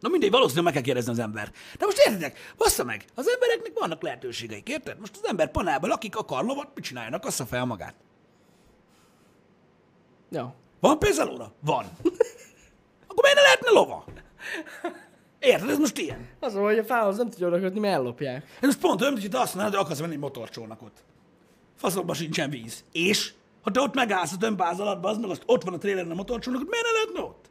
Na 0.00 0.08
mindegy, 0.08 0.30
valószínűleg 0.30 0.64
meg 0.64 0.72
kell 0.72 0.82
kérdezni 0.82 1.12
az 1.12 1.18
ember. 1.18 1.52
De 1.78 1.84
most 1.84 1.98
értitek, 1.98 2.54
bassza 2.56 2.84
meg, 2.84 3.04
az 3.14 3.28
embereknek 3.28 3.78
vannak 3.78 4.02
lehetőségeik, 4.02 4.68
érted? 4.68 4.98
Most 4.98 5.16
az 5.22 5.28
ember 5.28 5.50
panában 5.50 5.88
lakik, 5.88 6.16
akar 6.16 6.44
lovat, 6.44 6.70
mit 6.74 6.84
csináljanak, 6.84 7.24
assza 7.24 7.46
fel 7.46 7.64
magát. 7.64 7.94
Ja. 10.30 10.54
Van 10.80 10.98
pénz 10.98 11.18
a 11.18 11.24
lóra? 11.24 11.52
Van. 11.60 11.84
Akkor 13.08 13.22
miért 13.22 13.36
ne 13.36 13.42
lehetne 13.42 13.70
lova? 13.70 14.04
Érted, 15.38 15.68
ez 15.68 15.78
most 15.78 15.98
ilyen. 15.98 16.28
Az 16.40 16.54
van, 16.54 16.64
hogy 16.64 16.78
a 16.78 16.84
fához 16.84 17.16
nem 17.16 17.30
tudja 17.30 17.46
odakötni, 17.46 17.80
mert 17.80 17.94
ellopják. 17.94 18.44
Ez 18.60 18.66
most 18.66 18.80
pont 18.80 19.00
olyan, 19.00 19.12
hogy 19.12 19.30
te 19.30 19.40
azt 19.40 19.54
mondod, 19.54 19.74
hogy 19.74 19.82
akarsz 19.82 19.98
venni 20.00 20.12
egy 20.12 20.18
motorcsónakot. 20.18 21.04
Faszokban 21.76 22.14
sincsen 22.14 22.50
víz. 22.50 22.84
És? 22.92 23.32
Ha 23.62 23.70
te 23.70 23.80
ott 23.80 23.94
megállsz 23.94 24.32
a 24.32 24.36
tömbáz 24.36 24.80
alatt, 24.80 25.04
az 25.04 25.18
meg 25.18 25.30
azt 25.30 25.42
ott 25.46 25.62
van 25.62 25.74
a 25.74 25.78
tréleren 25.78 26.10
a 26.10 26.14
motorcsónakot, 26.14 26.68
miért 26.68 26.84
ne 26.84 26.92
lehetne 26.92 27.20
ott? 27.20 27.44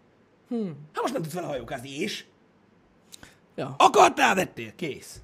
Hmm. 0.50 0.88
Hát 0.94 1.02
most 1.02 1.14
nem 1.14 1.22
tudsz 1.22 1.34
vele 1.34 1.48
hajókázni. 1.48 1.90
És? 1.90 2.26
Ja. 3.56 3.76
Akartál, 3.78 4.36
vettél, 4.36 4.76
kész. 4.76 5.20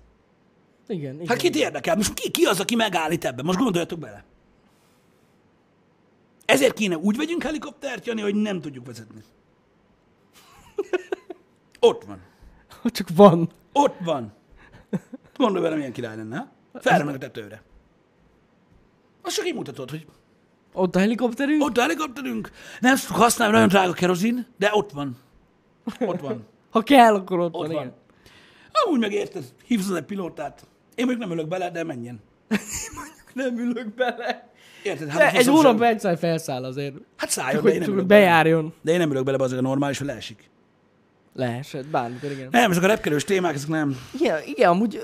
Igen, 0.87 1.13
igen. 1.13 1.27
Hát 1.27 1.37
kit 1.37 1.55
érdekel? 1.55 1.95
Most 1.95 2.13
ki, 2.13 2.31
ki 2.31 2.43
az, 2.45 2.59
aki 2.59 2.75
megállít 2.75 3.25
ebben? 3.25 3.45
Most 3.45 3.59
gondoljatok 3.59 3.99
bele. 3.99 4.23
Ezért 6.45 6.73
kéne 6.73 6.97
úgy 6.97 7.17
vegyünk 7.17 7.43
helikoptert, 7.43 8.05
Jani, 8.05 8.21
hogy 8.21 8.35
nem 8.35 8.61
tudjuk 8.61 8.85
vezetni. 8.85 9.21
Ott 11.79 12.03
van. 12.03 12.21
Csak 12.85 13.07
van. 13.15 13.49
Ott 13.73 13.95
van. 14.03 14.33
Gondolj 15.37 15.63
vele, 15.63 15.75
milyen 15.75 15.91
király 15.91 16.15
lenne, 16.15 16.37
ha? 16.37 16.47
A 16.73 17.17
tetőre. 17.17 17.61
Azt 19.21 19.35
csak 19.35 19.47
így 19.47 19.55
mutatod, 19.55 19.89
hogy 19.89 20.05
Ott 20.73 20.95
a 20.95 20.99
helikopterünk? 20.99 21.63
ott 21.63 21.77
a 21.77 21.81
helikopterünk, 21.81 22.51
nem 22.79 22.95
tudjuk 22.95 23.17
használni, 23.17 23.53
nagyon 23.53 23.67
drága 23.67 23.91
kerozin, 23.91 24.47
de 24.57 24.69
ott 24.73 24.91
van. 24.91 25.17
Ott 25.99 26.19
van. 26.19 26.45
Ha 26.71 26.81
kell, 26.81 27.15
akkor 27.15 27.39
ott, 27.39 27.53
Ott 27.53 27.65
van, 27.67 27.75
van. 27.75 27.83
igen. 27.83 27.95
Amúgy 28.71 28.99
megérted, 28.99 29.43
hívsz 29.65 29.89
egy 29.89 30.03
pilótát. 30.03 30.67
Én 30.95 31.05
még 31.05 31.17
nem 31.17 31.31
ülök 31.31 31.47
bele, 31.47 31.71
de 31.71 31.83
menjen. 31.83 32.19
Nem 33.33 33.57
ülök 33.57 33.93
bele. 33.95 34.49
Érted? 34.83 35.09
Hát, 35.09 35.17
De 35.17 35.25
egy 35.29 35.35
faszom 35.35 35.55
hónap 35.55 35.71
sem- 35.79 35.81
egyszer 35.89 36.17
felszáll 36.17 36.63
azért. 36.63 36.93
Hát 37.17 37.29
szálljon, 37.29 37.63
de 37.63 37.71
én 37.73 37.79
nem 37.79 37.91
ülök 37.91 38.05
bele. 38.05 38.21
bejárjon. 38.21 38.73
De 38.81 38.91
én 38.91 38.97
nem 38.97 39.11
ülök 39.11 39.23
bele, 39.23 39.43
az 39.43 39.51
a 39.51 39.61
normális, 39.61 39.97
hogy 39.97 40.07
leesik. 40.07 40.49
Leesett, 41.35 41.87
bármikor, 41.87 42.31
igen. 42.31 42.47
Nem, 42.51 42.71
ezek 42.71 42.83
a 42.83 42.87
repkerős 42.87 43.23
témák, 43.23 43.53
ezek 43.53 43.67
nem. 43.69 43.97
Igen, 44.19 44.39
igen, 44.45 44.69
amúgy 44.69 45.01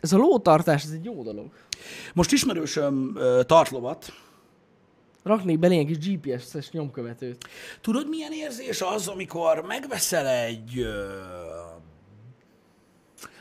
ez 0.00 0.12
a 0.12 0.16
lótartás, 0.16 0.84
ez 0.84 0.90
egy 0.90 1.04
jó 1.04 1.22
dolog. 1.22 1.46
Most 2.14 2.32
ismerősöm 2.32 3.12
ö, 3.16 3.40
tart 3.46 3.70
lovat. 3.70 4.12
Raknék 5.22 5.58
bele 5.58 5.74
ilyen 5.74 5.86
kis 5.86 5.98
GPS-es 5.98 6.70
nyomkövetőt. 6.70 7.44
Tudod, 7.80 8.08
milyen 8.08 8.32
érzés 8.32 8.80
az, 8.80 9.08
amikor 9.08 9.62
megveszel 9.66 10.26
egy... 10.26 10.78
Ö... 10.78 11.04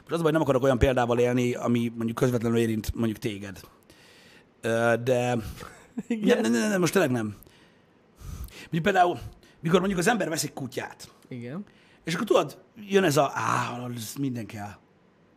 Most 0.08 0.20
az 0.20 0.26
baj, 0.26 0.32
nem 0.32 0.41
akarok 0.41 0.63
olyan 0.63 0.80
példával 0.80 1.20
élni, 1.20 1.54
ami 1.54 1.91
mondjuk 1.96 2.15
közvetlenül 2.15 2.58
érint 2.58 2.96
mondjuk 2.96 3.17
téged. 3.17 3.60
De... 5.04 5.36
Nem, 6.08 6.41
nem, 6.41 6.52
nem, 6.52 6.70
nem, 6.70 6.80
most 6.80 6.93
tényleg 6.93 7.12
nem. 7.12 7.36
Mondjuk 8.60 8.84
például, 8.84 9.20
mikor 9.60 9.80
mondjuk 9.80 10.00
az 10.00 10.08
ember 10.08 10.30
veszik 10.30 10.54
kutyát, 10.54 11.10
Igen. 11.28 11.65
és 12.04 12.13
akkor 12.13 12.26
tudod, 12.26 12.62
jön 12.89 13.04
ez 13.04 13.17
a, 13.17 13.32
á, 13.34 13.80
ez 13.96 14.13
minden 14.20 14.46
kell. 14.46 14.72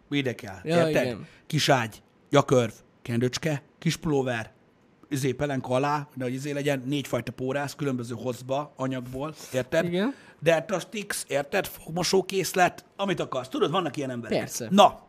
Minden 0.08 0.34
kell. 0.34 0.58
Ja, 0.64 0.76
Érted? 0.76 1.04
igen. 1.04 1.26
Kis 1.46 1.68
ágy, 1.68 2.02
gyakörv, 2.30 2.72
kendőcske, 3.02 3.62
kis 3.78 3.96
pulóver, 3.96 4.52
izé 5.10 5.32
pelenka 5.32 5.74
alá, 5.74 6.08
hogy 6.20 6.32
izé 6.32 6.50
legyen, 6.50 6.82
négyfajta 6.86 7.32
pórász, 7.32 7.74
különböző 7.74 8.14
hozba, 8.22 8.72
anyagból, 8.76 9.34
érted? 9.52 9.84
Igen. 9.84 10.14
Delta 10.40 10.78
Sticks, 10.78 11.24
érted? 11.28 11.66
Fogmosókészlet, 11.66 12.84
amit 12.96 13.20
akarsz. 13.20 13.48
Tudod, 13.48 13.70
vannak 13.70 13.96
ilyen 13.96 14.10
emberek. 14.10 14.38
Persze. 14.38 14.68
Na, 14.70 15.00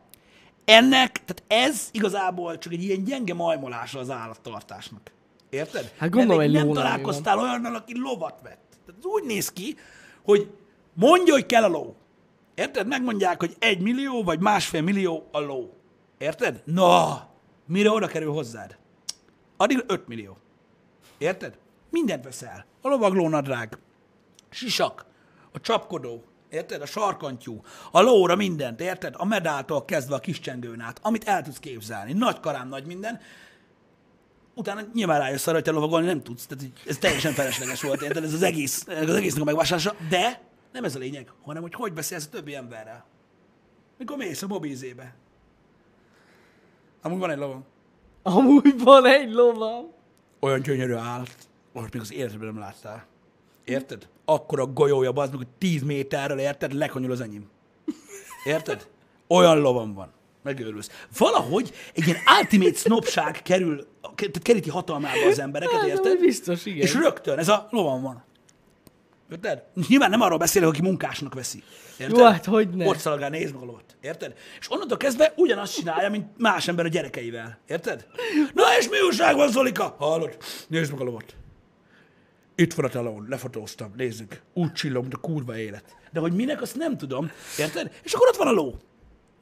ennek, 0.64 1.24
tehát 1.24 1.66
ez 1.66 1.88
igazából 1.92 2.58
csak 2.58 2.72
egy 2.72 2.82
ilyen 2.82 3.04
gyenge 3.04 3.34
majmolása 3.34 3.98
az 3.98 4.10
állattartásnak. 4.10 5.12
Érted? 5.50 5.92
Hát 5.98 6.10
gondolom, 6.10 6.40
egy 6.40 6.52
nem 6.52 6.72
találkoztál 6.72 7.38
olyannal, 7.38 7.74
aki 7.74 7.98
lovat 7.98 8.40
vett. 8.42 8.78
Tehát 8.86 9.00
ez 9.00 9.04
úgy 9.04 9.24
néz 9.24 9.52
ki, 9.52 9.76
hogy 10.22 10.50
mondja, 10.94 11.32
hogy 11.32 11.46
kell 11.46 11.62
a 11.62 11.68
ló. 11.68 11.96
Érted? 12.54 12.86
Megmondják, 12.86 13.40
hogy 13.40 13.56
egy 13.58 13.80
millió 13.80 14.22
vagy 14.22 14.40
másfél 14.40 14.82
millió 14.82 15.28
a 15.32 15.38
ló. 15.40 15.76
Érted? 16.18 16.62
Na, 16.64 17.26
mire 17.66 17.90
oda 17.90 18.06
kerül 18.06 18.32
hozzád? 18.32 18.80
Addig 19.62 19.84
5 19.86 20.08
millió. 20.08 20.36
Érted? 21.18 21.58
Mindent 21.90 22.24
veszel. 22.24 22.64
A 22.80 22.88
lovaglónadrág, 22.88 23.78
sisak, 24.50 25.04
a 25.52 25.60
csapkodó, 25.60 26.24
érted? 26.48 26.82
A 26.82 26.86
sarkantyú, 26.86 27.62
a 27.90 28.00
lóra 28.00 28.36
mindent, 28.36 28.80
érted? 28.80 29.14
A 29.16 29.24
medáltól 29.24 29.84
kezdve 29.84 30.14
a 30.14 30.18
kis 30.18 30.40
csengőn 30.40 30.80
át, 30.80 30.98
amit 31.02 31.24
el 31.24 31.42
tudsz 31.42 31.58
képzelni. 31.58 32.12
Nagy 32.12 32.40
karám, 32.40 32.68
nagy 32.68 32.86
minden. 32.86 33.20
Utána 34.54 34.80
nyilván 34.94 35.18
rájössz 35.18 35.46
arra, 35.46 35.54
hogy 35.54 35.64
te 35.64 35.70
lovagolni 35.70 36.06
nem 36.06 36.22
tudsz. 36.22 36.46
Tehát 36.46 36.64
ez 36.86 36.98
teljesen 36.98 37.32
felesleges 37.32 37.82
volt, 37.82 38.02
érted? 38.02 38.24
Ez 38.24 38.32
az 38.32 38.42
egész, 38.42 38.86
az 38.88 39.14
egésznek 39.14 39.42
a 39.42 39.44
megvásárlása. 39.44 39.94
De 40.08 40.40
nem 40.72 40.84
ez 40.84 40.94
a 40.94 40.98
lényeg, 40.98 41.32
hanem 41.42 41.62
hogy 41.62 41.74
hogy 41.74 41.92
beszélsz 41.92 42.26
a 42.26 42.28
többi 42.28 42.54
emberrel. 42.54 43.04
Mikor 43.98 44.16
mész 44.16 44.42
a 44.42 44.46
mobilzébe. 44.46 45.14
Amúgy 47.02 47.18
van 47.18 47.30
egy 47.30 47.38
lovam. 47.38 47.64
Amúgy 48.22 48.78
van 48.82 49.06
egy 49.06 49.32
lovam. 49.32 49.90
olyan 50.40 50.62
gyönyörű 50.62 50.92
állat, 50.94 51.34
olyat 51.74 51.92
még 51.92 52.02
az 52.02 52.12
életedben 52.12 52.46
nem 52.48 52.58
láttál. 52.58 53.06
Érted? 53.64 54.08
Akkor 54.24 54.60
a 54.60 54.66
golyója, 54.66 55.10
az 55.10 55.28
meg, 55.28 55.36
hogy 55.38 55.46
10 55.58 55.82
méterrel, 55.82 56.38
érted? 56.38 56.72
Lekonyul 56.72 57.10
az 57.10 57.20
enyém. 57.20 57.50
Érted? 58.44 58.88
Olyan 59.28 59.58
lovam 59.60 59.94
van. 59.94 60.12
Megőrülsz. 60.42 60.90
Valahogy 61.18 61.72
egy 61.94 62.06
ilyen 62.06 62.18
ultimate 62.40 62.76
snobság 62.76 63.40
kerül, 63.44 63.86
tehát 64.16 64.42
keríti 64.42 64.70
hatalmába 64.70 65.26
az 65.26 65.38
embereket, 65.38 65.80
Hát, 65.80 65.88
érted? 65.88 66.18
biztos, 66.20 66.66
igen. 66.66 66.80
És 66.80 66.94
rögtön, 66.94 67.38
ez 67.38 67.48
a 67.48 67.66
lovam 67.70 68.02
van. 68.02 68.24
Érted? 69.32 69.62
Nyilván 69.88 70.10
nem 70.10 70.20
arról 70.20 70.38
beszélek, 70.38 70.68
aki 70.68 70.82
munkásnak 70.82 71.34
veszi. 71.34 71.62
Érted? 71.98 72.18
Jó, 72.18 72.24
hát 72.24 72.44
hogyne. 72.44 72.86
Ott 72.86 72.98
szaladgál, 72.98 73.30
nézd 73.30 73.54
lovat. 73.54 73.96
Érted? 74.00 74.34
És 74.60 74.70
onnantól 74.70 74.96
kezdve 74.96 75.32
ugyanazt 75.36 75.74
csinálja, 75.74 76.10
mint 76.10 76.26
más 76.38 76.68
ember 76.68 76.84
a 76.84 76.88
gyerekeivel. 76.88 77.58
Érted? 77.66 78.06
Na 78.54 78.62
és 78.78 78.88
mi 78.88 79.00
újság 79.06 79.36
van, 79.36 79.50
Zolika? 79.50 79.94
Hallod? 79.98 80.36
Nézd 80.68 80.98
lovat. 80.98 81.36
Itt 82.54 82.74
van 82.74 82.84
a 82.84 82.88
telón, 82.88 83.26
lefotóztam, 83.28 83.92
nézzük. 83.96 84.40
Úgy 84.54 84.72
csillog, 84.72 85.02
mint 85.02 85.14
a 85.14 85.18
kurva 85.18 85.58
élet. 85.58 85.84
De 86.12 86.20
hogy 86.20 86.32
minek, 86.32 86.62
azt 86.62 86.76
nem 86.76 86.96
tudom. 86.96 87.30
Érted? 87.58 87.92
És 88.02 88.12
akkor 88.12 88.28
ott 88.28 88.36
van 88.36 88.46
a 88.46 88.52
ló. 88.52 88.76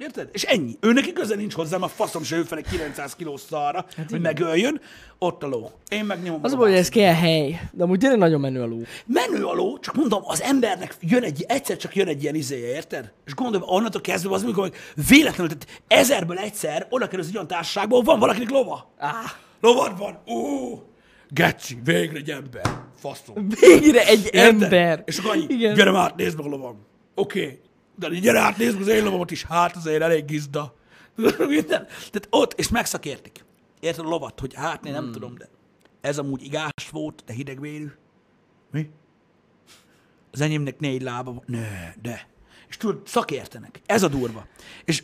Érted? 0.00 0.28
És 0.32 0.42
ennyi. 0.42 0.76
Ő 0.80 0.92
neki 0.92 1.12
köze 1.12 1.34
nincs 1.34 1.54
hozzá, 1.54 1.76
a 1.76 1.88
faszom 1.88 2.22
se 2.22 2.36
ő 2.36 2.42
fel 2.42 2.58
egy 2.58 2.66
900 2.70 3.14
kilós 3.14 3.40
szarra, 3.40 3.84
hát 3.96 4.10
hogy 4.10 4.20
megöljön. 4.20 4.80
Ott 5.18 5.42
a 5.42 5.46
ló. 5.46 5.70
Én 5.88 6.04
megnyomom. 6.04 6.40
Az 6.42 6.52
a 6.52 6.56
hogy 6.56 6.72
ez 6.72 6.88
kell 6.88 7.14
hely. 7.14 7.60
De 7.72 7.82
amúgy 7.82 7.98
tényleg 7.98 8.18
nagyon 8.18 8.40
menő 8.40 8.62
a 8.62 8.66
ló. 8.66 8.80
Menő 9.06 9.44
a 9.44 9.54
ló, 9.54 9.78
csak 9.78 9.94
mondom, 9.94 10.22
az 10.24 10.42
embernek 10.42 10.96
jön 11.00 11.22
egy, 11.22 11.44
egyszer 11.48 11.76
csak 11.76 11.94
jön 11.96 12.06
egy 12.06 12.22
ilyen 12.22 12.34
izéje, 12.34 12.66
érted? 12.66 13.12
És 13.26 13.34
gondolom, 13.34 13.68
onnantól 13.68 14.00
kezdve 14.00 14.34
az, 14.34 14.42
amikor 14.42 14.72
véletlenül, 15.08 15.56
tehát 15.56 15.82
ezerből 15.88 16.38
egyszer 16.38 16.86
oda 16.90 17.08
kerülsz 17.08 17.28
egy 17.28 17.34
olyan 17.34 17.46
társaságba, 17.46 17.94
ahol 17.94 18.04
van 18.04 18.18
valakinek 18.18 18.50
lova. 18.50 18.92
Ah, 18.98 19.30
Lovad 19.60 19.98
van. 19.98 20.18
Ú, 20.26 20.82
geci, 21.28 21.78
végre 21.84 22.18
egy 22.18 22.30
ember. 22.30 22.80
Faszom. 22.96 23.48
végre 23.60 24.06
egy 24.06 24.24
Érted? 24.24 24.62
ember. 24.62 25.02
És 25.04 25.18
akkor 25.18 25.30
annyi, 25.30 25.46
Igen. 25.48 25.74
gyere 25.74 25.90
már 25.90 26.12
nézd 26.16 26.36
meg 26.36 26.46
a 26.46 26.48
lovam. 26.48 26.86
Oké. 27.14 27.42
Okay. 27.42 27.60
De 28.08 28.18
gyere 28.18 28.40
át, 28.40 28.56
nézd 28.56 28.72
meg 28.72 28.82
az 28.82 28.88
én 28.88 29.04
lovamat 29.04 29.30
is. 29.30 29.44
Hát 29.44 29.76
azért 29.76 30.02
elég 30.02 30.24
gizda. 30.24 30.74
Minden. 31.38 31.86
Tehát 31.86 32.26
ott, 32.30 32.52
és 32.52 32.68
megszakértik. 32.68 33.44
Érted 33.80 34.04
a 34.04 34.08
lovat, 34.08 34.40
hogy 34.40 34.54
hát 34.54 34.86
én 34.86 34.92
nem 34.92 35.02
hmm. 35.02 35.12
tudom, 35.12 35.34
de 35.34 35.48
ez 36.00 36.18
amúgy 36.18 36.44
igás 36.44 36.88
volt, 36.90 37.22
de 37.26 37.32
hidegvérű. 37.32 37.90
Mi? 38.70 38.90
Az 40.32 40.40
enyémnek 40.40 40.78
négy 40.78 41.02
lába 41.02 41.32
van. 41.32 41.42
Ne, 41.46 41.94
de. 42.02 42.28
És 42.68 42.76
tudod, 42.76 43.00
szakértenek. 43.06 43.80
Ez 43.86 44.02
a 44.02 44.08
durva. 44.08 44.46
És 44.84 45.02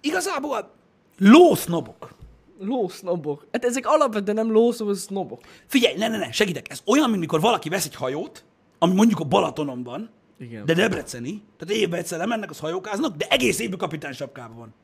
igazából 0.00 0.72
lósznobok. 1.18 2.14
Lósznobok. 2.58 3.46
Hát 3.52 3.64
ezek 3.64 3.86
alapvetően 3.86 4.36
nem 4.36 4.52
lószobok, 4.52 4.96
sznobok. 4.96 5.40
Figyelj, 5.66 5.96
ne, 5.96 6.08
ne, 6.08 6.18
ne, 6.18 6.32
segítek. 6.32 6.70
Ez 6.70 6.82
olyan, 6.84 7.08
mint 7.08 7.20
mikor 7.20 7.40
valaki 7.40 7.68
vesz 7.68 7.84
egy 7.84 7.94
hajót, 7.94 8.44
ami 8.78 8.94
mondjuk 8.94 9.20
a 9.20 9.24
Balatonon 9.24 9.82
van, 9.82 10.10
Igen. 10.42 10.64
de 10.64 10.74
debreceni, 10.74 11.42
tehát 11.58 11.82
évben 11.82 11.98
egyszer 11.98 12.18
lemennek, 12.18 12.50
az 12.50 12.58
hajókáznak, 12.58 13.16
de 13.16 13.26
egész 13.28 13.58
évben 13.58 13.78
kapitány 13.78 14.12
sapkában 14.12 14.56
van. 14.56 14.74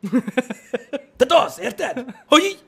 tehát 1.16 1.46
az, 1.46 1.60
érted? 1.60 2.04
Hogy 2.26 2.42
így, 2.42 2.58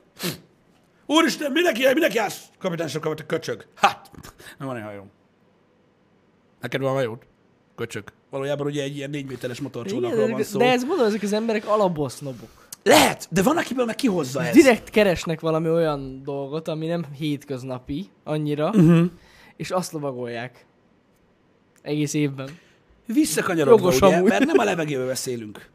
úristen, 1.05 1.51
minek, 1.51 1.93
minek 1.93 2.13
jársz 2.13 2.41
kapitány 2.59 2.87
sapkában, 2.87 3.15
te 3.15 3.25
köcsög? 3.25 3.65
Hát, 3.75 4.11
nem 4.57 4.67
van 4.67 4.77
egy 4.77 4.83
hajóm. 4.83 5.11
Neked 6.61 6.81
van 6.81 6.93
hajód? 6.93 7.19
Köcsög. 7.75 8.03
Valójában 8.29 8.67
ugye 8.67 8.83
egy 8.83 8.95
ilyen 8.95 9.09
négy 9.09 9.25
méteres 9.25 9.59
motorcsónakról 9.61 10.29
van 10.29 10.43
szó. 10.43 10.59
de 10.59 10.71
ez 10.71 10.83
mondom, 10.83 11.05
ezek 11.05 11.21
az 11.23 11.33
emberek 11.33 11.67
alapból 11.67 12.09
sznobok. 12.09 12.69
Lehet, 12.83 13.27
de 13.31 13.41
van, 13.41 13.57
akiből 13.57 13.85
meg 13.85 13.95
kihozza 13.95 14.45
ez. 14.45 14.53
Direkt 14.53 14.89
keresnek 14.89 15.39
valami 15.39 15.69
olyan 15.69 16.23
dolgot, 16.23 16.67
ami 16.67 16.85
nem 16.87 17.05
hétköznapi 17.17 18.09
annyira, 18.23 18.69
uh-huh. 18.69 19.05
és 19.55 19.71
azt 19.71 19.91
lovagolják. 19.91 20.65
Egész 21.83 22.13
évben. 22.13 22.57
Visszakanyarodva, 23.05 23.79
Jogos 23.79 24.01
ugye, 24.01 24.15
amúgy. 24.15 24.29
mert 24.29 24.45
nem 24.45 24.57
a 24.57 24.63
levegőbe 24.63 25.05
beszélünk. 25.05 25.69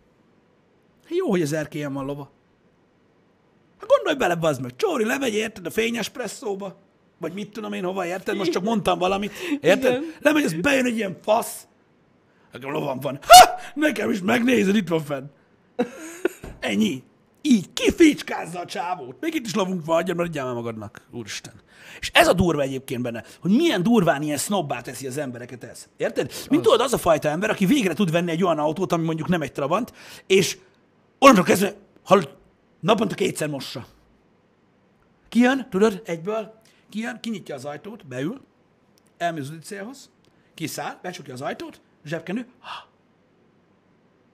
Jó, 1.09 1.31
hogy 1.31 1.43
az 1.43 1.53
erkélyen 1.53 1.93
van 1.93 2.05
lova. 2.05 2.31
Hát 3.81 3.89
gondolj 3.89 4.17
bele, 4.17 4.35
bazd 4.35 4.61
meg, 4.63 4.77
Csóri 4.77 5.05
lemegy, 5.05 5.35
érted, 5.35 5.67
a 5.67 5.71
fényes 5.71 6.09
presszóba, 6.09 6.77
vagy 7.19 7.33
mit 7.33 7.51
tudom 7.51 7.73
én 7.73 7.85
hova, 7.85 8.07
érted? 8.07 8.37
Most 8.37 8.51
csak 8.51 8.63
mondtam 8.63 8.99
valamit, 8.99 9.33
érted? 9.61 9.93
Igen. 9.93 10.15
Lemegy, 10.21 10.45
az 10.45 10.53
bejön 10.53 10.85
egy 10.87 10.97
ilyen 10.97 11.17
fasz. 11.23 11.67
Nekem 12.53 12.71
lovam 12.71 13.01
van. 13.01 13.19
Ha! 13.27 13.51
Nekem 13.75 14.11
is 14.11 14.21
megnézed, 14.21 14.77
itt 14.77 14.89
van 14.89 15.01
fenn. 15.05 15.25
Ennyi. 16.61 17.03
Így, 17.51 17.73
kifécskázza 17.73 18.61
a 18.61 18.65
csávót. 18.65 19.21
Még 19.21 19.35
itt 19.35 19.47
is 19.47 19.55
lovunk 19.55 19.85
van, 19.85 19.97
adjad, 19.97 20.17
mert 20.17 20.29
adjál 20.29 20.45
már 20.45 20.55
magadnak. 20.55 21.07
Úristen. 21.11 21.53
És 22.01 22.11
ez 22.15 22.29
a 22.29 22.33
durva 22.33 22.63
egyébként 22.63 23.03
benne, 23.03 23.25
hogy 23.41 23.51
milyen 23.51 23.83
durván 23.83 24.23
ilyen 24.23 24.39
snobbá 24.39 24.81
teszi 24.81 25.07
az 25.07 25.17
embereket 25.17 25.65
ez. 25.65 25.89
Érted? 25.97 26.33
Mint 26.51 26.63
tudod, 26.63 26.81
az 26.81 26.93
a 26.93 26.99
fajta 26.99 27.29
ember, 27.29 27.51
aki 27.51 27.67
végre 27.67 27.95
tud 27.95 28.11
venni 28.11 28.31
egy 28.31 28.45
olyan 28.45 28.59
autót, 28.59 28.93
ami 28.93 29.05
mondjuk 29.05 29.29
nem 29.29 29.43
egy 29.43 29.53
Trabant, 29.53 29.93
és 30.27 30.59
onnantól 31.19 31.45
kezdve, 31.45 31.75
hallod, 32.03 32.37
naponta 32.81 33.15
kétszer 33.15 33.49
mossa. 33.49 33.87
Kijön, 35.29 35.67
tudod, 35.71 36.03
egyből, 36.05 36.61
kijön, 36.89 37.21
kinyitja 37.21 37.55
az 37.55 37.65
ajtót, 37.65 38.07
beül, 38.07 38.41
elmegy 39.19 39.43
az 39.43 39.53
célhoz, 39.63 40.11
kiszáll, 40.55 40.99
becsukja 41.03 41.35
az 41.35 41.41
ajtót, 41.41 41.81
zsebkenő, 42.05 42.47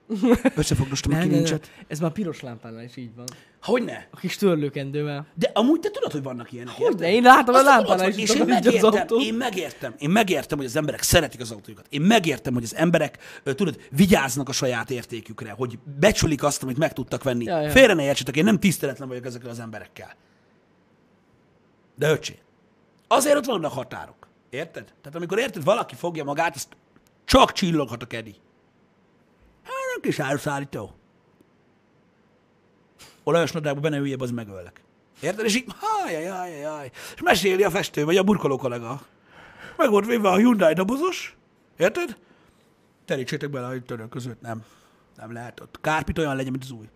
összefogdostam 0.57 1.15
a 1.15 1.19
kilincset. 1.19 1.71
Ez 1.87 2.01
már 2.01 2.11
piros 2.11 2.41
lámpánál 2.41 2.85
is 2.85 2.97
így 2.97 3.15
van. 3.15 3.27
Hogyne? 3.63 4.09
A 4.11 4.17
kis 4.17 4.37
törlőkendővel. 4.37 5.27
De 5.35 5.51
amúgy 5.55 5.81
te 5.81 5.91
tudod, 5.91 6.13
hogy 6.13 6.23
vannak 6.23 6.53
ilyenek, 6.53 6.75
Hogy 6.75 6.95
de 6.95 7.11
én 7.11 7.23
látom 7.23 7.55
a 7.55 7.59
Azt 7.59 7.67
lámpánál 7.67 7.97
tudod, 7.97 8.19
is, 8.19 8.31
és 8.31 8.35
én 8.35 8.47
takarítja 8.47 8.71
az 8.71 8.83
megértem, 8.83 9.01
autót. 9.01 9.23
én 9.23 9.35
megértem, 9.35 9.95
én 9.99 10.11
megértem, 10.11 10.59
hogy 10.59 10.67
az 10.67 10.77
emberek 10.77 11.03
szeretik 11.03 11.41
az 11.41 11.51
autójukat. 11.51 11.87
Én 11.89 12.01
megértem, 12.01 12.55
hogy 12.55 12.63
az 12.63 12.75
emberek, 12.75 13.19
tudod, 13.45 13.81
vigyáznak 13.91 14.49
a 14.49 14.53
saját 14.53 14.91
értékükre, 14.91 15.51
hogy 15.51 15.79
becsülik 16.01 16.43
azt, 16.43 16.63
amit 16.63 16.79
meg 16.79 16.93
tudtak 16.93 17.23
venni. 17.23 17.45
Ja, 17.45 17.61
ja. 17.61 17.71
Félre 17.71 17.95
ne 17.95 18.03
értsetek, 18.05 18.37
én 18.37 18.45
nem 18.45 18.59
tiszteletlen 18.59 19.09
vagyok 19.09 19.25
ezekkel 19.27 19.51
az 19.51 19.61
emberekkel. 19.61 20.15
De 21.95 22.11
öcsé, 22.11 22.39
azért 23.09 23.37
ott 23.37 23.45
vannak 23.45 23.73
határok. 23.73 24.29
Érted? 24.51 24.85
Tehát 24.85 25.17
amikor 25.17 25.39
érted, 25.39 25.65
valaki 25.65 25.95
fogja 25.95 26.25
magát, 26.25 26.55
azt 26.55 26.77
csak 27.25 27.53
csilloghat 27.53 28.03
a 28.03 28.07
kedi. 28.07 28.35
Nem 29.95 30.03
kis 30.03 30.19
áruszállító. 30.19 30.95
Olajos 33.23 33.53
nadrágba 33.53 33.81
benne 33.81 33.97
üljebb, 33.97 34.21
az 34.21 34.31
megöllek. 34.31 34.83
Érted? 35.21 35.45
És 35.45 35.57
így, 35.57 35.65
hájajajajaj. 35.81 36.91
És 37.15 37.23
meséli 37.23 37.63
a 37.63 37.71
festő, 37.71 38.05
vagy 38.05 38.17
a 38.17 38.23
burkoló 38.23 38.57
kollega. 38.57 39.03
Meg 39.77 39.91
volt 39.91 40.07
véve 40.07 40.29
a 40.29 40.37
Hyundai 40.37 40.73
dobozos. 40.73 41.37
Érted? 41.77 42.17
Terítsétek 43.05 43.51
bele 43.51 43.67
a 43.67 43.83
török 43.87 44.09
között. 44.09 44.41
Nem. 44.41 44.65
Nem 45.17 45.33
lehet 45.33 45.61
ott. 45.61 45.79
Kárpit 45.81 46.19
olyan 46.19 46.37
legyen, 46.37 46.51
mint 46.51 46.65
az 46.65 46.71
új. 46.71 46.89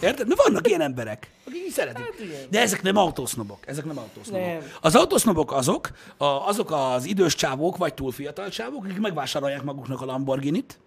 Érted? 0.00 0.28
Na 0.28 0.34
vannak 0.36 0.68
ilyen 0.68 0.80
emberek, 0.80 1.30
akik 1.46 1.62
így 1.64 1.72
szeretik. 1.72 2.04
Hát 2.04 2.20
igen. 2.20 2.46
De 2.50 2.60
ezek 2.60 2.82
nem 2.82 2.96
autósznobok. 2.96 3.66
Ezek 3.66 3.84
nem 3.84 3.98
autósznobok. 3.98 4.46
Nem. 4.46 4.62
Az 4.80 4.94
autósznobok 4.94 5.52
azok, 5.52 5.90
a, 6.16 6.24
azok 6.24 6.70
az 6.70 7.04
idős 7.04 7.34
csávók, 7.34 7.76
vagy 7.76 7.94
túl 7.94 8.12
fiatal 8.12 8.48
csávók, 8.48 8.84
akik 8.84 8.98
megvásárolják 8.98 9.62
maguknak 9.62 10.00
a 10.00 10.04
Lamborghini-t. 10.04 10.78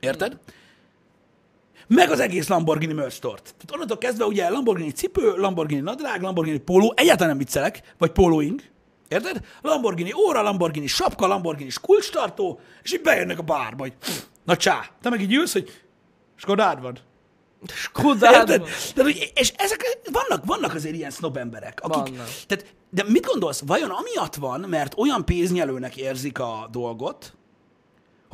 Érted? 0.00 0.38
Meg 1.88 2.10
az 2.10 2.20
egész 2.20 2.48
Lamborghini 2.48 2.92
merch 2.92 3.14
store 3.14 3.40
Tehát 3.40 3.72
onnantól 3.72 3.98
kezdve 3.98 4.24
ugye 4.24 4.48
Lamborghini 4.50 4.90
cipő, 4.90 5.36
Lamborghini 5.36 5.80
nadrág, 5.80 6.22
Lamborghini 6.22 6.58
póló, 6.58 6.92
egyáltalán 6.96 7.28
nem 7.28 7.38
viccelek, 7.38 7.94
vagy 7.98 8.10
pólóing, 8.10 8.60
érted? 9.08 9.44
Lamborghini 9.62 10.12
óra, 10.12 10.42
Lamborghini 10.42 10.86
sapka, 10.86 11.26
Lamborghini 11.26 11.70
kulcstartó, 11.80 12.60
és 12.82 12.92
így 12.92 13.00
bejönnek 13.02 13.38
a 13.38 13.42
bárba, 13.42 13.82
hogy 13.82 13.92
na 14.44 14.56
csá, 14.56 14.90
te 15.02 15.10
meg 15.10 15.20
így 15.20 15.34
ülsz, 15.34 15.52
hogy 15.52 15.70
Skodád 16.36 16.80
van. 16.80 16.98
Skodád 17.66 18.34
Érted? 18.34 18.60
van. 18.60 18.68
Tehát, 18.94 19.12
hogy, 19.12 19.32
és 19.34 19.52
ezek, 19.56 19.98
vannak, 20.12 20.44
vannak 20.44 20.74
azért 20.74 20.94
ilyen 20.94 21.10
snob 21.10 21.36
emberek, 21.36 21.80
akik, 21.82 22.16
Vannak. 22.16 22.30
tehát, 22.46 22.74
de 22.90 23.04
mit 23.08 23.26
gondolsz, 23.26 23.62
vajon 23.66 23.90
amiatt 23.90 24.34
van, 24.34 24.60
mert 24.60 24.94
olyan 24.98 25.24
pénznyelőnek 25.24 25.96
érzik 25.96 26.38
a 26.38 26.68
dolgot, 26.70 27.36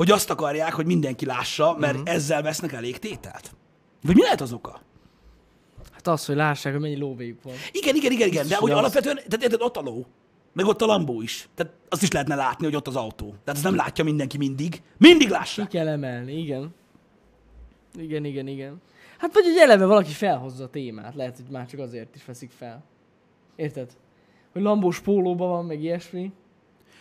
hogy 0.03 0.11
azt 0.11 0.31
akarják, 0.31 0.73
hogy 0.73 0.87
mindenki 0.87 1.27
lássa, 1.27 1.77
mert 1.79 1.99
uh-huh. 1.99 2.15
ezzel 2.15 2.43
vesznek 2.43 2.73
elég 2.73 2.99
tételt? 2.99 3.55
Vagy 4.03 4.15
mi 4.15 4.23
lehet 4.23 4.41
az 4.41 4.53
oka? 4.53 4.81
Hát 5.93 6.07
az, 6.07 6.27
hogy 6.27 6.37
lássák, 6.37 6.73
hogy 6.73 6.83
mennyi 6.83 6.97
lóvéjuk 6.97 7.43
van. 7.43 7.55
Igen, 7.73 7.95
igen, 7.95 8.13
igen, 8.13 8.29
igen, 8.29 8.49
de 8.49 8.57
hogy 8.57 8.71
alapvetően, 8.71 9.17
tehát 9.17 9.43
érted, 9.43 9.61
ott 9.61 9.77
a 9.77 9.81
ló, 9.81 10.07
meg 10.53 10.67
ott 10.67 10.83
a 10.83 10.87
Lambó 10.87 11.23
is. 11.23 11.49
Tehát 11.55 11.73
azt 11.89 12.03
is 12.03 12.11
lehetne 12.11 12.35
látni, 12.35 12.65
hogy 12.65 12.77
ott 12.77 12.87
az 12.87 12.97
autó. 12.97 13.27
Tehát 13.27 13.49
azt 13.49 13.63
nem 13.63 13.75
látja 13.75 14.05
mindenki 14.05 14.37
mindig. 14.37 14.83
Mindig 14.99 15.29
lássa. 15.29 15.63
Ki 15.67 15.77
kell 15.77 15.89
emelni, 15.89 16.39
igen. 16.39 16.75
Igen, 17.99 18.25
igen, 18.25 18.47
igen. 18.47 18.81
Hát 19.19 19.33
vagy 19.35 19.45
hogy 19.45 19.57
eleve 19.57 19.85
valaki 19.85 20.13
felhozza 20.13 20.65
a 20.65 20.69
témát. 20.69 21.15
Lehet, 21.15 21.37
hogy 21.37 21.47
már 21.51 21.67
csak 21.67 21.81
azért 21.81 22.15
is 22.15 22.25
veszik 22.25 22.51
fel. 22.51 22.85
Érted? 23.57 23.97
Hogy 24.53 24.63
lambós 24.63 25.01
pólóban 25.01 25.49
van, 25.49 25.65
meg 25.65 25.83
ilyesmi. 25.83 26.33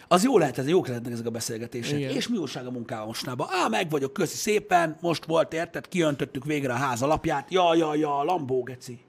Az 0.08 0.24
jó 0.24 0.38
lehet, 0.38 0.58
ez 0.58 0.68
jók 0.68 0.88
lehetnek 0.88 1.14
ezek 1.14 1.26
a 1.26 1.30
beszélgetések. 1.30 2.00
Igen. 2.00 2.16
És 2.16 2.28
mi 2.28 2.38
újság 2.38 2.66
a 2.66 2.72
munkában 2.72 3.06
mostanában? 3.06 3.48
Á, 3.50 3.68
meg 3.68 3.90
vagyok, 3.90 4.14
köszi 4.14 4.36
szépen, 4.36 4.98
most 5.02 5.26
volt, 5.26 5.54
érted, 5.54 5.88
kiöntöttük 5.88 6.46
végre 6.46 6.74
a 6.74 6.76
ház 6.76 7.02
alapját. 7.02 7.52
Ja, 7.52 7.76
ja, 7.76 7.96
ja, 7.96 8.24
Lambó, 8.24 8.64
geci. 8.64 9.00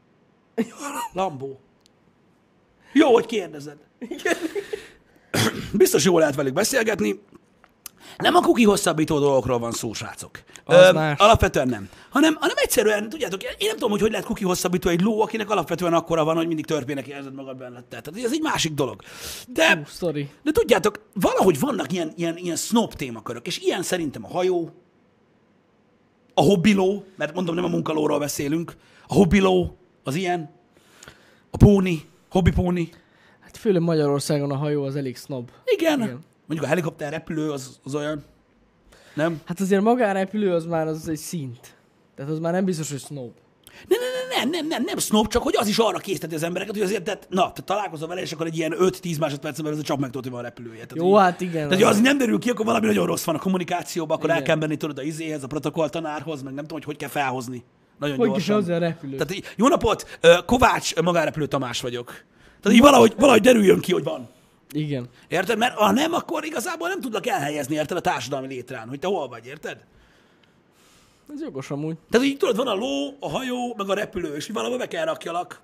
Lambó. 1.12 1.60
Jó, 2.92 3.12
hogy 3.12 3.26
kérdezed. 3.26 3.76
Biztos 5.72 6.04
jó 6.04 6.18
lehet 6.18 6.34
velük 6.34 6.52
beszélgetni. 6.52 7.22
Nem 8.16 8.34
a 8.34 8.40
kuki 8.40 8.64
hosszabbító 8.64 9.18
dolgokról 9.18 9.58
van 9.58 9.72
szó, 9.72 9.92
srácok. 9.92 10.30
Az 10.64 10.92
más. 10.92 11.18
Alapvetően 11.18 11.68
nem. 11.68 11.88
Hanem, 12.10 12.36
hanem 12.40 12.56
egyszerűen, 12.58 13.08
tudjátok, 13.08 13.42
én 13.42 13.50
nem 13.58 13.72
tudom, 13.74 13.90
hogy 13.90 14.00
hogy 14.00 14.10
lehet 14.10 14.26
kuki 14.26 14.44
hosszabbító 14.44 14.88
egy 14.90 15.00
ló, 15.00 15.20
akinek 15.20 15.50
alapvetően 15.50 15.92
akkora 15.94 16.24
van, 16.24 16.36
hogy 16.36 16.46
mindig 16.46 16.66
törpének 16.66 17.06
érzed 17.06 17.34
magad 17.34 17.56
benne. 17.56 17.82
Tehát 17.88 18.10
ez 18.24 18.32
egy 18.32 18.40
másik 18.42 18.72
dolog. 18.72 19.02
De, 19.48 19.76
Hú, 19.76 19.82
sztori. 19.86 20.30
de 20.42 20.50
tudjátok, 20.52 21.00
valahogy 21.14 21.60
vannak 21.60 21.92
ilyen, 21.92 22.12
ilyen, 22.16 22.36
ilyen 22.36 22.56
snob 22.56 22.92
témakörök, 22.94 23.46
és 23.46 23.58
ilyen 23.58 23.82
szerintem 23.82 24.24
a 24.24 24.28
hajó, 24.28 24.70
a 26.34 26.40
hobbiló, 26.42 27.04
mert 27.16 27.34
mondom, 27.34 27.54
nem 27.54 27.64
a 27.64 27.68
munkalóról 27.68 28.18
beszélünk, 28.18 28.76
a 29.06 29.14
hobbiló, 29.14 29.76
az 30.04 30.14
ilyen, 30.14 30.50
a 31.50 31.56
póni, 31.56 32.08
hobbipóni, 32.30 32.90
Hát 33.40 33.56
főleg 33.56 33.82
Magyarországon 33.82 34.50
a 34.50 34.56
hajó 34.56 34.84
az 34.84 34.96
elég 34.96 35.16
snob. 35.16 35.50
igen. 35.64 36.00
Igen. 36.02 36.20
Mondjuk 36.52 36.70
a 36.70 36.74
helikopter 36.74 37.12
repülő 37.12 37.50
az, 37.50 37.78
az 37.84 37.94
olyan. 37.94 38.24
Nem? 39.14 39.40
Hát 39.44 39.60
azért 39.60 39.82
maga 39.82 40.08
a 40.08 40.12
repülő 40.12 40.54
az 40.54 40.64
már 40.66 40.86
az 40.86 41.08
egy 41.08 41.16
szint. 41.16 41.76
Tehát 42.16 42.30
az 42.30 42.38
már 42.38 42.52
nem 42.52 42.64
biztos, 42.64 42.90
hogy 42.90 42.98
snob. 42.98 43.30
Nem, 43.88 43.98
nem, 44.00 44.38
nem, 44.38 44.50
nem, 44.50 44.66
nem, 44.66 44.82
nem 44.82 44.98
snob, 44.98 45.26
csak 45.28 45.42
hogy 45.42 45.54
az 45.56 45.68
is 45.68 45.78
arra 45.78 45.98
készíteti 45.98 46.34
az 46.34 46.42
embereket, 46.42 46.74
hogy 46.74 46.82
azért, 46.82 47.02
tehát, 47.02 47.26
na, 47.30 47.52
te 47.52 47.62
találkozol 47.62 48.08
vele, 48.08 48.20
és 48.20 48.32
akkor 48.32 48.46
egy 48.46 48.56
ilyen 48.56 48.74
5-10 48.78 49.18
másodpercen 49.18 49.64
belül 49.64 49.78
ez 49.78 49.84
a 49.84 49.86
csap 49.86 49.98
meg 49.98 50.10
tudod, 50.10 50.22
hogy 50.22 50.32
van 50.32 50.42
repülője. 50.42 50.86
Tehát, 50.86 50.96
Jó, 50.96 51.08
így, 51.08 51.18
hát 51.18 51.40
igen. 51.40 51.52
tehát, 51.52 51.72
hogy 51.72 51.82
az 51.82 52.00
nem 52.00 52.18
derül 52.18 52.38
ki, 52.38 52.50
akkor 52.50 52.64
valami 52.64 52.86
nagyon 52.86 53.06
rossz 53.06 53.24
van 53.24 53.34
a 53.34 53.38
kommunikációban, 53.38 54.16
akkor 54.16 54.30
el 54.30 54.36
Igen. 54.36 54.48
kell 54.48 54.56
menni 54.56 54.76
tudod 54.76 54.98
a 54.98 55.02
izéhez, 55.02 55.42
a 55.42 55.46
protokoll 55.46 55.88
tanárhoz, 55.88 56.42
meg 56.42 56.54
nem 56.54 56.62
tudom, 56.62 56.78
hogy 56.78 56.84
hogy 56.84 56.96
kell 56.96 57.08
felhozni. 57.08 57.64
Nagyon 57.98 58.16
Hogy 58.16 58.26
is 58.26 58.32
gyorsan. 58.32 58.54
hozzá 58.54 58.74
a 58.74 58.78
repülő. 58.78 59.16
Tehát 59.16 59.54
jó 59.56 59.68
napot, 59.68 60.18
Kovács 60.46 60.94
magárepülő 61.00 61.46
Tamás 61.46 61.80
vagyok. 61.80 62.24
Tehát 62.60 62.76
így 62.76 62.82
valahogy, 62.82 63.14
valahogy 63.18 63.40
derüljön 63.40 63.80
ki, 63.80 63.92
hogy 63.92 64.04
van. 64.04 64.28
Igen. 64.72 65.08
Érted? 65.28 65.58
Mert 65.58 65.74
ha 65.74 65.90
nem, 65.90 66.12
akkor 66.12 66.44
igazából 66.44 66.88
nem 66.88 67.00
tudlak 67.00 67.26
elhelyezni, 67.26 67.74
érted, 67.74 67.96
a 67.96 68.00
társadalmi 68.00 68.46
létrán, 68.46 68.88
hogy 68.88 68.98
te 68.98 69.06
hol 69.06 69.28
vagy, 69.28 69.46
érted? 69.46 69.84
Ez 71.34 71.40
jogos 71.40 71.70
amúgy. 71.70 71.96
Tehát 72.10 72.26
így 72.26 72.36
tudod, 72.36 72.56
van 72.56 72.66
a 72.66 72.74
ló, 72.74 73.16
a 73.20 73.28
hajó, 73.28 73.74
meg 73.76 73.88
a 73.88 73.94
repülő, 73.94 74.34
és 74.34 74.48
valahol 74.48 74.78
be 74.78 74.88
kell 74.88 75.04
rakjalak. 75.04 75.60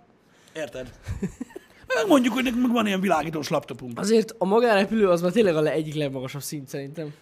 Érted? 0.55 0.91
Meg 1.95 2.07
mondjuk, 2.07 2.35
hogy 2.35 2.45
nekünk 2.45 2.73
van 2.73 2.87
ilyen 2.87 3.01
világítós 3.01 3.49
laptopunk. 3.49 3.99
Azért 3.99 4.35
a 4.39 4.45
magánrepülő 4.45 5.09
az 5.09 5.21
már 5.21 5.33
tényleg 5.33 5.57
a 5.57 5.61
le- 5.61 5.71
egyik 5.71 5.95
legmagasabb 5.95 6.43
szint 6.43 6.69
szerintem. 6.69 7.15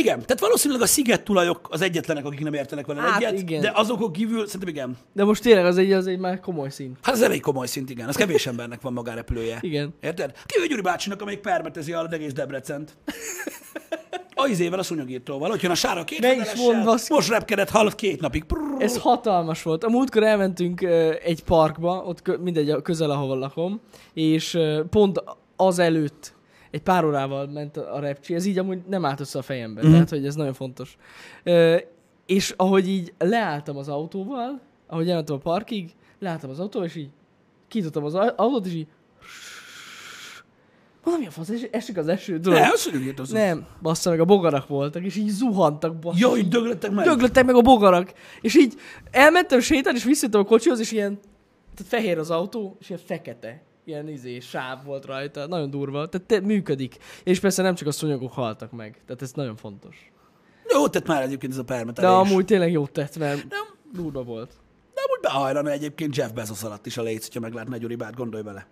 Igen, 0.00 0.18
tehát 0.20 0.40
valószínűleg 0.40 0.82
a 0.82 0.86
sziget 0.86 1.22
tulajok 1.24 1.68
az 1.70 1.80
egyetlenek, 1.80 2.24
akik 2.24 2.40
nem 2.40 2.54
értenek 2.54 2.86
vele 2.86 3.00
Hát 3.00 3.22
egyet, 3.22 3.40
igen. 3.40 3.60
de 3.60 3.72
azokon 3.74 4.12
kívül 4.12 4.46
szerintem 4.46 4.68
igen. 4.68 4.96
De 5.12 5.24
most 5.24 5.42
tényleg 5.42 5.64
az 5.64 5.76
egy, 5.78 5.92
az 5.92 6.06
egy 6.06 6.18
már 6.18 6.40
komoly 6.40 6.70
szint. 6.70 6.98
Hát 7.02 7.14
ez 7.14 7.22
elég 7.22 7.40
komoly 7.40 7.66
szint, 7.66 7.90
igen. 7.90 8.08
Az 8.08 8.16
kevés 8.16 8.46
embernek 8.46 8.80
van 8.80 8.92
magárepülője. 8.92 9.58
Igen. 9.60 9.94
Érted? 10.00 10.32
Kivéve 10.46 10.68
Gyuri 10.68 10.82
bácsinak, 10.82 11.22
amelyik 11.22 11.40
permetezi 11.40 11.92
az 11.92 12.12
egész 12.12 12.32
Debrecent. 12.32 12.96
A 14.34 14.46
izével, 14.46 14.78
a 14.78 14.82
szúnyogírtóval. 14.82 15.50
Hogy 15.50 15.62
jön 15.62 15.70
a 15.70 15.74
sára 15.74 16.04
két 16.04 16.20
Ne 16.20 16.34
is 16.34 16.48
baszki. 16.84 17.12
Most 17.12 17.28
repkedett, 17.28 17.68
hallott 17.70 17.94
két 17.94 18.20
napig. 18.20 18.44
Prrrr. 18.44 18.82
Ez 18.82 18.98
hatalmas 18.98 19.62
volt. 19.62 19.84
A 19.84 19.88
múltkor 19.88 20.22
elmentünk 20.22 20.80
egy 21.24 21.42
parkba, 21.44 22.02
ott 22.06 22.22
kö, 22.22 22.36
mindegy, 22.36 22.70
a- 22.70 22.82
közel, 22.82 23.10
ahol 23.10 23.38
lakom, 23.38 23.80
és 24.14 24.58
pont 24.90 25.22
az 25.56 25.78
előtt 25.78 26.32
egy 26.70 26.82
pár 26.82 27.04
órával 27.04 27.46
ment 27.46 27.76
a 27.76 27.98
repcsi, 28.00 28.34
ez 28.34 28.44
így 28.44 28.58
amúgy 28.58 28.78
nem 28.88 29.04
állt 29.04 29.20
össze 29.20 29.38
a 29.38 29.42
fejembe, 29.42 29.86
mm. 29.86 29.90
tehát 29.90 30.10
hogy 30.10 30.26
ez 30.26 30.34
nagyon 30.34 30.52
fontos. 30.52 30.96
Ö, 31.42 31.76
és 32.26 32.54
ahogy 32.56 32.88
így 32.88 33.12
leálltam 33.18 33.76
az 33.76 33.88
autóval, 33.88 34.60
ahogy 34.86 35.08
elmentem 35.08 35.36
a 35.36 35.38
parkig, 35.38 35.90
leálltam 36.18 36.50
az 36.50 36.60
autóval, 36.60 36.88
és 36.88 36.94
így 36.94 37.10
kitottam 37.68 38.04
az 38.04 38.14
autót, 38.14 38.66
és 38.66 38.72
így 38.72 38.86
valami 41.04 41.26
a 41.26 41.30
fasz, 41.30 41.48
es- 41.48 41.68
esik 41.70 41.96
az 41.96 42.08
eső, 42.08 42.40
tudod? 42.40 42.58
Ne, 42.58 42.68
az 42.68 42.80
szúnyogírtó. 42.80 43.24
Nem, 43.30 43.66
bassza 43.82 44.10
meg, 44.10 44.20
a 44.20 44.24
bogarak 44.24 44.68
voltak, 44.68 45.04
és 45.04 45.16
így 45.16 45.28
zuhantak, 45.28 45.96
bassza. 45.96 46.18
Jó, 46.20 46.30
hogy 46.30 46.48
döglettek 46.48 46.90
meg. 46.90 47.04
Döglöttek 47.04 47.44
meg 47.44 47.54
a 47.54 47.60
bogarak. 47.60 48.12
És 48.40 48.56
így 48.56 48.74
elmentem 49.10 49.60
sétálni, 49.60 49.98
és 49.98 50.04
visszajöttem 50.04 50.40
a 50.40 50.44
kocsihoz, 50.44 50.80
és 50.80 50.92
ilyen, 50.92 51.18
tehát 51.74 51.92
fehér 51.92 52.18
az 52.18 52.30
autó, 52.30 52.76
és 52.80 52.88
ilyen 52.88 53.00
fekete. 53.04 53.62
Ilyen 53.84 54.08
izé, 54.08 54.38
sáv 54.40 54.84
volt 54.84 55.04
rajta, 55.04 55.46
nagyon 55.46 55.70
durva. 55.70 56.08
Tehát 56.08 56.26
te, 56.26 56.40
működik. 56.40 56.96
És 57.24 57.40
persze 57.40 57.62
nem 57.62 57.74
csak 57.74 57.88
a 57.88 57.92
szúnyogok 57.92 58.32
haltak 58.32 58.70
meg. 58.72 59.00
Tehát 59.06 59.22
ez 59.22 59.32
nagyon 59.32 59.56
fontos. 59.56 60.10
Jó 60.72 60.88
tett 60.88 61.06
már 61.06 61.22
egyébként 61.22 61.52
ez 61.52 61.58
a 61.58 61.62
De 61.62 61.74
permetelés. 61.74 62.10
amúgy 62.10 62.44
tényleg 62.44 62.72
jót 62.72 62.90
tett, 62.92 63.18
mert 63.18 63.48
Nem, 63.48 63.64
durva 63.92 64.22
volt. 64.22 64.50
de 64.94 65.00
amúgy 65.06 65.20
behajlana 65.20 65.70
egyébként 65.70 66.16
Jeff 66.16 66.30
Bezos 66.30 66.62
alatt 66.62 66.86
is 66.86 66.96
a 66.96 67.02
léc, 67.02 67.24
hogyha 67.26 67.40
meglátna 67.40 67.74
egy 67.74 67.84
uribát, 67.84 68.14
gondolj 68.16 68.42
bele. 68.42 68.66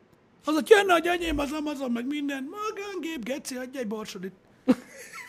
Az, 0.45 0.55
hogy 0.55 0.69
jönne 0.69 0.95
a 0.95 0.99
gyanyém, 0.99 1.39
az 1.39 1.53
Amazon, 1.53 1.91
meg 1.91 2.07
minden. 2.07 2.49
Magángép, 2.51 3.25
geci, 3.25 3.57
adj 3.57 3.79
egy 3.79 3.87
borsodit. 3.87 4.33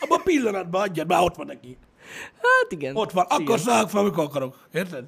Abban 0.00 0.18
a 0.18 0.22
pillanatban 0.22 0.82
adjad, 0.82 1.06
már 1.08 1.22
ott 1.22 1.36
van 1.36 1.46
neki. 1.46 1.76
Hát 2.36 2.72
igen. 2.72 2.96
Ott 2.96 3.10
van, 3.12 3.24
akkor 3.28 3.58
szállok 3.58 3.88
fel, 3.90 4.00
amikor 4.00 4.24
akarok. 4.24 4.66
Érted? 4.72 5.04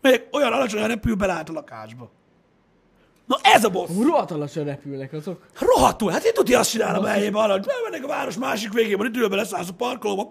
Még 0.00 0.22
olyan 0.32 0.52
alacsony 0.52 0.86
repül 0.86 1.14
belát 1.14 1.48
a 1.48 1.52
lakásba. 1.52 2.10
Na 3.28 3.38
ez 3.42 3.64
a 3.64 3.68
boss. 3.68 3.90
Rohadt 4.02 4.30
alacsony 4.30 4.64
repülnek 4.64 5.12
azok. 5.12 5.46
Rohadtul. 5.58 6.10
Hát 6.10 6.24
én 6.24 6.32
tudja 6.32 6.58
azt 6.58 6.70
csinálom 6.70 7.04
a 7.04 7.06
helyébe 7.06 7.38
alatt. 7.38 7.66
Bemennek 7.66 8.04
a 8.04 8.08
város 8.08 8.36
másik 8.36 8.72
végében, 8.72 9.06
itt 9.06 9.16
ülve 9.16 9.36
leszállsz 9.36 9.68
a 9.68 9.72
parkolóba. 9.72 10.28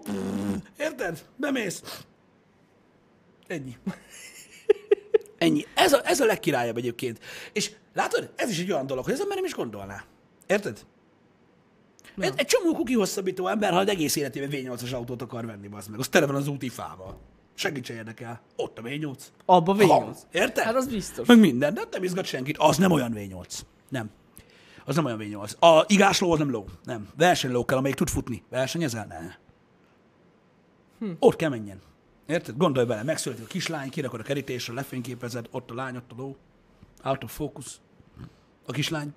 Érted? 0.78 1.24
Bemész. 1.36 1.82
Ennyi. 3.46 3.76
Ennyi. 5.38 5.66
Ez 5.74 5.92
a, 5.92 6.00
ez 6.04 6.20
a 6.20 6.24
legkirályabb 6.24 6.76
egyébként. 6.76 7.18
És 7.52 7.70
látod, 7.94 8.32
ez 8.36 8.50
is 8.50 8.58
egy 8.58 8.72
olyan 8.72 8.86
dolog, 8.86 9.04
hogy 9.04 9.12
ez 9.12 9.20
ember 9.20 9.36
nem 9.36 9.44
is 9.44 9.54
gondolná. 9.54 10.04
Érted? 10.46 10.86
Egy, 12.18 12.32
egy 12.36 12.46
csomó 12.46 12.74
kuki 12.74 12.94
hosszabbító 12.94 13.46
ember, 13.46 13.72
ha 13.72 13.78
az 13.78 13.88
egész 13.88 14.16
életében 14.16 14.48
V8-as 14.52 14.94
autót 14.94 15.22
akar 15.22 15.46
venni, 15.46 15.68
az 15.72 15.86
meg. 15.86 15.98
Az 15.98 16.08
tele 16.08 16.26
van 16.26 16.34
az 16.34 16.48
úti 16.48 16.68
fával. 16.68 17.20
Segítsen 17.58 17.96
érdekel. 17.96 18.40
Ott 18.56 18.78
a 18.78 18.82
V8. 18.82 19.18
Abba 19.44 19.74
Ha, 19.74 20.04
V8. 20.04 20.16
Érted? 20.32 20.64
Hát 20.64 20.74
az 20.74 20.86
biztos. 20.86 21.26
Meg 21.26 21.38
minden, 21.38 21.74
de 21.74 21.82
nem 21.90 22.02
izgat 22.02 22.24
senkit. 22.24 22.56
Az 22.58 22.76
nem 22.76 22.90
olyan 22.90 23.12
V8. 23.16 23.60
Nem. 23.88 24.10
Az 24.84 24.94
nem 24.94 25.04
olyan 25.04 25.18
V8. 25.20 25.58
A 25.58 25.84
igásló 25.86 26.32
az 26.32 26.38
nem 26.38 26.50
ló. 26.50 26.68
Nem. 26.84 27.08
Versenyló 27.16 27.64
kell, 27.64 27.78
amelyik 27.78 27.96
tud 27.96 28.08
futni. 28.08 28.42
Versenyezel? 28.50 29.06
Ne. 29.06 29.34
Hm. 30.98 31.12
Ott 31.18 31.36
kell 31.36 31.48
menjen. 31.48 31.80
Érted? 32.26 32.56
Gondolj 32.56 32.86
bele, 32.86 33.02
megszületik 33.02 33.44
a 33.44 33.48
kislány, 33.48 33.90
kirakod 33.90 34.20
a 34.20 34.22
kerítésre, 34.22 34.74
lefényképezed, 34.74 35.48
ott 35.50 35.70
a 35.70 35.74
lány, 35.74 35.96
ott 35.96 36.10
a 36.12 36.14
ló. 36.16 36.36
Out 37.02 37.24
of 37.24 37.34
focus. 37.34 37.66
A 38.66 38.72
kislány. 38.72 39.14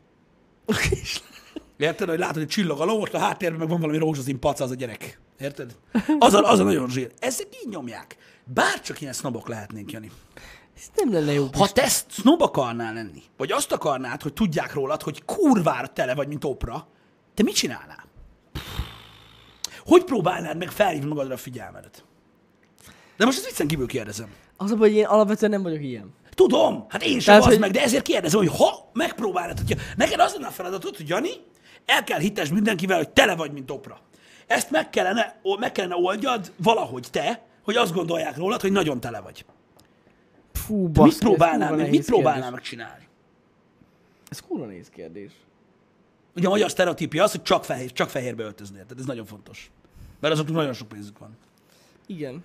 A 0.65 0.73
kislány. 0.73 1.29
Érted, 1.77 2.09
hogy 2.09 2.19
látod, 2.19 2.35
hogy 2.35 2.47
csillog 2.47 2.79
a 2.79 2.85
ló, 2.85 3.01
ott 3.01 3.13
a 3.13 3.19
háttérben 3.19 3.59
meg 3.59 3.69
van 3.69 3.79
valami 3.79 3.97
rózsaszín 3.97 4.39
paca, 4.39 4.63
az 4.63 4.71
a 4.71 4.75
gyerek. 4.75 5.19
Érted? 5.41 5.75
Az 6.19 6.33
a, 6.33 6.51
az 6.51 6.59
a 6.59 6.63
nagyon 6.63 6.89
zsír. 6.89 7.11
Ezek 7.19 7.47
így 7.63 7.69
nyomják. 7.69 8.17
Bárcsak 8.45 9.01
ilyen 9.01 9.13
sznobok 9.13 9.47
lehetnénk, 9.47 9.91
Jani. 9.91 10.11
Ez 10.77 10.83
nem 10.95 11.13
lenne 11.13 11.31
jó. 11.33 11.47
Ha 11.57 11.67
te 11.71 11.87
sznob 11.87 12.41
akarnál 12.41 12.93
lenni, 12.93 13.23
vagy 13.37 13.51
azt 13.51 13.71
akarnád, 13.71 14.21
hogy 14.21 14.33
tudják 14.33 14.73
rólad, 14.73 15.01
hogy 15.01 15.25
kurvára 15.25 15.87
tele 15.87 16.15
vagy, 16.15 16.27
mint 16.27 16.43
opra, 16.43 16.87
te 17.33 17.43
mit 17.43 17.55
csinálnál? 17.55 18.05
Hogy 19.85 20.03
próbálnád 20.03 20.57
meg 20.57 20.71
felhívni 20.71 21.07
magadra 21.07 21.33
a 21.33 21.37
figyelmedet? 21.37 22.03
De 23.17 23.25
most 23.25 23.37
ezt 23.37 23.47
viccen 23.47 23.67
kívül 23.67 23.87
kérdezem. 23.87 24.27
Az 24.57 24.71
a 24.71 24.77
hogy 24.77 24.93
én 24.93 25.05
alapvetően 25.05 25.51
nem 25.51 25.63
vagyok 25.63 25.81
ilyen. 25.83 26.13
Tudom, 26.35 26.85
hát 26.89 27.03
én 27.03 27.19
sem 27.19 27.37
az 27.37 27.45
hogy- 27.45 27.59
meg, 27.59 27.71
de 27.71 27.81
ezért 27.81 28.03
kérdezem, 28.03 28.39
hogy 28.39 28.49
ha 28.57 28.89
megpróbálnád, 28.93 29.57
hogyha 29.57 29.83
neked 29.97 30.19
az 30.19 30.33
lenne 30.33 30.47
a 30.47 30.51
feladatod, 30.51 30.95
hogy 30.95 31.07
Jani, 31.09 31.29
el 31.85 32.03
kell 32.03 32.19
hittesd 32.19 32.53
mindenkivel, 32.53 32.97
hogy 32.97 33.09
tele 33.09 33.35
vagy, 33.35 33.51
mint 33.51 33.71
opra. 33.71 33.99
Ezt 34.51 34.71
meg 34.71 34.89
kellene, 34.89 35.39
meg 35.59 35.71
kellene 35.71 35.95
oldjad 35.95 36.51
valahogy 36.55 37.07
te, 37.11 37.45
hogy 37.63 37.75
azt 37.75 37.93
gondolják 37.93 38.37
rólad, 38.37 38.61
hogy 38.61 38.71
nagyon 38.71 38.99
tele 38.99 39.19
vagy. 39.19 39.45
Fú, 40.53 40.83
Mit 40.83 40.91
baszki, 40.91 41.13
ez 41.13 41.19
próbálnál, 41.19 41.75
meg, 41.75 41.89
mit 41.89 42.05
próbálnál 42.05 42.51
megcsinálni? 42.51 43.07
Ez 44.29 44.39
kurva 44.39 44.65
nehéz 44.65 44.89
kérdés. 44.89 45.31
Ugye 46.35 46.47
a 46.47 46.49
magyar 46.49 46.69
sztereotípia 46.69 47.23
az, 47.23 47.31
hogy 47.31 47.41
csak, 47.41 47.65
fehér, 47.65 47.91
csak 47.91 48.09
fehérbe 48.09 48.43
öltöznél. 48.43 48.81
Tehát 48.81 48.99
ez 48.99 49.05
nagyon 49.05 49.25
fontos. 49.25 49.71
Mert 50.19 50.33
azoknak 50.33 50.55
nagyon 50.55 50.73
sok 50.73 50.87
pénzük 50.87 51.17
van. 51.17 51.37
Igen. 52.05 52.43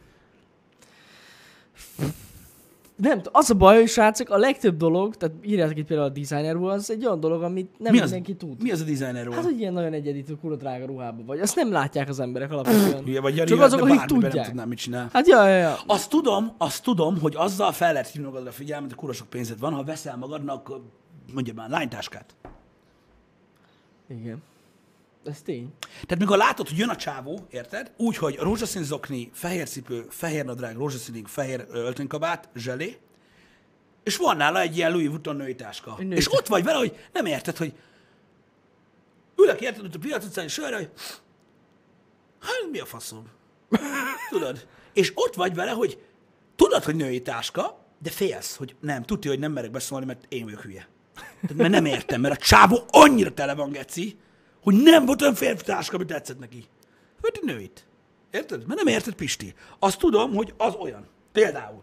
Nem, 2.96 3.20
az 3.32 3.50
a 3.50 3.54
baj, 3.54 3.76
hogy 3.78 3.88
srácok, 3.88 4.30
a 4.30 4.36
legtöbb 4.36 4.76
dolog, 4.76 5.16
tehát 5.16 5.34
írjátok 5.42 5.76
itt 5.78 5.86
például 5.86 6.08
a 6.08 6.12
designer 6.12 6.56
volt, 6.56 6.74
az 6.74 6.90
egy 6.90 7.06
olyan 7.06 7.20
dolog, 7.20 7.42
amit 7.42 7.70
nem 7.78 7.92
Mi 7.92 7.98
az, 8.00 8.10
mindenki 8.10 8.34
tud. 8.36 8.62
mi 8.62 8.70
az 8.70 8.80
a 8.80 8.84
designer 8.84 9.32
Hát, 9.32 9.44
hogy 9.44 9.60
ilyen 9.60 9.72
nagyon 9.72 9.92
egyedítő, 9.92 10.36
kurva 10.40 10.56
drága 10.56 10.86
ruhában 10.86 11.24
vagy. 11.26 11.40
Azt 11.40 11.56
nem 11.56 11.72
látják 11.72 12.08
az 12.08 12.20
emberek 12.20 12.52
alapvetően. 12.52 13.04
Hülye 13.04 13.20
vagy, 13.20 13.36
Jani, 13.36 13.48
Csak 13.50 13.60
azok, 13.60 13.80
akik 13.80 13.96
bármiben 13.96 14.18
nem 14.20 14.28
tudják. 14.30 14.46
tudnám, 14.46 14.68
mit 14.68 14.78
csinál. 14.78 15.08
Hát 15.12 15.26
ja, 15.26 15.48
ja, 15.48 15.56
ja. 15.56 15.76
Azt 15.86 16.10
tudom, 16.10 16.52
azt 16.58 16.82
tudom, 16.82 17.20
hogy 17.20 17.34
azzal 17.36 17.72
fel 17.72 17.92
lehet 17.92 18.08
hívni 18.08 18.26
magadra 18.26 18.48
a 18.48 18.52
figyelmet, 18.52 18.88
hogy 18.88 18.98
kurva 18.98 19.14
sok 19.14 19.28
pénzed 19.28 19.58
van, 19.58 19.72
ha 19.72 19.84
veszel 19.84 20.16
magadnak, 20.16 20.72
mondja 21.34 21.52
már, 21.54 21.70
lánytáskát. 21.70 22.34
Igen. 24.08 24.42
Ez 25.26 25.42
tény. 25.42 25.72
Tehát 25.90 26.18
mikor 26.18 26.36
látod, 26.36 26.68
hogy 26.68 26.78
jön 26.78 26.88
a 26.88 26.96
csávó, 26.96 27.46
érted? 27.50 27.92
Úgy, 27.96 28.16
hogy 28.16 28.36
rózsaszín 28.36 28.82
zokni, 28.82 29.30
fehér 29.32 29.68
cipő, 29.68 30.06
fehér 30.10 30.44
nadrág, 30.44 30.76
rózsaszín, 30.76 31.24
fehér 31.24 31.66
öltönykabát, 31.70 32.48
zselé, 32.54 32.98
és 34.02 34.16
van 34.16 34.36
nála 34.36 34.60
egy 34.60 34.76
ilyen 34.76 34.90
Louis 34.90 35.08
Vuitton 35.08 35.36
női 35.36 35.54
táska. 35.54 35.96
Női 35.98 36.16
És 36.16 36.32
ott 36.32 36.46
vagy 36.46 36.64
vele, 36.64 36.78
hogy 36.78 36.96
nem 37.12 37.26
érted, 37.26 37.56
hogy 37.56 37.72
ülök 39.36 39.60
érted 39.60 39.84
ott 39.84 39.94
a 39.94 39.98
piac 39.98 40.24
utcán, 40.24 40.44
és 40.44 40.58
hogy 40.58 40.90
hát 42.40 42.70
mi 42.70 42.78
a 42.78 42.84
faszom? 42.84 43.28
Tudod? 44.30 44.66
És 44.92 45.12
ott 45.14 45.34
vagy 45.34 45.54
vele, 45.54 45.70
hogy 45.70 46.02
tudod, 46.56 46.84
hogy 46.84 46.96
női 46.96 47.22
táska, 47.22 47.84
de 47.98 48.10
félsz, 48.10 48.56
hogy 48.56 48.74
nem, 48.80 49.02
tudja, 49.02 49.30
hogy 49.30 49.40
nem 49.40 49.52
merek 49.52 49.70
beszólni, 49.70 50.06
mert 50.06 50.24
én 50.28 50.44
vagyok 50.44 50.60
hülye. 50.60 50.88
Tehát, 51.40 51.56
mert 51.56 51.70
nem 51.70 51.84
értem, 51.84 52.20
mert 52.20 52.34
a 52.34 52.44
csávó 52.44 52.84
annyira 52.88 53.34
tele 53.34 53.54
van, 53.54 53.70
geci, 53.70 54.16
hogy 54.66 54.82
nem 54.82 55.06
volt 55.06 55.22
olyan 55.22 55.34
férfi 55.34 55.64
táska, 55.64 55.94
ami 55.96 56.04
tetszett 56.04 56.38
neki. 56.38 56.64
Egy 57.22 57.40
nőit. 57.42 57.86
Érted? 58.30 58.66
Mert 58.66 58.82
nem 58.82 58.94
érted, 58.94 59.14
Pisti. 59.14 59.54
Azt 59.78 59.98
tudom, 59.98 60.34
hogy 60.34 60.54
az 60.56 60.74
olyan. 60.74 61.06
Például. 61.32 61.82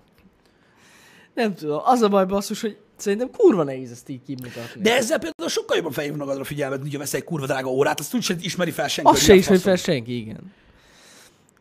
Nem 1.34 1.54
tudom. 1.54 1.82
Az 1.86 2.02
a 2.02 2.08
baj, 2.08 2.26
basszus, 2.26 2.62
hogy 2.62 2.78
szerintem 2.96 3.30
kurva 3.32 3.64
nehéz 3.64 3.92
ezt 3.92 4.10
így 4.10 4.22
kimutatni. 4.26 4.82
De 4.82 4.96
ezzel 4.96 5.20
például 5.20 5.50
sokkal 5.50 5.76
jobban 5.76 5.92
felhív 5.92 6.14
magadra 6.14 6.42
a 6.42 6.46
figyelmet, 6.46 6.78
mint 6.80 6.90
hogyha 6.90 7.04
veszel 7.04 7.20
egy 7.20 7.26
kurva 7.26 7.46
drága 7.46 7.70
órát, 7.70 8.00
azt 8.00 8.14
úgy 8.14 8.22
sem 8.22 8.38
ismeri 8.42 8.72
fel 8.72 8.88
senki. 8.88 9.10
azt 9.10 9.20
hogy 9.20 9.30
se 9.30 9.36
ismeri 9.36 9.60
fel 9.60 9.76
senki, 9.76 10.18
igen. 10.18 10.54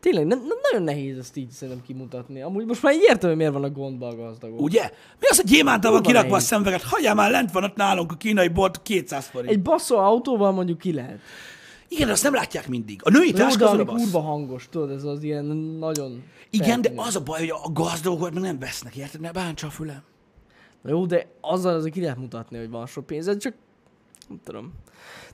Tényleg, 0.03 0.25
nem, 0.25 0.39
nem, 0.39 0.57
nagyon 0.71 0.83
nehéz 0.83 1.17
ezt 1.17 1.37
így 1.37 1.49
szerintem 1.49 1.83
kimutatni. 1.85 2.41
Amúgy 2.41 2.65
most 2.65 2.83
már 2.83 2.93
értem, 2.93 3.29
hogy 3.29 3.37
miért 3.37 3.53
vannak 3.53 3.73
gondba 3.73 4.07
a 4.07 4.15
gazdagok. 4.15 4.61
Ugye? 4.61 4.91
Mi 5.19 5.27
az, 5.29 5.35
hogy 5.35 5.45
gyémántal 5.45 5.91
van 5.91 6.01
kirakva 6.01 6.35
a 6.35 6.39
szemüveget? 6.39 6.81
Hagyjál 6.81 7.15
már, 7.15 7.31
lent 7.31 7.51
van 7.51 7.63
ott 7.63 7.75
nálunk 7.75 8.11
a 8.11 8.15
kínai 8.15 8.47
bolt 8.47 8.81
200 8.81 9.25
forint. 9.25 9.51
Egy 9.51 9.61
baszó 9.61 9.97
autóval 9.97 10.51
mondjuk 10.51 10.77
ki 10.77 10.93
lehet. 10.93 11.19
Igen, 11.87 12.05
de 12.07 12.11
azt 12.13 12.23
nem 12.23 12.33
látják 12.33 12.67
mindig. 12.67 13.01
A 13.03 13.09
női 13.09 13.31
táska 13.31 13.75
de 13.75 13.91
az 13.91 14.01
kurva 14.01 14.19
hangos, 14.19 14.67
tudod, 14.69 14.91
ez 14.91 15.03
az 15.03 15.23
ilyen 15.23 15.45
nagyon... 15.79 16.23
Igen, 16.49 16.81
de 16.81 16.87
feltűnő. 16.87 17.07
az 17.07 17.15
a 17.15 17.21
baj, 17.21 17.39
hogy 17.39 17.53
a 17.63 17.71
gazdagok 17.71 18.19
meg 18.19 18.33
nem 18.33 18.59
vesznek, 18.59 18.95
érted? 18.95 19.21
Ne 19.21 19.31
bántsa 19.31 19.67
a 19.67 19.69
fülem. 19.69 20.03
Jó, 20.85 21.05
de 21.05 21.27
azzal 21.41 21.75
azért 21.75 21.93
ki 21.93 22.01
lehet 22.01 22.17
mutatni, 22.17 22.57
hogy 22.57 22.69
van 22.69 22.85
sok 22.85 23.05
pénzed, 23.05 23.37
csak 23.37 23.53
nem 24.29 24.39
tudom. 24.43 24.73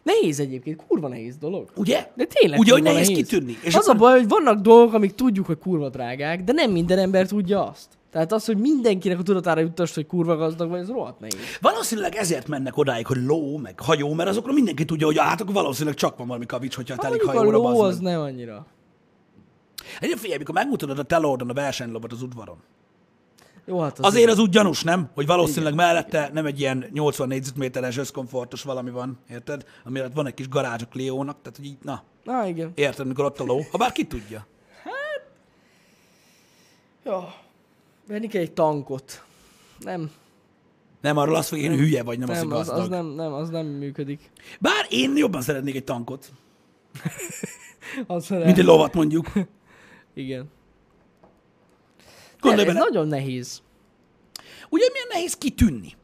Nehéz 0.03 0.39
egyébként, 0.39 0.83
kurva 0.87 1.07
nehéz 1.07 1.37
dolog. 1.37 1.69
Ugye? 1.75 2.11
De 2.15 2.25
tényleg 2.25 2.59
Ugye, 2.59 2.71
hogy 2.71 2.81
kurva 2.81 2.93
nehéz 2.97 3.07
kitűnni. 3.17 3.57
És 3.63 3.75
az 3.75 3.87
akkor- 3.87 3.95
a 3.95 3.99
baj, 4.03 4.19
hogy 4.19 4.27
vannak 4.27 4.59
dolgok, 4.61 4.93
amik 4.93 5.15
tudjuk, 5.15 5.45
hogy 5.45 5.57
kurva 5.57 5.89
drágák, 5.89 6.43
de 6.43 6.51
nem 6.51 6.71
minden 6.71 6.97
ember 6.97 7.27
tudja 7.27 7.67
azt. 7.69 7.87
Tehát 8.11 8.31
az, 8.31 8.45
hogy 8.45 8.57
mindenkinek 8.57 9.19
a 9.19 9.23
tudatára 9.23 9.59
juttasd, 9.61 9.93
hogy 9.95 10.05
kurva 10.05 10.35
gazdag 10.35 10.69
vagy, 10.69 10.79
ez 10.79 10.87
rohadt 10.89 11.19
nehéz. 11.19 11.35
Valószínűleg 11.61 12.15
ezért 12.15 12.47
mennek 12.47 12.77
odáig, 12.77 13.05
hogy 13.07 13.23
ló, 13.25 13.57
meg 13.57 13.79
hajó, 13.79 14.13
mert 14.13 14.29
azokra 14.29 14.53
mindenki 14.53 14.85
tudja, 14.85 15.05
hogy 15.05 15.17
hát 15.17 15.41
akkor 15.41 15.53
valószínűleg 15.53 15.95
csak 15.97 16.17
van 16.17 16.27
valami 16.27 16.45
kavics, 16.45 16.75
hogyha 16.75 16.93
Hát 16.93 17.03
telik 17.03 17.23
mondjuk 17.23 17.45
a 17.45 17.47
hajóra 17.57 17.71
ló 17.73 17.81
az 17.81 17.99
meg. 17.99 18.11
nem 18.13 18.21
annyira. 18.21 18.65
Egyébként 19.95 20.19
figyelj, 20.19 20.37
mikor 20.39 20.53
megmutatod 20.55 20.99
a 20.99 21.03
telódon 21.03 21.49
a 21.49 21.53
versenylobot 21.53 22.11
az 22.11 22.21
udvaron. 22.21 22.57
Jó, 23.65 23.79
hát 23.79 23.99
az 23.99 24.05
Azért 24.05 24.31
az 24.31 24.39
úgy 24.39 24.49
gyanús, 24.49 24.83
nem? 24.83 25.09
Hogy 25.13 25.25
valószínűleg 25.25 25.75
mellette 25.75 26.29
nem 26.33 26.45
egy 26.45 26.59
ilyen 26.59 26.85
80 26.93 27.27
négyzetméteres 27.27 27.97
összkomfortos 27.97 28.63
valami 28.63 28.89
van, 28.89 29.19
érted? 29.29 29.65
Ami 29.83 30.01
van 30.13 30.27
egy 30.27 30.33
kis 30.33 30.49
garázs 30.49 30.81
a 30.81 30.87
Cliónak, 30.87 31.37
tehát 31.41 31.57
hogy 31.57 31.65
így, 31.65 31.77
na, 31.81 32.03
Na 32.23 32.47
igen. 32.47 32.71
érted, 32.75 33.07
mikor 33.07 33.25
ott 33.25 33.39
a 33.39 33.43
ló, 33.43 33.61
ha 33.71 33.77
bár 33.77 33.91
ki 33.91 34.05
tudja. 34.05 34.47
Ja. 37.03 37.33
Venni 38.07 38.27
kell 38.27 38.41
egy 38.41 38.51
tankot. 38.51 39.23
Nem, 39.79 40.11
Nem 41.01 41.17
arról 41.17 41.35
azt, 41.35 41.49
hogy 41.49 41.59
én 41.59 41.77
hülye 41.77 42.03
vagy, 42.03 42.19
nem, 42.19 42.29
az, 42.29 42.37
nem, 42.37 42.49
hogy 42.49 42.59
az, 42.59 42.67
gazdag. 42.67 42.83
az, 42.83 42.89
nem, 42.89 43.05
nem, 43.05 43.33
az 43.33 43.49
nem 43.49 43.65
működik. 43.65 44.31
Bár 44.59 44.85
én 44.89 45.17
jobban 45.17 45.41
szeretnék 45.41 45.75
egy 45.75 45.83
tankot, 45.83 46.31
Az 48.07 48.29
mint 48.29 48.57
egy 48.57 48.63
lovat 48.63 48.93
mondjuk. 48.93 49.31
Igen. 50.13 50.49
Gondolj 52.39 52.65
bele, 52.65 52.79
nagyon 52.79 53.07
nehéz. 53.07 53.61
ugye 54.69 54.85
milyen 54.91 55.07
nehéz 55.09 55.37
kitűnni? 55.37 55.97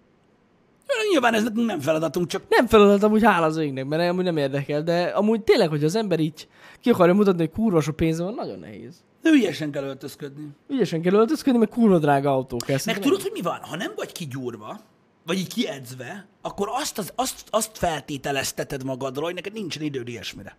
Nyilván 1.11 1.33
ez 1.33 1.43
nekünk 1.43 1.65
nem 1.65 1.79
feladatunk, 1.79 2.27
csak 2.27 2.43
Nem 2.49 2.67
feladat 2.67 3.03
amúgy 3.03 3.23
hála 3.23 3.45
az 3.45 3.57
égnek, 3.57 3.85
mert 3.85 4.09
amúgy 4.09 4.23
nem 4.23 4.37
érdekel, 4.37 4.83
de 4.83 5.03
amúgy 5.03 5.41
tényleg, 5.41 5.69
hogy 5.69 5.83
az 5.83 5.95
ember 5.95 6.19
így 6.19 6.47
ki 6.81 6.89
akarja 6.89 7.13
mutatni, 7.13 7.39
hogy 7.39 7.51
kurva 7.51 7.81
sok 7.81 7.95
pénze 7.95 8.23
van, 8.23 8.33
nagyon 8.33 8.59
nehéz. 8.59 9.03
hülyesen 9.21 9.71
kell 9.71 9.83
öltözködni. 9.83 10.47
Ügyesen 10.67 11.01
kell 11.01 11.13
öltözködni, 11.13 11.59
meg 11.59 11.69
kurva 11.69 11.99
drága 11.99 12.31
autó 12.31 12.57
kell. 12.57 12.77
Meg 12.85 12.99
tudod, 12.99 13.21
hogy 13.21 13.31
mi 13.33 13.41
van? 13.41 13.59
Ha 13.61 13.75
nem 13.75 13.91
vagy 13.95 14.11
kigyúrva, 14.11 14.79
vagy 15.25 15.37
így 15.37 15.53
kiedzve, 15.53 16.27
akkor 16.41 16.67
azt, 16.71 16.97
az, 16.97 17.11
azt, 17.15 17.47
azt 17.49 17.77
feltételezteted 17.77 18.83
magadról, 18.83 19.25
hogy 19.25 19.33
neked 19.33 19.53
nincsen 19.53 19.83
időd 19.83 20.07
ilyesmire. 20.07 20.57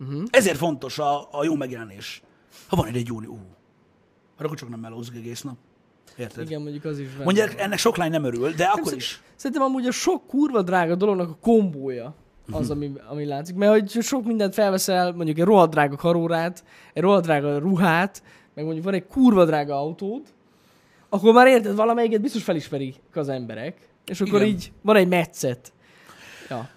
Uh-huh. 0.00 0.22
Ezért 0.30 0.56
fontos 0.56 0.98
a, 0.98 1.28
a 1.30 1.44
jó 1.44 1.54
megjelenés. 1.54 2.22
Ha 2.68 2.76
van 2.76 2.88
ide 2.88 2.98
egy 2.98 3.06
júni, 3.06 3.26
ú, 3.26 3.38
akkor 4.44 4.56
csak 4.56 4.68
nem 4.68 4.80
melózik 4.80 5.14
egész 5.14 5.42
nap. 5.42 5.56
Érted? 6.16 6.44
Igen, 6.44 6.62
mondjuk 6.62 6.84
az 6.84 6.98
is 6.98 7.08
benne 7.12 7.24
Mondják, 7.24 7.52
van. 7.52 7.58
ennek 7.60 7.78
sok 7.78 7.96
lány 7.96 8.10
nem 8.10 8.24
örül, 8.24 8.50
de 8.52 8.64
akkor 8.64 8.84
szer- 8.84 8.96
is. 8.96 9.22
Szerintem 9.36 9.62
amúgy 9.66 9.86
a 9.86 9.90
sok 9.90 10.26
kurva 10.26 10.62
drága 10.62 10.94
dolognak 10.94 11.30
a 11.30 11.36
kombója 11.40 12.14
az, 12.50 12.70
ami, 12.70 12.92
ami 13.08 13.24
látszik. 13.24 13.54
Mert 13.54 13.72
hogy 13.72 14.02
sok 14.02 14.24
mindent 14.24 14.54
felveszel, 14.54 15.12
mondjuk 15.12 15.38
egy 15.38 15.44
rohadt 15.44 15.70
drága 15.70 15.96
karórát, 15.96 16.64
egy 16.92 17.02
rohadt 17.02 17.24
drága 17.24 17.58
ruhát, 17.58 18.22
meg 18.54 18.64
mondjuk 18.64 18.84
van 18.84 18.94
egy 18.94 19.06
kurva 19.06 19.44
drága 19.44 19.74
autód, 19.78 20.22
akkor 21.08 21.32
már 21.34 21.46
érted, 21.46 21.74
valamelyiket 21.74 22.20
biztos 22.20 22.42
felismerik 22.42 22.96
az 23.14 23.28
emberek, 23.28 23.88
és 24.06 24.20
akkor 24.20 24.40
Igen. 24.40 24.54
így 24.54 24.72
van 24.82 24.96
egy 24.96 25.08
metszet. 25.08 25.72
Ja. 26.48 26.68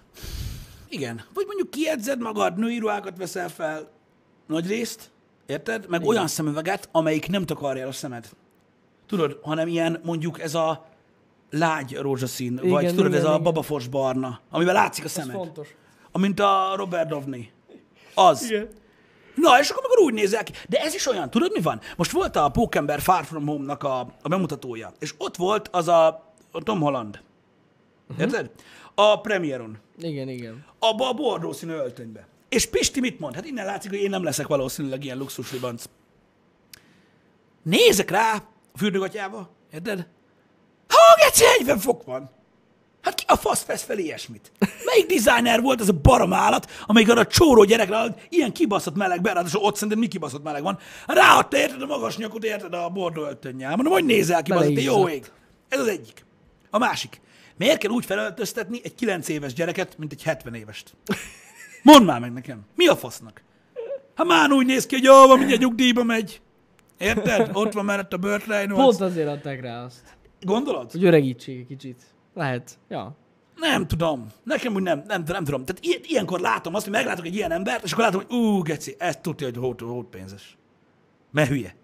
Igen. 0.88 1.20
Vagy 1.34 1.46
mondjuk 1.46 1.70
kiedzed 1.70 2.20
magad, 2.20 2.58
női 2.58 2.78
ruhákat 2.78 3.16
veszel 3.16 3.48
fel, 3.48 3.90
nagy 4.46 4.66
részt, 4.66 5.10
érted? 5.50 5.86
Meg 5.88 6.04
olyan 6.06 6.26
szemüveget, 6.26 6.88
amelyik 6.92 7.28
nem 7.28 7.44
takarja 7.46 7.82
el 7.82 7.88
a 7.88 7.92
szemed. 7.92 8.28
Tudod, 9.06 9.38
hanem 9.42 9.68
ilyen 9.68 10.00
mondjuk 10.04 10.40
ez 10.40 10.54
a 10.54 10.86
lágy 11.50 11.96
rózsaszín, 11.96 12.52
igen, 12.52 12.70
vagy 12.70 12.82
Igen, 12.82 12.94
tudod, 12.94 13.10
igen, 13.10 13.20
ez 13.20 13.26
a 13.26 13.30
igen. 13.30 13.42
babafors 13.42 13.86
barna, 13.88 14.40
amivel 14.50 14.74
látszik 14.74 15.02
a 15.04 15.06
Ez 15.06 15.12
szemed. 15.12 15.34
fontos. 15.34 15.74
Amint 16.12 16.40
a 16.40 16.72
Robert 16.76 17.08
Downey. 17.08 17.50
Az. 18.14 18.50
Igen. 18.50 18.68
Na, 19.34 19.58
és 19.60 19.70
akkor 19.70 19.82
meg 19.88 20.04
úgy 20.06 20.14
nézel 20.14 20.42
ki. 20.42 20.52
De 20.68 20.78
ez 20.80 20.94
is 20.94 21.06
olyan, 21.06 21.30
tudod 21.30 21.52
mi 21.52 21.60
van? 21.60 21.80
Most 21.96 22.10
volt 22.10 22.36
a 22.36 22.48
Pókember 22.48 23.00
Far 23.00 23.24
From 23.24 23.46
Home-nak 23.46 23.82
a, 23.82 24.00
a 24.22 24.28
bemutatója, 24.28 24.92
és 24.98 25.14
ott 25.18 25.36
volt 25.36 25.68
az 25.68 25.88
a, 25.88 26.06
a 26.50 26.62
Tom 26.62 26.80
Holland. 26.80 27.20
Mhm. 28.08 28.20
Érted? 28.20 28.50
A 28.94 29.20
premieron. 29.20 29.78
Igen, 29.98 30.28
igen. 30.28 30.64
Abba 30.78 31.08
a 31.08 31.12
bordó 31.12 31.52
színű 31.52 31.72
öltönybe. 31.72 32.26
És 32.50 32.66
Pisti 32.66 33.00
mit 33.00 33.20
mond? 33.20 33.34
Hát 33.34 33.46
innen 33.46 33.66
látszik, 33.66 33.90
hogy 33.90 34.00
én 34.00 34.10
nem 34.10 34.24
leszek 34.24 34.46
valószínűleg 34.46 35.04
ilyen 35.04 35.18
luxus 35.18 35.52
libanc. 35.52 35.84
Nézek 37.62 38.10
rá 38.10 38.34
a 38.72 38.78
fürdőgatyába, 38.78 39.50
érted? 39.72 40.08
Ha, 40.88 41.16
geci, 41.24 41.44
40 41.58 41.78
fok 41.78 42.04
van. 42.04 42.30
Hát 43.02 43.14
ki 43.14 43.24
a 43.26 43.36
fasz 43.36 43.64
vesz 43.64 43.82
fel 43.82 43.98
ilyesmit? 43.98 44.52
Melyik 44.84 45.06
designer 45.06 45.60
volt 45.60 45.80
az 45.80 45.88
a 45.88 45.92
barom 45.92 46.32
állat, 46.32 46.70
amelyik 46.86 47.08
arra 47.08 47.20
a 47.20 47.26
csóró 47.26 47.64
gyerekre 47.64 48.14
ilyen 48.28 48.52
kibaszott 48.52 48.94
melegben, 48.94 49.34
ráadásul 49.34 49.62
ott 49.62 49.74
szerinted 49.74 49.98
mi 49.98 50.08
kibaszott 50.08 50.42
meleg 50.42 50.62
van. 50.62 50.78
Ráadta, 51.06 51.56
érted 51.56 51.82
a 51.82 51.86
magas 51.86 52.16
nyakot, 52.16 52.44
érted 52.44 52.74
a 52.74 52.88
bordó 52.88 53.22
öltönnyel. 53.22 53.74
Mondom, 53.74 53.92
hogy 53.92 54.04
nézel 54.04 54.42
ki, 54.42 54.50
te 54.50 54.80
jó 54.80 55.08
ég. 55.08 55.30
Ez 55.68 55.80
az 55.80 55.86
egyik. 55.86 56.24
A 56.70 56.78
másik. 56.78 57.20
Miért 57.56 57.78
kell 57.78 57.90
úgy 57.90 58.04
felöltöztetni 58.04 58.80
egy 58.82 58.94
9 58.94 59.28
éves 59.28 59.52
gyereket, 59.52 59.98
mint 59.98 60.12
egy 60.12 60.22
70 60.22 60.54
évest? 60.54 60.94
Mondd 61.82 62.04
már 62.04 62.20
meg 62.20 62.32
nekem. 62.32 62.60
Mi 62.74 62.86
a 62.86 62.96
fasznak? 62.96 63.42
Hát 64.14 64.26
már 64.26 64.50
úgy 64.50 64.66
néz 64.66 64.86
ki, 64.86 64.94
hogy 64.94 65.04
jó, 65.04 65.26
van, 65.26 65.38
mindjárt 65.38 65.60
nyugdíjba 65.62 66.04
megy. 66.04 66.40
Érted? 66.98 67.50
Ott 67.52 67.72
van 67.72 67.84
mellett 67.84 68.12
a 68.12 68.16
Burt 68.16 68.46
Reynolds. 68.46 68.82
Pont 68.82 69.10
azért 69.10 69.28
adták 69.28 69.60
rá 69.60 69.84
azt, 69.84 70.16
Gondolod? 70.40 70.90
hogy 70.90 71.04
öregítsék 71.04 71.58
egy 71.58 71.66
kicsit. 71.66 72.02
Lehet. 72.34 72.78
Ja. 72.88 73.16
Nem 73.56 73.86
tudom. 73.86 74.26
Nekem 74.42 74.74
úgy 74.74 74.82
nem, 74.82 75.02
nem, 75.06 75.22
nem 75.26 75.44
tudom. 75.44 75.64
Tehát 75.64 76.06
ilyenkor 76.06 76.40
látom 76.40 76.74
azt, 76.74 76.84
hogy 76.84 76.92
meglátok 76.92 77.26
egy 77.26 77.34
ilyen 77.34 77.52
embert, 77.52 77.84
és 77.84 77.92
akkor 77.92 78.04
látom, 78.04 78.22
hogy 78.26 78.36
ú, 78.36 78.62
geci, 78.62 78.94
ez 78.98 79.16
tudja, 79.16 79.46
hogy 79.46 79.56
hót, 79.56 79.80
hót 79.80 80.06
pénzes. 80.06 80.58
Mert 81.30 81.48
hülye. 81.48 81.74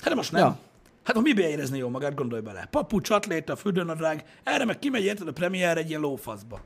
Hát 0.00 0.08
de 0.08 0.14
most 0.14 0.32
nem. 0.32 0.40
Ja. 0.40 0.58
Hát 1.02 1.16
ha 1.16 1.22
mibe 1.22 1.48
érezni 1.48 1.78
jó 1.78 1.88
magát, 1.88 2.14
gondolj 2.14 2.42
bele. 2.42 2.68
Papu, 2.70 3.00
csatléta, 3.00 3.56
fürdőnadrág, 3.56 4.24
erre 4.42 4.64
meg 4.64 4.78
kimegy 4.78 5.04
érted 5.04 5.28
a 5.28 5.32
premier 5.32 5.76
egy 5.76 5.88
ilyen 5.88 6.00
lófaszba. 6.00 6.60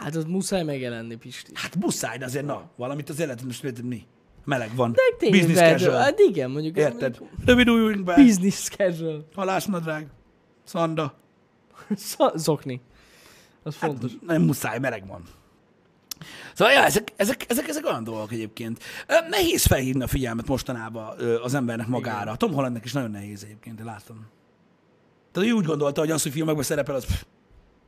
Hát 0.00 0.16
az 0.16 0.24
muszáj 0.24 0.62
megjelenni, 0.62 1.16
Pisti. 1.16 1.50
Hát 1.54 1.76
muszáj, 1.76 2.18
de 2.18 2.24
azért 2.24 2.44
na, 2.46 2.70
valamit 2.76 3.08
az 3.08 3.20
életben 3.20 3.44
most 3.46 3.82
mi? 3.82 4.06
Meleg 4.44 4.74
van. 4.74 4.92
De 4.92 5.00
tényleg, 5.18 5.40
Business 5.40 5.70
casual. 5.72 6.00
Hát 6.00 6.18
igen, 6.18 6.50
mondjuk. 6.50 6.76
Érted? 6.76 7.18
Rövid 7.44 7.68
ujjunk 7.68 8.04
be, 8.04 8.14
Business 8.14 8.68
casual. 8.68 9.28
halásnadrág, 9.34 10.06
szanda. 10.64 11.14
Sz- 11.96 12.32
Zokni. 12.34 12.80
Az 13.62 13.76
Hát 13.78 13.90
fontos. 13.90 14.12
nem 14.26 14.42
muszáj, 14.42 14.78
meleg 14.78 15.06
van. 15.06 15.22
Szóval, 16.54 16.74
ja, 16.74 16.84
ezek, 16.84 17.12
ezek, 17.16 17.44
ezek, 17.48 17.68
ezek 17.68 17.86
olyan 17.86 18.04
dolgok 18.04 18.32
egyébként. 18.32 18.82
Nehéz 19.28 19.64
felhívni 19.64 20.02
a 20.02 20.06
figyelmet 20.06 20.46
mostanában 20.46 21.18
az 21.42 21.54
embernek 21.54 21.86
magára. 21.86 22.36
Tom 22.36 22.52
Hollandnek 22.52 22.84
is 22.84 22.92
nagyon 22.92 23.10
nehéz 23.10 23.44
egyébként, 23.44 23.78
én 23.78 23.84
látom. 23.84 24.26
Tehát 25.32 25.48
ő 25.48 25.52
úgy 25.52 25.64
gondolta, 25.64 26.00
hogy 26.00 26.10
az, 26.10 26.22
hogy 26.22 26.32
filmekben 26.32 26.64
szerepel, 26.64 26.94
az 26.94 27.04
pff, 27.04 27.22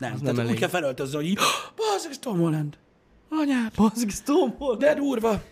nem. 0.03 0.13
Az 0.13 0.19
Tehát 0.21 0.35
nem 0.37 0.45
úgy 0.45 0.49
elég. 0.51 0.61
kell 0.61 0.69
felöltözni, 0.69 1.17
hogy 1.17 1.27
így, 1.27 1.39
bazd, 1.77 2.07
ez 2.11 2.19
Tom 2.19 2.39
Holland. 2.39 2.77
Anyád. 3.29 3.73
Bazzik, 3.77 4.11
ez 4.11 4.21
Tom 4.21 4.55
Holland. 4.59 4.81
De 4.81 4.95
durva. 4.95 5.43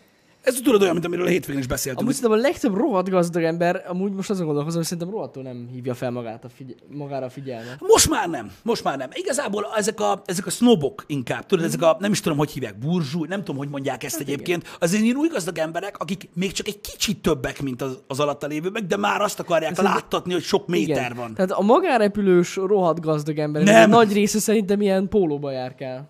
Ez 0.43 0.55
tudod 0.65 0.81
olyan, 0.83 0.93
mint 0.93 1.05
amiről 1.07 1.27
a 1.27 1.29
hétvégén 1.29 1.61
is 1.61 1.67
beszéltünk. 1.67 2.03
Amúgy 2.03 2.15
szerintem 2.15 2.39
a 2.39 2.43
legtöbb 2.43 2.75
rohadt 2.75 3.09
gazdag 3.09 3.43
ember, 3.43 3.85
amúgy 3.89 4.13
most 4.13 4.31
azon 4.31 4.45
gondolkozom, 4.47 4.79
hogy 4.79 4.89
szerintem 4.89 5.13
rohadtul 5.15 5.43
nem 5.43 5.69
hívja 5.73 5.95
fel 5.95 6.11
magát 6.11 6.45
a 6.45 6.49
figy- 6.49 6.77
magára 6.89 7.27
a 7.27 7.29
figyelmet. 7.31 7.77
Most 7.81 8.09
már 8.09 8.29
nem, 8.29 8.51
most 8.63 8.85
már 8.85 8.99
nem. 8.99 9.09
Igazából 9.13 9.67
ezek 9.77 10.01
a, 10.01 10.23
ezek 10.25 10.47
a 10.47 10.51
snobok 10.51 11.05
inkább, 11.07 11.47
tudod, 11.47 11.65
ezek 11.65 11.83
a, 11.83 11.97
nem 12.01 12.13
is 12.13 12.21
tudom, 12.21 12.39
hogy 12.39 12.51
hívják, 12.51 12.79
burzsúj, 12.79 13.27
nem 13.29 13.39
tudom, 13.39 13.57
hogy 13.57 13.69
mondják 13.69 14.05
ezt 14.05 14.21
egyébként. 14.21 14.77
Azért 14.81 15.03
ilyen 15.03 15.17
új 15.17 15.29
gazdag 15.29 15.59
emberek, 15.59 15.99
akik 15.99 16.29
még 16.35 16.53
csak 16.53 16.67
egy 16.69 16.81
kicsit 16.81 17.23
többek, 17.23 17.63
mint 17.63 17.83
az, 17.83 17.99
az 18.07 18.21
alatta 18.21 18.47
lévőek, 18.47 18.83
de 18.87 18.97
már 18.97 19.21
azt 19.21 19.41
akarják 19.41 19.75
Szerintem- 19.75 20.01
láttatni, 20.01 20.33
hogy 20.33 20.43
sok 20.43 20.67
méter 20.67 20.97
Igen. 21.05 21.17
van. 21.17 21.35
Tehát 21.35 21.51
a 21.51 21.63
magárepülős 21.63 22.57
rohadt 22.57 23.01
gazdag 23.01 23.39
ember, 23.39 23.63
nem. 23.63 23.91
nagy 23.91 24.13
része 24.13 24.39
szerintem 24.39 24.81
ilyen 24.81 25.09
pólóba 25.09 25.51
járkál. 25.51 26.09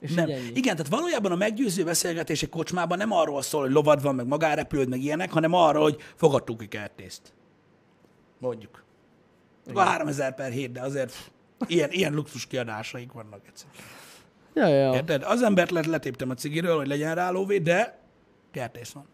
És 0.00 0.14
Nem. 0.14 0.28
így. 0.28 0.56
Igen, 0.56 0.76
tehát 0.76 0.90
valójában 0.90 1.32
a 1.32 1.36
meggyőző 1.36 1.84
beszélgetés 1.84 2.42
egy 2.42 2.48
kocsmában 2.48 2.98
nem 2.98 3.12
arról 3.12 3.42
szól, 3.42 3.62
hogy 3.62 3.72
lovad 3.72 4.02
van, 4.02 4.14
meg 4.14 4.26
magárepülőd, 4.26 4.88
meg 4.88 5.02
ilyenek, 5.02 5.30
hanem 5.32 5.52
arról, 5.52 5.82
hogy 5.82 6.02
fogadtunk 6.16 6.62
egy 6.62 6.68
kertészt. 6.68 7.32
Mondjuk. 8.38 8.84
Akkor 9.68 9.84
3000 9.84 10.34
per 10.34 10.50
hét, 10.50 10.72
de 10.72 10.80
azért 10.80 11.10
pff, 11.10 11.28
ilyen, 11.66 11.90
ilyen 11.90 12.14
luxus 12.14 12.46
kiadásaik 12.46 13.12
vannak 13.12 13.40
egyszer. 13.46 13.68
Ja, 14.54 14.66
ja. 14.66 14.92
Érted? 14.94 15.22
Az 15.22 15.42
embert 15.42 15.70
let, 15.70 15.86
letéptem 15.86 16.30
a 16.30 16.34
cigiről, 16.34 16.76
hogy 16.76 16.86
legyen 16.86 17.14
rá 17.14 17.30
lóvé, 17.30 17.58
de 17.58 17.98
Kertész 18.50 18.90
van. 18.90 19.06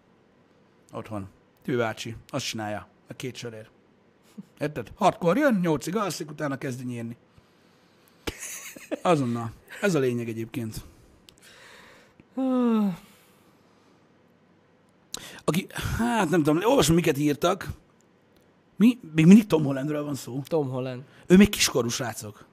Ott 0.93 1.09
van. 1.09 1.29
Tű 1.63 1.77
bácsi. 1.77 2.17
Azt 2.29 2.45
csinálja. 2.45 2.89
A 3.09 3.15
két 3.15 3.37
sörér. 3.37 3.69
Érted? 4.59 4.93
Hatkor 4.95 5.37
jön, 5.37 5.59
nyolcig 5.63 5.97
alszik, 5.97 6.31
utána 6.31 6.59
kezdi 6.59 6.85
nyírni. 6.85 7.17
Azonnal. 9.03 9.53
Ez 9.81 9.95
a 9.95 9.99
lényeg 9.99 10.29
egyébként. 10.29 10.85
Aki, 15.45 15.67
hát 15.99 16.31
nem 16.31 16.43
tudom, 16.43 16.65
olvasom, 16.65 16.95
miket 16.95 17.19
írtak. 17.19 17.69
Mi? 18.77 18.99
Még 19.15 19.27
mindig 19.27 19.47
Tom 19.47 19.65
Hollandről 19.65 20.05
van 20.05 20.15
szó. 20.15 20.43
Tom 20.47 20.69
Holland. 20.69 21.03
Ő 21.27 21.37
még 21.37 21.49
kiskorú 21.49 21.89
srácok. 21.89 22.45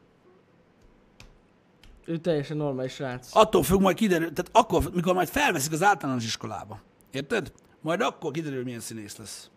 Ő 2.06 2.18
teljesen 2.18 2.58
normális 2.58 2.94
srác. 2.94 3.30
Attól 3.36 3.64
függ, 3.64 3.80
majd 3.80 3.96
kiderül, 3.96 4.34
tehát 4.34 4.52
akkor, 4.52 4.89
mikor 4.94 5.14
majd 5.14 5.28
felveszik 5.28 5.72
az 5.72 5.84
általános 5.84 6.26
iskolába. 6.26 6.82
Érted? 7.12 7.52
Majd 7.82 8.02
akkor 8.02 8.32
kiderül, 8.32 8.64
milyen 8.64 8.80
színész 8.80 9.18
lesz. 9.18 9.50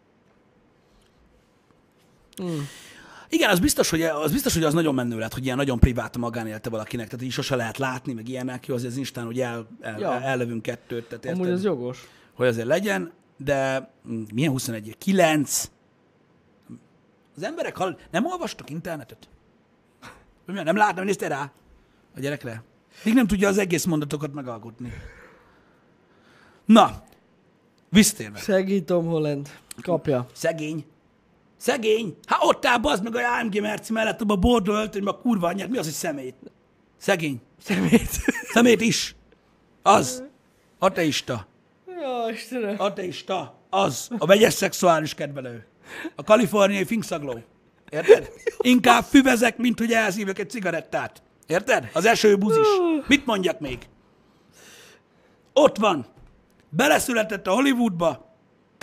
Mm. 2.43 2.59
Igen, 3.35 3.51
az 3.51 3.59
biztos, 3.61 3.91
hogy 3.91 4.03
az, 4.03 4.33
biztos, 4.33 4.55
hogy 4.55 4.63
az 4.65 4.75
nagyon 4.75 4.95
menő 4.95 5.19
lett, 5.19 5.33
hogy 5.33 5.45
ilyen 5.45 5.57
nagyon 5.57 5.79
privát 5.79 6.17
a 6.17 6.19
magánélete 6.19 6.71
valakinek, 6.71 7.09
tehát 7.09 7.25
így 7.25 7.31
sose 7.33 7.57
lehet 7.57 7.79
látni, 7.79 8.13
meg 8.13 8.29
ilyenek, 8.29 8.67
jó, 8.67 8.75
azért 8.75 8.91
az 8.91 8.97
Instán, 8.99 9.25
hogy 9.25 9.41
el, 9.41 9.67
el, 9.81 9.99
Ja. 9.99 10.21
ellövünk 10.21 10.63
kettőt, 10.63 11.09
tehát 11.09 11.25
érted, 11.25 11.41
Amúgy 11.41 11.53
az 11.53 11.65
jogos. 11.65 12.09
hogy 12.35 12.47
azért 12.47 12.67
legyen, 12.67 13.13
de 13.37 13.91
milyen 14.35 14.51
21 14.51 14.97
9? 14.99 15.71
Az 17.37 17.43
emberek 17.43 17.77
hall... 17.77 17.97
nem 18.11 18.27
olvastak 18.27 18.71
internetet? 18.71 19.29
Nem 20.47 20.77
láttam, 20.77 21.05
néztél 21.05 21.29
rá 21.29 21.53
a 22.17 22.21
gyerekre? 22.21 22.63
Még 23.05 23.15
nem 23.15 23.27
tudja 23.27 23.49
az 23.49 23.59
egész 23.59 23.85
mondatokat 23.85 24.35
megalkotni. 24.35 24.93
Na, 26.65 27.03
visszatérve. 27.89 28.39
Szegény 28.39 28.85
Tom 28.85 29.07
Holland. 29.07 29.49
Kapja. 29.83 30.27
Szegény. 30.33 30.85
Szegény. 31.65 32.17
Hát 32.27 32.39
ott 32.43 32.67
áll, 32.67 32.79
bazd 32.79 33.03
meg 33.03 33.15
a 33.15 33.39
AMG 33.39 33.61
Merci 33.61 33.93
mellett, 33.93 34.21
abban 34.21 34.37
a 34.37 34.41
bordó 34.41 34.73
öltönyben 34.73 35.15
a 35.15 35.19
kurva 35.19 35.47
anyját. 35.47 35.69
Mi 35.69 35.79
az, 35.79 35.85
hogy 35.85 35.95
szemét? 35.95 36.35
Szegény. 36.97 37.41
Szemét. 37.63 38.11
Szemét 38.53 38.81
is. 38.81 39.17
Az. 39.83 40.25
Ateista. 40.79 41.47
ja, 41.87 42.33
Istenem. 42.33 42.75
Ateista. 42.79 43.59
Az. 43.71 44.09
A 44.19 44.27
vegyes 44.27 44.53
szexuális 44.53 45.15
kedvelő. 45.15 45.67
A 46.15 46.23
kaliforniai 46.23 46.85
finkszagló. 46.85 47.43
Érted? 47.89 48.31
Inkább 48.59 49.05
füvezek, 49.05 49.57
mint 49.57 49.79
hogy 49.79 49.93
elszívok 49.93 50.39
egy 50.39 50.51
cigarettát. 50.51 51.23
Érted? 51.47 51.91
Az 51.93 52.05
eső 52.05 52.37
buzis. 52.37 52.69
Mit 53.07 53.27
mondjak 53.27 53.61
még? 53.61 53.79
Ott 55.53 55.77
van. 55.77 56.07
Beleszületett 56.71 57.47
a 57.47 57.53
Hollywoodba. 57.53 58.37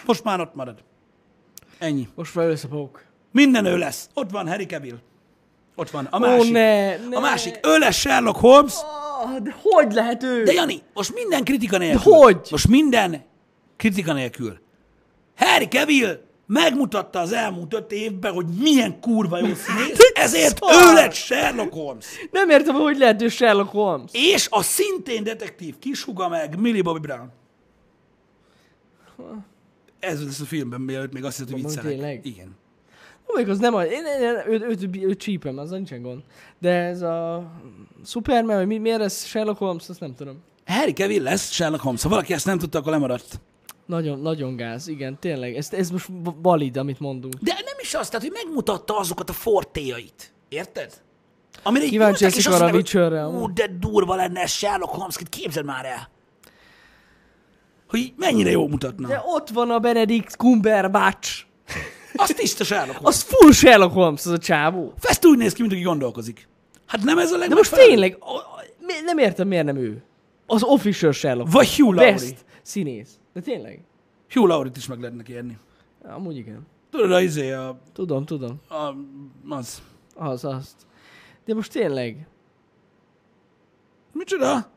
Most 0.06 0.24
már 0.24 0.40
ott 0.40 0.56
marad. 0.56 0.84
Ennyi. 1.82 2.08
Most 2.16 2.36
már 2.36 2.48
összepók. 2.48 3.04
Minden 3.32 3.66
ő 3.66 3.78
lesz. 3.78 4.10
Ott 4.14 4.30
van 4.32 4.48
Harry 4.48 4.66
Cavill. 4.66 4.96
Ott 5.76 5.90
van. 5.90 6.06
A 6.06 6.18
Ó, 6.18 6.20
másik. 6.20 6.52
ne, 6.52 6.98
ne. 6.98 7.16
A 7.16 7.20
másik. 7.20 7.60
Ő 7.64 7.78
lesz 7.78 7.96
Sherlock 7.96 8.38
Holmes. 8.40 8.74
Ah, 9.24 9.38
de 9.38 9.56
hogy 9.62 9.94
lehet 9.94 10.24
ő? 10.24 10.44
De 10.44 10.52
Jani, 10.52 10.82
most 10.94 11.14
minden 11.14 11.44
kritika 11.44 11.78
nélkül. 11.78 12.12
De 12.12 12.18
hogy? 12.18 12.48
Most 12.52 12.68
minden 12.68 13.24
kritika 13.78 14.14
nélkül. 14.14 14.60
Harry 15.38 15.68
Cavill 15.68 16.22
megmutatta 16.46 17.20
az 17.20 17.32
elmúlt 17.34 17.74
öt 17.74 17.92
évben, 17.92 18.34
hogy 18.34 18.46
milyen 18.60 19.00
kurva 19.00 19.38
jó 19.38 19.54
színész, 19.54 19.98
ezért 20.14 20.58
szar! 20.64 20.90
ő 20.90 20.94
lett 20.94 21.14
Sherlock 21.14 21.74
Holmes. 21.74 22.06
Nem 22.32 22.50
értem, 22.50 22.76
hogy 22.76 22.98
lehet 22.98 23.22
ő 23.22 23.28
Sherlock 23.28 23.70
Holmes. 23.72 24.10
És 24.14 24.48
a 24.50 24.62
szintén 24.62 25.24
detektív 25.24 25.80
kishuga 25.80 26.28
meg 26.28 26.60
Millie 26.60 26.82
Bobby 26.82 27.00
Brown. 27.00 27.32
Ez 30.02 30.24
lesz 30.24 30.40
a 30.40 30.46
filmben, 30.46 30.82
mielőtt 30.82 31.14
még 31.14 31.24
azt 31.24 31.38
hiszed, 31.38 31.52
hogy 31.52 31.62
viccelek. 31.62 31.92
tényleg? 31.92 32.26
Igen. 32.26 32.56
Mondjuk 33.28 33.50
az 33.56 33.60
nem, 33.60 33.74
én, 33.74 33.92
én, 33.92 34.22
én 34.22 34.62
őt, 34.62 34.82
őt, 34.84 34.96
őt, 35.04 35.20
csípem, 35.20 35.58
az 35.58 35.70
nincsen 35.70 36.02
gond. 36.02 36.22
De 36.60 36.70
ez 36.70 37.02
a 37.02 37.52
Superman, 38.06 38.56
vagy 38.56 38.68
mi, 38.68 38.78
miért 38.78 39.02
ez 39.02 39.26
Sherlock 39.26 39.58
Holmes, 39.58 39.90
azt 39.90 40.00
nem 40.00 40.16
tudom. 40.16 40.42
Harry 40.66 40.94
Cavill 40.94 41.24
lesz 41.24 41.52
Sherlock 41.52 41.84
Holmes. 41.84 42.02
Ha 42.02 42.10
valaki 42.10 42.34
ezt 42.34 42.46
nem 42.46 42.58
tudta, 42.58 42.80
akkor 42.80 42.92
lemaradt. 42.92 43.40
Nagyon, 43.86 44.20
nagyon 44.20 44.56
gáz, 44.56 44.88
igen, 44.88 45.20
tényleg. 45.20 45.56
Ez, 45.56 45.74
ez 45.74 45.90
most 45.90 46.10
valid, 46.42 46.78
amit 46.78 47.00
mondunk. 47.00 47.34
De 47.34 47.54
nem 47.54 47.76
is 47.82 47.94
az, 47.94 48.10
tehát, 48.10 48.28
hogy 48.28 48.38
megmutatta 48.44 48.98
azokat 48.98 49.30
a 49.30 49.34
fortéjait. 49.34 50.34
Érted? 50.50 51.02
Amire 51.64 51.86
Kíváncsi 51.86 52.24
leszek 52.24 52.52
azt 52.52 52.62
arra 52.62 52.72
a 52.72 52.76
Witcherre, 52.76 53.28
Ú, 53.28 53.54
de 53.54 53.68
durva 53.80 54.16
lenne 54.16 54.42
ez 54.42 54.52
Sherlock 54.52 54.94
Holmes, 54.94 55.16
képzeld 55.30 55.66
már 55.66 55.86
el. 55.86 56.10
Hogy 57.92 58.14
mennyire 58.18 58.50
jó 58.50 58.68
mutatna. 58.68 59.08
De 59.08 59.22
ott 59.26 59.50
van 59.50 59.70
a 59.72 59.80
Benedict 59.80 60.36
Cumberbatch. 60.36 61.44
Az 62.16 62.30
tiszta 62.30 62.64
Sherlock 62.64 62.98
Holmes. 62.98 63.16
Az 63.16 63.22
full 63.22 63.52
Sherlock 63.52 63.94
Holmes, 63.94 64.26
az 64.26 64.32
a 64.32 64.38
csávó. 64.38 64.94
Ezt 65.02 65.26
úgy 65.26 65.38
néz 65.38 65.54
ki, 65.54 65.62
mint 65.62 65.74
aki 65.74 65.82
gondolkozik. 65.82 66.48
Hát 66.86 67.04
nem 67.04 67.18
ez 67.18 67.32
a 67.32 67.38
De 67.38 67.38
most 67.38 67.50
legmegfelelőbb? 67.50 67.90
tényleg, 67.90 68.18
a- 68.20 68.36
a- 68.36 68.64
nem 69.06 69.18
értem, 69.18 69.48
miért 69.48 69.66
nem 69.66 69.76
ő. 69.78 70.04
Az 70.46 70.64
official 70.64 71.12
Sherlock 71.12 71.52
Vagy 71.52 71.76
Hugh 71.76 71.96
Laurie. 71.96 72.12
Best 72.12 72.46
színész. 72.62 73.10
De 73.34 73.42
tényleg? 73.42 73.82
Hugh 74.30 74.48
Laurie-t 74.48 74.78
is 74.78 74.88
meg 74.88 75.00
lehetne 75.00 75.24
kérni. 75.24 75.58
Amúgy 76.04 76.38
igen. 76.38 76.68
Tudod, 76.92 77.12
az 77.12 77.22
izé, 77.22 77.52
a, 77.52 77.80
Tudom, 77.94 78.26
tudom. 78.26 78.62
a, 78.70 78.94
az. 79.56 79.82
Az, 80.16 80.46
azt. 80.46 80.76
De 81.46 81.54
most 81.54 81.72
tényleg. 81.72 82.28
Micsoda? 84.14 84.70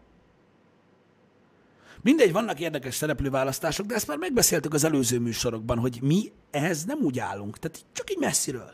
Mindegy, 2.04 2.32
vannak 2.32 2.60
érdekes 2.60 2.94
szereplőválasztások, 2.94 3.86
de 3.86 3.94
ezt 3.94 4.06
már 4.06 4.16
megbeszéltük 4.18 4.74
az 4.74 4.84
előző 4.84 5.18
műsorokban, 5.18 5.78
hogy 5.78 5.98
mi 6.02 6.32
ehhez 6.50 6.84
nem 6.84 6.98
úgy 6.98 7.18
állunk, 7.18 7.58
tehát 7.58 7.84
csak 7.92 8.10
így 8.10 8.18
messziről. 8.18 8.72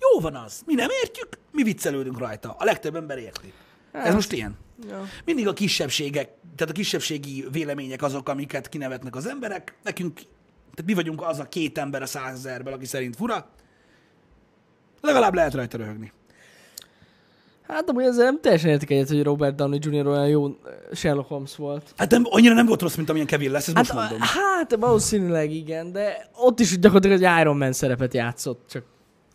Jó 0.00 0.20
van 0.20 0.34
az, 0.34 0.62
mi 0.66 0.74
nem 0.74 0.88
értjük, 1.02 1.38
mi 1.52 1.62
viccelődünk 1.62 2.18
rajta. 2.18 2.56
A 2.58 2.64
legtöbb 2.64 2.96
ember 2.96 3.18
érti. 3.18 3.52
Ez 3.92 4.14
most 4.14 4.32
ilyen. 4.32 4.58
Ja. 4.88 5.04
Mindig 5.24 5.48
a 5.48 5.52
kisebbségek, 5.52 6.30
tehát 6.56 6.72
a 6.72 6.76
kisebbségi 6.76 7.46
vélemények 7.52 8.02
azok, 8.02 8.28
amiket 8.28 8.68
kinevetnek 8.68 9.16
az 9.16 9.26
emberek. 9.26 9.76
Nekünk, 9.82 10.14
tehát 10.14 10.84
mi 10.84 10.94
vagyunk 10.94 11.22
az 11.22 11.38
a 11.38 11.48
két 11.48 11.78
ember 11.78 12.02
a 12.02 12.06
százezerből, 12.06 12.72
aki 12.72 12.86
szerint 12.86 13.16
fura. 13.16 13.50
Legalább 15.00 15.34
lehet 15.34 15.54
rajta 15.54 15.76
röhögni. 15.76 16.12
Hát 17.70 17.88
amúgy 17.90 18.04
ezzel 18.04 18.24
nem 18.24 18.40
teljesen 18.40 18.70
értik 18.70 18.90
egyet, 18.90 19.08
hogy 19.08 19.22
Robert 19.22 19.54
Downey 19.54 19.78
Jr. 19.82 20.06
olyan 20.06 20.26
jó 20.28 20.46
eh, 20.46 20.52
Sherlock 20.92 21.28
Holmes 21.28 21.56
volt. 21.56 21.92
Hát 21.96 22.10
nem, 22.10 22.22
annyira 22.30 22.54
nem 22.54 22.66
volt 22.66 22.82
rossz, 22.82 22.94
mint 22.94 23.08
amilyen 23.08 23.26
Kevin 23.26 23.50
lesz, 23.50 23.66
ezt 23.68 23.76
Hát, 23.76 23.92
most 23.92 23.98
mondom. 24.10 24.18
hát 24.20 24.76
valószínűleg 24.76 25.50
igen, 25.52 25.92
de 25.92 26.28
ott 26.36 26.60
is 26.60 26.78
gyakorlatilag 26.78 27.22
egy 27.22 27.40
Iron 27.40 27.56
Man 27.56 27.72
szerepet 27.72 28.14
játszott, 28.14 28.64
csak 28.70 28.84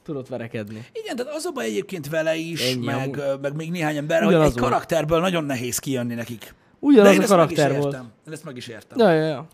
tudott 0.03 0.27
verekedni. 0.27 0.85
Igen, 0.91 1.15
tehát 1.15 1.33
az 1.33 1.45
a 1.45 1.51
baj 1.51 1.65
egyébként 1.65 2.09
vele 2.09 2.35
is, 2.35 2.71
Ennyi, 2.71 2.85
meg, 2.85 2.95
amúgy. 3.03 3.17
ö, 3.19 3.35
meg 3.41 3.55
még 3.55 3.71
néhány 3.71 3.97
ember, 3.97 4.19
hogy 4.19 4.27
Ugyanaz 4.27 4.47
egy 4.51 4.59
volt. 4.59 4.71
karakterből 4.71 5.19
nagyon 5.19 5.43
nehéz 5.43 5.77
kijönni 5.79 6.13
nekik. 6.13 6.53
Ugyanaz 6.79 7.13
én 7.13 7.19
a 7.19 7.21
ezt 7.23 7.35
meg 7.35 7.51
is 7.51 7.57
karakter 7.57 7.79
volt. 7.81 7.93
értem. 7.93 8.11
Én 8.27 8.33
ezt 8.33 8.43
meg 8.43 8.57
is 8.57 8.67
értem. 8.67 8.97
Ja, 8.99 9.11
ja, 9.13 9.25
ja. 9.25 9.47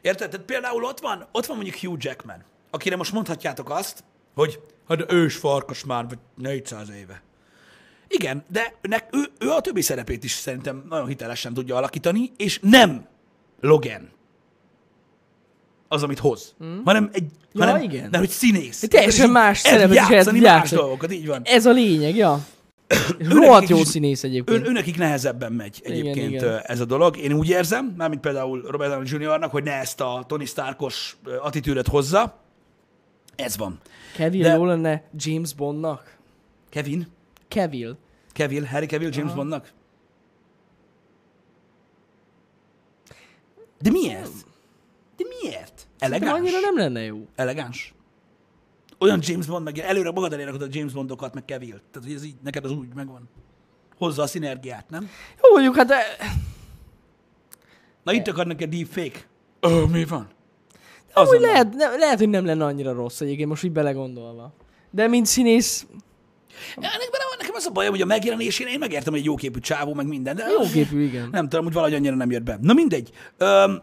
Érted? 0.00 0.30
Tehát 0.30 0.46
például 0.46 0.84
ott 0.84 1.00
van, 1.00 1.26
ott 1.32 1.46
van 1.46 1.56
mondjuk 1.56 1.76
Hugh 1.78 2.04
Jackman, 2.04 2.44
akire 2.70 2.96
most 2.96 3.12
mondhatjátok 3.12 3.70
azt, 3.70 4.04
hogy 4.34 4.60
hát 4.88 5.12
ős 5.12 5.36
farkas 5.36 5.84
már, 5.84 6.04
vagy 6.08 6.18
400 6.36 6.90
éve. 6.90 7.22
Igen, 8.08 8.44
de 8.48 8.74
nek, 8.82 9.08
ő, 9.12 9.30
ő 9.38 9.50
a 9.50 9.60
többi 9.60 9.80
szerepét 9.80 10.24
is 10.24 10.32
szerintem 10.32 10.84
nagyon 10.88 11.06
hitelesen 11.06 11.54
tudja 11.54 11.76
alakítani, 11.76 12.32
és 12.36 12.58
nem 12.62 13.06
Logan 13.60 14.10
az, 15.88 16.02
amit 16.02 16.18
hoz, 16.18 16.54
mm. 16.64 16.78
hanem 16.84 17.10
egy, 17.12 17.24
Ja, 17.52 17.64
hanem, 17.64 17.82
igen. 17.82 18.08
nem, 18.10 18.20
hogy 18.20 18.28
színész. 18.28 18.82
Egy 18.82 18.88
teljesen 18.88 19.30
más 19.30 19.58
szerepet 19.58 19.90
is 19.90 19.96
játszani 19.96 20.38
tud 20.38 20.46
más 20.46 20.56
játszani. 20.58 20.80
dolgokat, 20.80 21.12
így 21.12 21.26
van. 21.26 21.42
Ez 21.44 21.66
a 21.66 21.70
lényeg, 21.70 22.16
ja. 22.16 22.40
Rohadt 23.28 23.68
jó 23.68 23.84
színész 23.84 24.24
egyébként. 24.24 24.66
Ő, 24.66 24.68
ő 24.68 24.72
nekik 24.72 24.98
nehezebben 24.98 25.52
megy 25.52 25.80
egyébként 25.84 26.16
Igen, 26.16 26.30
igen, 26.30 26.60
ez 26.62 26.80
a 26.80 26.84
dolog. 26.84 27.16
Én 27.16 27.32
úgy 27.32 27.48
érzem, 27.48 27.94
mármint 27.96 28.20
például 28.20 28.62
Robert 28.68 28.90
Downey 28.90 29.08
Jr.-nak, 29.10 29.50
hogy 29.50 29.62
ne 29.62 29.72
ezt 29.72 30.00
a 30.00 30.24
Tony 30.28 30.46
Starkos 30.46 31.16
ö, 31.24 31.36
attitűdöt 31.40 31.88
hozza. 31.88 32.40
Ez 33.36 33.56
van. 33.56 33.80
Kevin 34.16 34.42
de- 34.42 34.54
jó 34.54 34.64
lenne 34.64 35.02
James 35.16 35.54
Bondnak. 35.54 36.16
Kevin? 36.68 37.06
Kevin. 37.48 37.96
Kevin, 38.32 38.66
Harry 38.66 38.86
Cavill, 38.86 39.10
James 39.12 39.30
Aha. 39.30 39.34
Bondnak? 39.34 39.72
De 43.80 43.90
miért? 43.90 44.32
De 45.16 45.24
miért? 45.40 45.88
De 45.98 46.06
Elegáns? 46.06 46.38
annyira 46.38 46.60
nem 46.60 46.76
lenne 46.76 47.00
jó. 47.00 47.26
Elegáns? 47.34 47.94
Olyan 48.98 49.20
James 49.22 49.46
Bond, 49.46 49.64
meg 49.64 49.78
előre 49.78 50.10
magad 50.10 50.32
elé 50.32 50.44
a 50.44 50.66
James 50.70 50.92
Bondokat, 50.92 51.34
meg 51.34 51.42
Cavill. 51.46 51.80
Tehát, 51.90 52.08
hogy 52.08 52.12
ez 52.12 52.24
így, 52.24 52.34
neked 52.42 52.64
az 52.64 52.70
úgy 52.70 52.94
megvan. 52.94 53.28
Hozza 53.98 54.22
a 54.22 54.26
szinergiát, 54.26 54.90
nem? 54.90 55.10
Jó, 55.42 55.52
mondjuk, 55.52 55.76
hát 55.76 55.86
de... 55.86 56.02
Na 58.02 58.12
itt 58.12 58.26
akar 58.26 58.46
neked 58.46 58.70
deepfake. 58.70 59.18
Ö, 59.60 59.84
mi 59.84 60.04
van? 60.04 60.28
Azonnal. 61.12 61.40
lehet, 61.40 61.74
ne, 61.74 61.96
lehet, 61.96 62.18
hogy 62.18 62.28
nem 62.28 62.44
lenne 62.44 62.64
annyira 62.64 62.92
rossz 62.92 63.20
egyébként, 63.20 63.48
most 63.48 63.64
így 63.64 63.72
belegondolva. 63.72 64.52
De 64.90 65.06
mint 65.06 65.26
színész, 65.26 65.86
Ennek 66.76 67.10
bele 67.10 67.24
van, 67.28 67.36
nekem 67.38 67.54
az 67.54 67.66
a 67.66 67.70
bajom, 67.70 67.90
hogy 67.92 68.00
a 68.02 68.06
megjelenésén 68.06 68.66
én 68.66 68.78
megértem, 68.78 69.12
hogy 69.12 69.20
egy 69.20 69.26
jóképű 69.26 69.58
csávó, 69.58 69.94
meg 69.94 70.06
minden, 70.06 70.36
de 70.36 70.46
jó 70.58 70.62
képű, 70.72 71.02
igen. 71.02 71.28
nem 71.30 71.48
tudom, 71.48 71.64
hogy 71.64 71.74
valahogy 71.74 71.94
annyira 71.94 72.14
nem 72.14 72.30
jött 72.30 72.42
be. 72.42 72.58
Na 72.60 72.72
mindegy. 72.72 73.10
Öm, 73.36 73.82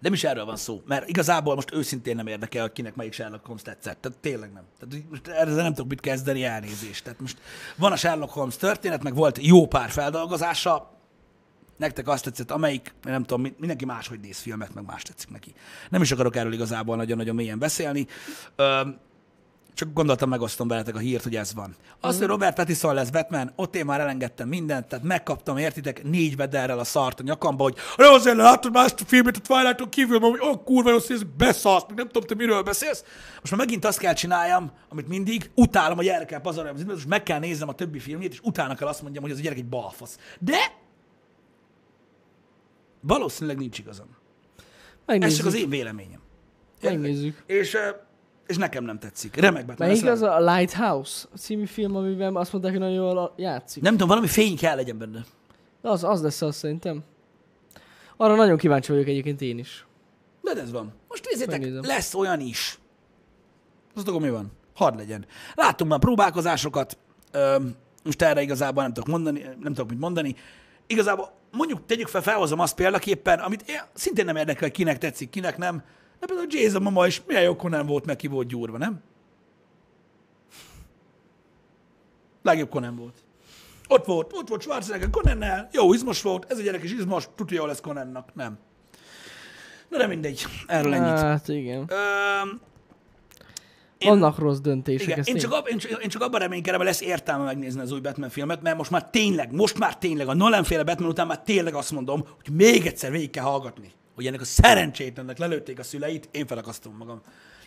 Nem 0.00 0.12
is 0.12 0.24
erről 0.24 0.44
van 0.44 0.56
szó, 0.56 0.82
mert 0.86 1.08
igazából 1.08 1.54
most 1.54 1.74
őszintén 1.74 2.16
nem 2.16 2.26
érdekel, 2.26 2.62
hogy 2.62 2.72
kinek 2.72 2.94
melyik 2.94 3.12
Sherlock 3.12 3.44
Holmes 3.46 3.62
tetszett. 3.62 4.00
Tehát 4.00 4.18
tényleg 4.18 4.52
nem. 4.52 4.62
Tehát 4.78 5.04
most 5.10 5.26
ezzel 5.28 5.62
nem 5.62 5.74
tudok 5.74 5.88
mit 5.90 6.00
kezdeni, 6.00 6.44
elnézést. 6.44 7.04
Tehát 7.04 7.20
most 7.20 7.38
van 7.76 7.92
a 7.92 7.96
Sherlock 7.96 8.32
Holmes 8.32 8.56
történet, 8.56 9.02
meg 9.02 9.14
volt 9.14 9.38
jó 9.42 9.66
pár 9.66 9.90
feldolgozása, 9.90 10.98
nektek 11.76 12.08
azt 12.08 12.24
tetszett, 12.24 12.50
amelyik, 12.50 12.94
nem 13.02 13.22
tudom, 13.22 13.42
mi- 13.42 13.54
mindenki 13.58 13.84
máshogy 13.84 14.20
néz 14.20 14.38
filmet, 14.38 14.74
meg 14.74 14.84
más 14.84 15.02
tetszik 15.02 15.30
neki. 15.30 15.54
Nem 15.90 16.02
is 16.02 16.12
akarok 16.12 16.36
erről 16.36 16.52
igazából 16.52 16.96
nagyon-nagyon 16.96 17.34
mélyen 17.34 17.58
beszélni. 17.58 18.06
Öm, 18.56 18.98
csak 19.80 19.92
gondoltam, 19.92 20.28
megosztom 20.28 20.68
veletek 20.68 20.94
a 20.94 20.98
hírt, 20.98 21.22
hogy 21.22 21.36
ez 21.36 21.54
van. 21.54 21.76
Az, 22.00 22.18
hogy 22.18 22.26
Robert 22.26 22.54
Pattinson 22.54 22.94
lesz 22.94 23.10
Batman, 23.10 23.52
ott 23.56 23.76
én 23.76 23.84
már 23.84 24.00
elengedtem 24.00 24.48
mindent, 24.48 24.86
tehát 24.86 25.04
megkaptam, 25.04 25.56
értitek, 25.56 26.02
négy 26.02 26.36
vederrel 26.36 26.78
a 26.78 26.84
szart 26.84 27.20
a 27.20 27.22
nyakamba, 27.22 27.62
hogy 27.62 27.76
azért 27.96 28.36
látod 28.36 28.72
már 28.72 28.84
ezt 28.84 29.00
a 29.00 29.04
filmet 29.04 29.36
a 29.36 29.40
Twilight-on 29.40 29.88
kívül, 29.88 30.18
mert 30.18 30.38
hogy 30.38 30.48
oh, 30.48 30.64
kurva 30.64 30.90
jó 30.90 30.98
szísz, 30.98 31.22
beszarsz, 31.36 31.84
nem 31.94 32.06
tudom, 32.06 32.28
te 32.28 32.34
miről 32.34 32.62
beszélsz. 32.62 33.04
Most 33.40 33.50
már 33.50 33.60
megint 33.60 33.84
azt 33.84 33.98
kell 33.98 34.12
csináljam, 34.12 34.72
amit 34.88 35.08
mindig, 35.08 35.50
utálom 35.54 35.98
a 35.98 36.02
gyerekkel 36.02 36.40
pazarolni, 36.40 36.78
az 36.78 36.84
most 36.84 37.08
meg 37.08 37.22
kell 37.22 37.38
néznem 37.38 37.68
a 37.68 37.74
többi 37.74 37.98
filmjét, 37.98 38.32
és 38.32 38.40
utána 38.42 38.74
kell 38.74 38.88
azt 38.88 39.02
mondjam, 39.02 39.22
hogy 39.22 39.32
az 39.32 39.38
a 39.38 39.42
gyerek 39.42 39.58
egy 39.58 39.68
balfasz. 39.68 40.18
De 40.38 40.58
valószínűleg 43.00 43.58
nincs 43.58 43.78
igazam. 43.78 44.06
Ez 44.06 44.14
csak 44.96 45.06
Megnézzük. 45.06 45.46
az 45.46 45.54
én 45.54 45.68
véleményem. 45.68 46.20
Megnézzük. 46.82 47.42
És, 47.46 47.76
és 48.50 48.56
nekem 48.56 48.84
nem 48.84 48.98
tetszik. 48.98 49.36
Remek 49.36 49.66
Batman. 49.66 49.88
Melyik 49.88 50.06
az 50.06 50.22
a 50.22 50.40
Lighthouse 50.40 51.26
című 51.36 51.64
film, 51.64 51.96
amiben 51.96 52.36
azt 52.36 52.52
mondták, 52.52 52.72
hogy 52.72 52.80
nagyon 52.80 52.94
jól 52.94 53.32
játszik? 53.36 53.82
Nem 53.82 53.92
tudom, 53.92 54.08
valami 54.08 54.26
fény 54.26 54.56
kell 54.56 54.76
legyen 54.76 54.98
benne. 54.98 55.24
De 55.82 55.88
az, 55.88 56.04
az 56.04 56.22
lesz 56.22 56.42
az 56.42 56.56
szerintem. 56.56 57.02
Arra 58.16 58.34
nagyon 58.34 58.56
kíváncsi 58.56 58.92
vagyok 58.92 59.06
egyébként 59.06 59.40
én 59.40 59.58
is. 59.58 59.86
De 60.40 60.60
ez 60.60 60.72
van. 60.72 60.92
Most 61.08 61.28
nézzétek, 61.30 61.86
lesz 61.86 62.14
olyan 62.14 62.40
is. 62.40 62.78
Azt 63.94 64.04
tudom, 64.04 64.22
mi 64.22 64.30
van. 64.30 64.52
Hadd 64.74 64.96
legyen. 64.96 65.26
Láttunk 65.54 65.90
már 65.90 65.98
próbálkozásokat, 65.98 66.98
öm, 67.32 67.74
most 68.04 68.22
erre 68.22 68.42
igazából 68.42 68.82
nem 68.82 68.92
tudok 68.92 69.08
mondani, 69.08 69.40
nem 69.40 69.74
tudok 69.74 69.90
mit 69.90 69.98
mondani. 69.98 70.36
Igazából 70.86 71.32
mondjuk 71.50 71.86
tegyük 71.86 72.08
fel, 72.08 72.22
felhozom 72.22 72.60
azt 72.60 72.74
példaképpen, 72.74 73.38
amit 73.38 73.62
én 73.68 73.80
szintén 73.94 74.24
nem 74.24 74.36
érdekel, 74.36 74.62
hogy 74.62 74.70
kinek 74.70 74.98
tetszik, 74.98 75.30
kinek 75.30 75.58
nem. 75.58 75.82
De 76.20 76.26
például 76.26 76.46
Jason 76.50 76.82
Mama 76.82 77.06
is 77.06 77.22
milyen 77.26 77.42
jó 77.42 77.56
Conan 77.56 77.86
volt, 77.86 78.06
meg 78.06 78.16
ki 78.16 78.26
volt 78.26 78.48
gyúrva, 78.48 78.78
nem? 78.78 79.00
Legjobb 82.42 82.68
Conan 82.70 82.96
volt. 82.96 83.14
Ott 83.88 84.04
volt, 84.04 84.32
ott 84.34 84.48
volt 84.48 84.60
Schwarzenegger 84.62 85.10
Conannel, 85.10 85.68
jó, 85.72 85.92
izmos 85.94 86.22
volt, 86.22 86.50
ez 86.52 86.58
a 86.58 86.62
gyerek 86.62 86.82
is 86.82 86.92
izmos, 86.92 87.28
tudja, 87.34 87.56
jó 87.60 87.66
lesz 87.66 87.80
Conannak, 87.80 88.34
nem. 88.34 88.58
Na 89.88 89.98
de 89.98 90.06
mindegy, 90.06 90.44
erről 90.66 90.94
ennyit. 90.94 91.18
Hát 91.18 91.48
igen. 91.48 91.78
Öm, 91.88 92.60
Én- 93.98 94.08
Vannak 94.08 94.38
rossz 94.38 94.58
döntések. 94.58 95.06
igen, 95.08 95.18
én 95.24 95.34
én- 95.34 95.40
csak, 95.40 95.52
ab, 95.52 95.68
én, 95.70 95.78
csak, 95.78 96.02
én 96.02 96.08
csak 96.08 96.22
abban 96.22 96.40
reménykedem, 96.40 96.78
hogy 96.78 96.88
lesz 96.88 97.00
értelme 97.00 97.44
megnézni 97.44 97.80
az 97.80 97.92
új 97.92 98.00
Batman 98.00 98.28
filmet, 98.28 98.62
mert 98.62 98.76
most 98.76 98.90
már 98.90 99.10
tényleg, 99.10 99.52
most 99.52 99.78
már 99.78 99.98
tényleg, 99.98 100.28
a 100.28 100.34
Nolan 100.34 100.64
féle 100.64 100.82
Batman 100.84 101.08
után 101.08 101.26
már 101.26 101.42
tényleg 101.42 101.74
azt 101.74 101.92
mondom, 101.92 102.24
hogy 102.42 102.54
még 102.54 102.86
egyszer 102.86 103.10
végig 103.10 103.30
kell 103.30 103.44
hallgatni, 103.44 103.92
hogy 104.20 104.28
ennek 104.28 104.40
a 104.40 104.44
szerencsétlennek 104.44 105.38
lelőtték 105.38 105.78
a 105.78 105.82
szüleit, 105.82 106.28
én 106.30 106.46
felakasztom 106.46 106.96
magam. 106.96 107.20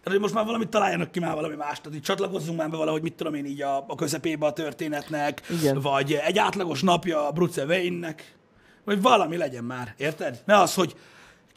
Tehát, 0.04 0.20
hogy 0.20 0.20
most 0.20 0.34
már 0.34 0.46
valamit 0.46 0.70
találjanak 0.70 1.12
ki 1.12 1.20
már 1.20 1.34
valami 1.34 1.56
más, 1.56 1.78
tehát 1.78 1.92
hogy 1.92 2.02
csatlakozzunk 2.02 2.58
már 2.58 2.70
be 2.70 2.78
valahogy, 2.78 3.02
mit 3.02 3.14
tudom 3.14 3.34
én 3.34 3.46
így 3.46 3.62
a, 3.62 3.86
a 3.88 3.96
közepébe 3.96 4.46
a 4.46 4.54
történetnek, 4.54 5.42
Igen. 5.50 5.80
vagy 5.80 6.14
egy 6.14 6.38
átlagos 6.38 6.82
napja 6.82 7.28
a 7.28 7.32
Bruce 7.32 7.66
Wayne-nek, 7.66 8.36
vagy 8.84 9.02
valami 9.02 9.38
legyen 9.38 9.64
már, 9.64 9.94
érted? 9.98 10.42
Ne 10.46 10.60
az, 10.60 10.74
hogy 10.74 10.96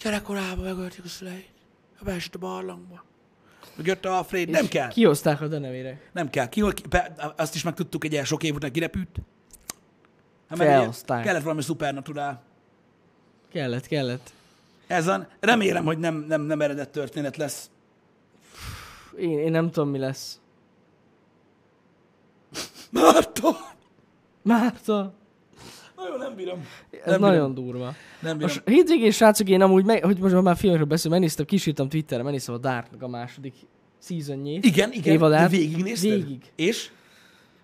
gyerekkorában 0.02 0.64
megölték 0.64 1.04
a 1.04 1.08
szüleit, 1.08 1.52
beesett 2.02 2.34
a 2.34 2.38
barlangba, 2.38 3.04
meg 3.76 3.86
jött 3.86 4.04
a 4.04 4.16
Alfred, 4.16 4.48
nem 4.48 4.68
kell. 4.68 4.88
Kihozták 4.88 5.40
a 5.40 5.46
denevére. 5.46 6.00
Nem 6.12 6.30
kell. 6.30 6.48
Ki, 6.48 6.62
be, 6.88 7.14
azt 7.36 7.54
is 7.54 7.62
megtudtuk 7.62 8.04
egy 8.04 8.12
ilyen 8.12 8.24
sok 8.24 8.42
év 8.42 8.54
után, 8.54 8.72
kirepült. 8.72 9.18
Hát 10.48 10.58
Felhozták. 10.58 11.24
Kellett 11.24 11.42
valami 11.42 11.62
supernaturál. 11.62 12.42
Kellett, 13.52 13.86
kellett. 13.86 14.32
Ez 14.86 15.04
van. 15.04 15.26
Remélem, 15.40 15.84
hogy 15.84 15.98
nem, 15.98 16.24
nem, 16.28 16.40
nem 16.42 16.60
eredett 16.60 16.92
történet 16.92 17.36
lesz. 17.36 17.70
Én, 19.18 19.38
én 19.38 19.50
nem 19.50 19.70
tudom, 19.70 19.88
mi 19.88 19.98
lesz. 19.98 20.40
Márta! 22.90 23.56
Márta! 24.42 25.14
Nagyon 25.96 26.18
nem 26.18 26.34
bírom. 26.34 26.66
Ez 27.04 27.10
Nem 27.10 27.20
nagyon 27.20 27.54
durva. 27.54 27.94
Nem 28.20 28.36
bírom. 28.36 28.38
Most 28.40 28.62
hétvégén, 28.64 29.10
srácok, 29.10 29.48
én 29.48 29.60
amúgy, 29.60 29.84
meg, 29.84 30.04
hogy 30.04 30.18
most 30.18 30.40
már 30.42 30.56
filmekről 30.56 30.88
beszélünk, 30.88 31.14
megnéztem, 31.14 31.46
kisírtam 31.46 31.88
Twitterre, 31.88 32.22
megnéztem 32.22 32.54
a 32.54 32.58
Darknak 32.58 33.02
a 33.02 33.08
második 33.08 33.54
seasonjét. 34.02 34.64
Igen, 34.64 34.92
igen. 34.92 35.14
évadát. 35.14 35.50
Végignézted? 35.50 36.10
Végig. 36.10 36.52
És? 36.56 36.90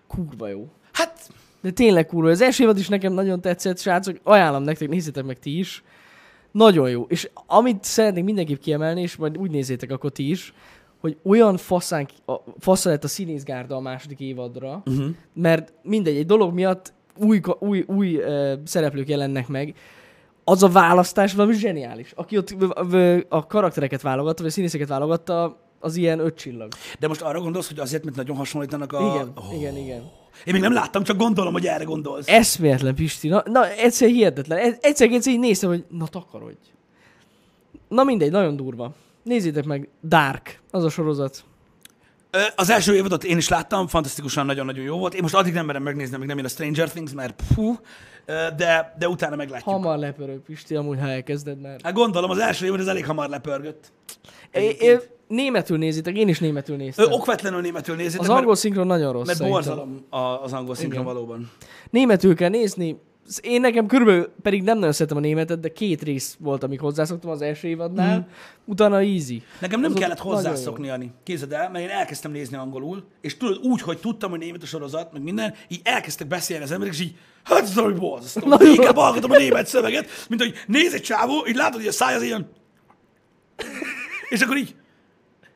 Kurva 0.07 0.47
jó. 0.47 0.69
Hát, 0.91 1.29
De 1.61 1.71
tényleg 1.71 2.05
kurva. 2.05 2.29
Az 2.29 2.41
első 2.41 2.63
évad 2.63 2.77
is 2.77 2.87
nekem 2.87 3.13
nagyon 3.13 3.41
tetszett, 3.41 3.79
srácok. 3.79 4.17
Ajánlom 4.23 4.63
nektek, 4.63 4.89
nézzétek 4.89 5.23
meg 5.23 5.39
ti 5.39 5.57
is. 5.59 5.83
Nagyon 6.53 6.89
jó. 6.89 7.05
És 7.07 7.29
amit 7.47 7.83
szeretnék 7.83 8.23
mindenképp 8.23 8.59
kiemelni, 8.59 9.01
és 9.01 9.15
majd 9.15 9.37
úgy 9.37 9.51
nézzétek 9.51 9.91
akkor 9.91 10.11
ti 10.11 10.29
is, 10.29 10.53
hogy 10.99 11.17
olyan 11.23 11.57
faszán, 11.57 12.07
a, 12.25 12.33
fasza 12.59 12.89
lett 12.89 13.03
a 13.03 13.07
színészgárda 13.07 13.75
a 13.75 13.79
második 13.79 14.19
évadra, 14.19 14.83
uh-huh. 14.85 15.05
mert 15.33 15.73
mindegy, 15.81 16.15
egy 16.15 16.25
dolog 16.25 16.53
miatt 16.53 16.93
új, 17.17 17.41
új, 17.59 17.83
új 17.87 18.15
uh, 18.15 18.53
szereplők 18.65 19.09
jelennek 19.09 19.47
meg, 19.47 19.75
az 20.43 20.63
a 20.63 20.69
választás 20.69 21.33
valami 21.33 21.53
zseniális. 21.53 22.11
Aki 22.15 22.37
ott 22.37 22.55
a 23.29 23.47
karaktereket 23.47 24.01
válogatta, 24.01 24.41
vagy 24.41 24.51
a 24.51 24.53
színészeket 24.53 24.87
válogatta, 24.87 25.57
az 25.79 25.95
ilyen 25.95 26.19
öt 26.19 26.35
csillag. 26.35 26.71
de 26.99 27.07
most 27.07 27.21
arra 27.21 27.39
gondolsz, 27.39 27.67
hogy 27.67 27.79
azért, 27.79 28.03
mert 28.03 28.15
nagyon 28.15 28.35
hasonlítanak 28.35 28.93
a... 28.93 28.99
Igen, 28.99 29.33
igen, 29.53 29.77
igen. 29.77 30.11
Én 30.45 30.53
még 30.53 30.61
nem 30.61 30.73
láttam, 30.73 31.03
csak 31.03 31.17
gondolom, 31.17 31.53
hogy 31.53 31.65
erre 31.67 31.83
gondolsz. 31.83 32.27
Eszméletlen, 32.27 32.95
Pisti. 32.95 33.27
Na, 33.27 33.43
na 33.45 33.69
egyszer 33.69 34.07
hihetetlen. 34.09 34.57
E- 34.57 34.77
Egyszer, 34.81 35.11
egyszer 35.11 35.33
így 35.33 35.39
néztem, 35.39 35.69
hogy 35.69 35.85
na 35.89 36.07
takarodj. 36.07 36.57
Na 37.87 38.03
mindegy, 38.03 38.31
nagyon 38.31 38.55
durva. 38.55 38.93
Nézzétek 39.23 39.65
meg, 39.65 39.89
Dark, 40.03 40.59
az 40.71 40.83
a 40.83 40.89
sorozat. 40.89 41.43
Az 42.55 42.69
első 42.69 42.95
évadot 42.95 43.23
én 43.23 43.37
is 43.37 43.47
láttam, 43.47 43.87
fantasztikusan 43.87 44.45
nagyon-nagyon 44.45 44.83
jó 44.83 44.97
volt. 44.97 45.13
Én 45.13 45.21
most 45.21 45.35
addig 45.35 45.53
nem 45.53 45.65
merem 45.65 45.83
megnézni, 45.83 46.15
amíg 46.15 46.27
nem 46.27 46.37
jön 46.37 46.45
a 46.45 46.49
Stranger 46.49 46.89
Things, 46.89 47.11
mert 47.13 47.43
ö, 48.25 48.47
de, 48.57 48.95
de 48.99 49.07
utána 49.09 49.35
meglátjuk. 49.35 49.73
Hamar 49.75 49.97
lepörő, 49.97 50.41
Pisti, 50.45 50.75
amúgy 50.75 50.99
ha 50.99 51.07
elkezded, 51.07 51.61
mert... 51.61 51.81
Hát 51.81 51.93
gondolom, 51.93 52.29
az 52.29 52.37
első 52.37 52.65
évad 52.65 52.79
az 52.79 52.87
elég 52.87 53.05
hamar 53.05 53.29
lepörgött. 53.29 53.91
É, 54.51 54.77
é. 54.79 54.99
Németül 55.27 55.77
nézitek, 55.77 56.17
én 56.17 56.27
is 56.27 56.39
németül 56.39 56.75
Ö, 56.75 56.77
néztem. 56.77 57.11
okvetlenül 57.11 57.61
németül 57.61 57.95
nézzétek, 57.95 58.19
Az 58.21 58.27
mert, 58.27 58.39
angol 58.39 58.55
szinkron 58.55 58.87
nagyon 58.87 59.11
rossz 59.13 59.27
mert 59.27 59.49
borzalom 59.49 60.05
az 60.43 60.53
angol 60.53 60.75
szinkron 60.75 61.01
Igen. 61.01 61.13
valóban. 61.13 61.51
Németül 61.89 62.35
kell 62.35 62.49
nézni. 62.49 62.99
Én 63.41 63.61
nekem 63.61 63.85
körülbelül, 63.85 64.29
pedig 64.41 64.63
nem 64.63 64.77
nagyon 64.77 64.91
szeretem 64.93 65.17
a 65.17 65.19
németet, 65.19 65.59
de 65.59 65.71
két 65.71 66.01
rész 66.01 66.35
volt, 66.39 66.63
amíg 66.63 66.79
hozzászoktam 66.79 67.29
az 67.29 67.41
első 67.41 67.67
évadnál. 67.67 68.17
Mm. 68.17 68.21
Utána 68.65 68.99
easy. 68.99 69.43
Nekem 69.59 69.79
nem 69.79 69.91
Az 69.93 69.99
kellett 69.99 70.19
hozzászokni, 70.19 70.89
Ani. 70.89 71.11
Képzeld 71.23 71.51
el, 71.51 71.69
mert 71.69 71.83
én 71.85 71.89
elkezdtem 71.91 72.31
nézni 72.31 72.57
angolul, 72.57 73.03
és 73.21 73.37
tudod, 73.37 73.59
úgy, 73.63 73.81
hogy 73.81 73.97
tudtam, 73.99 74.29
hogy 74.29 74.39
német 74.39 74.63
a 74.63 74.65
sorozat, 74.65 75.13
meg 75.13 75.21
minden, 75.21 75.53
így 75.67 75.81
elkezdtek 75.83 76.27
beszélni 76.27 76.63
az 76.63 76.71
emberek, 76.71 76.93
és 76.93 77.01
így, 77.01 77.15
hát 77.43 77.61
ez 77.61 77.73
valami 77.73 77.93
borzasztó. 77.93 78.57
Inkább 78.75 78.95
hallgatom 78.95 79.31
a 79.31 79.37
német 79.37 79.67
szöveget, 79.67 80.07
mint 80.29 80.41
hogy 80.41 80.53
néz 80.67 80.93
egy 80.93 81.01
csávó, 81.01 81.45
így 81.47 81.55
látod, 81.55 81.79
hogy 81.79 81.87
a 81.87 81.91
száj 81.91 82.15
az 82.15 82.21
ilyen, 82.21 82.49
és 84.29 84.41
akkor 84.41 84.57
így, 84.57 84.75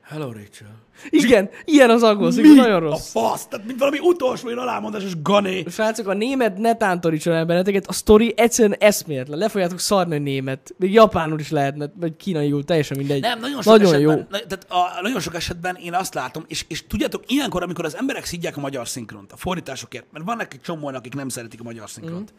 hello 0.08 0.32
Rachel. 0.32 0.86
Igen, 1.10 1.50
ilyen 1.66 1.90
az 1.90 2.04
angol 2.04 2.32
Mi 2.32 2.54
nagyon 2.54 2.74
a 2.74 2.80
rossz. 2.80 3.12
fasz? 3.12 3.46
Tehát 3.46 3.66
mint 3.66 3.80
valami 3.80 4.00
utolsó 4.00 4.48
ilyen 4.48 4.60
alámondásos 4.60 5.22
gané. 5.22 5.64
Srácok, 5.70 6.08
a 6.08 6.14
német 6.14 6.58
ne 6.58 6.76
tántorítson 6.76 7.34
el 7.34 7.46
benneteket, 7.46 7.88
a 7.88 7.94
sztori 7.94 8.34
egyszerűen 8.36 8.78
eszméletlen. 8.80 9.38
Le 9.38 9.50
fogjátok 9.50 9.80
szarni 9.80 10.16
a 10.16 10.20
német. 10.20 10.74
Még 10.78 10.94
japánul 10.94 11.40
is 11.40 11.50
lehetne, 11.50 11.92
vagy 11.96 12.16
kínaiul, 12.16 12.64
teljesen 12.64 12.98
mindegy. 12.98 13.22
Nem, 13.22 13.40
nagyon 13.40 13.62
sok 13.62 13.74
nagyon 13.74 13.94
esetben, 13.94 14.18
jó. 14.18 14.24
Na, 14.30 14.38
tehát 14.38 14.66
a, 14.70 15.02
nagyon 15.02 15.20
sok 15.20 15.36
esetben 15.36 15.76
én 15.76 15.94
azt 15.94 16.14
látom, 16.14 16.44
és, 16.48 16.66
és 16.68 16.88
tudjátok, 16.88 17.24
ilyenkor, 17.28 17.64
amikor 17.64 17.86
az 17.86 17.96
emberek 17.96 18.26
szidják 18.26 18.58
a 18.58 18.60
magyar 18.60 18.88
szinkront, 18.88 19.32
a 19.32 19.38
fordításokért, 19.38 20.06
mert 20.12 20.26
vannak 20.26 20.54
egy 20.54 20.62
csomóan, 20.62 20.96
akik 20.96 21.14
nem 21.14 21.30
szeretik 21.30 21.60
a 21.60 21.64
magyar 21.64 21.90
szinkront. 21.90 22.34
Mm. 22.34 22.38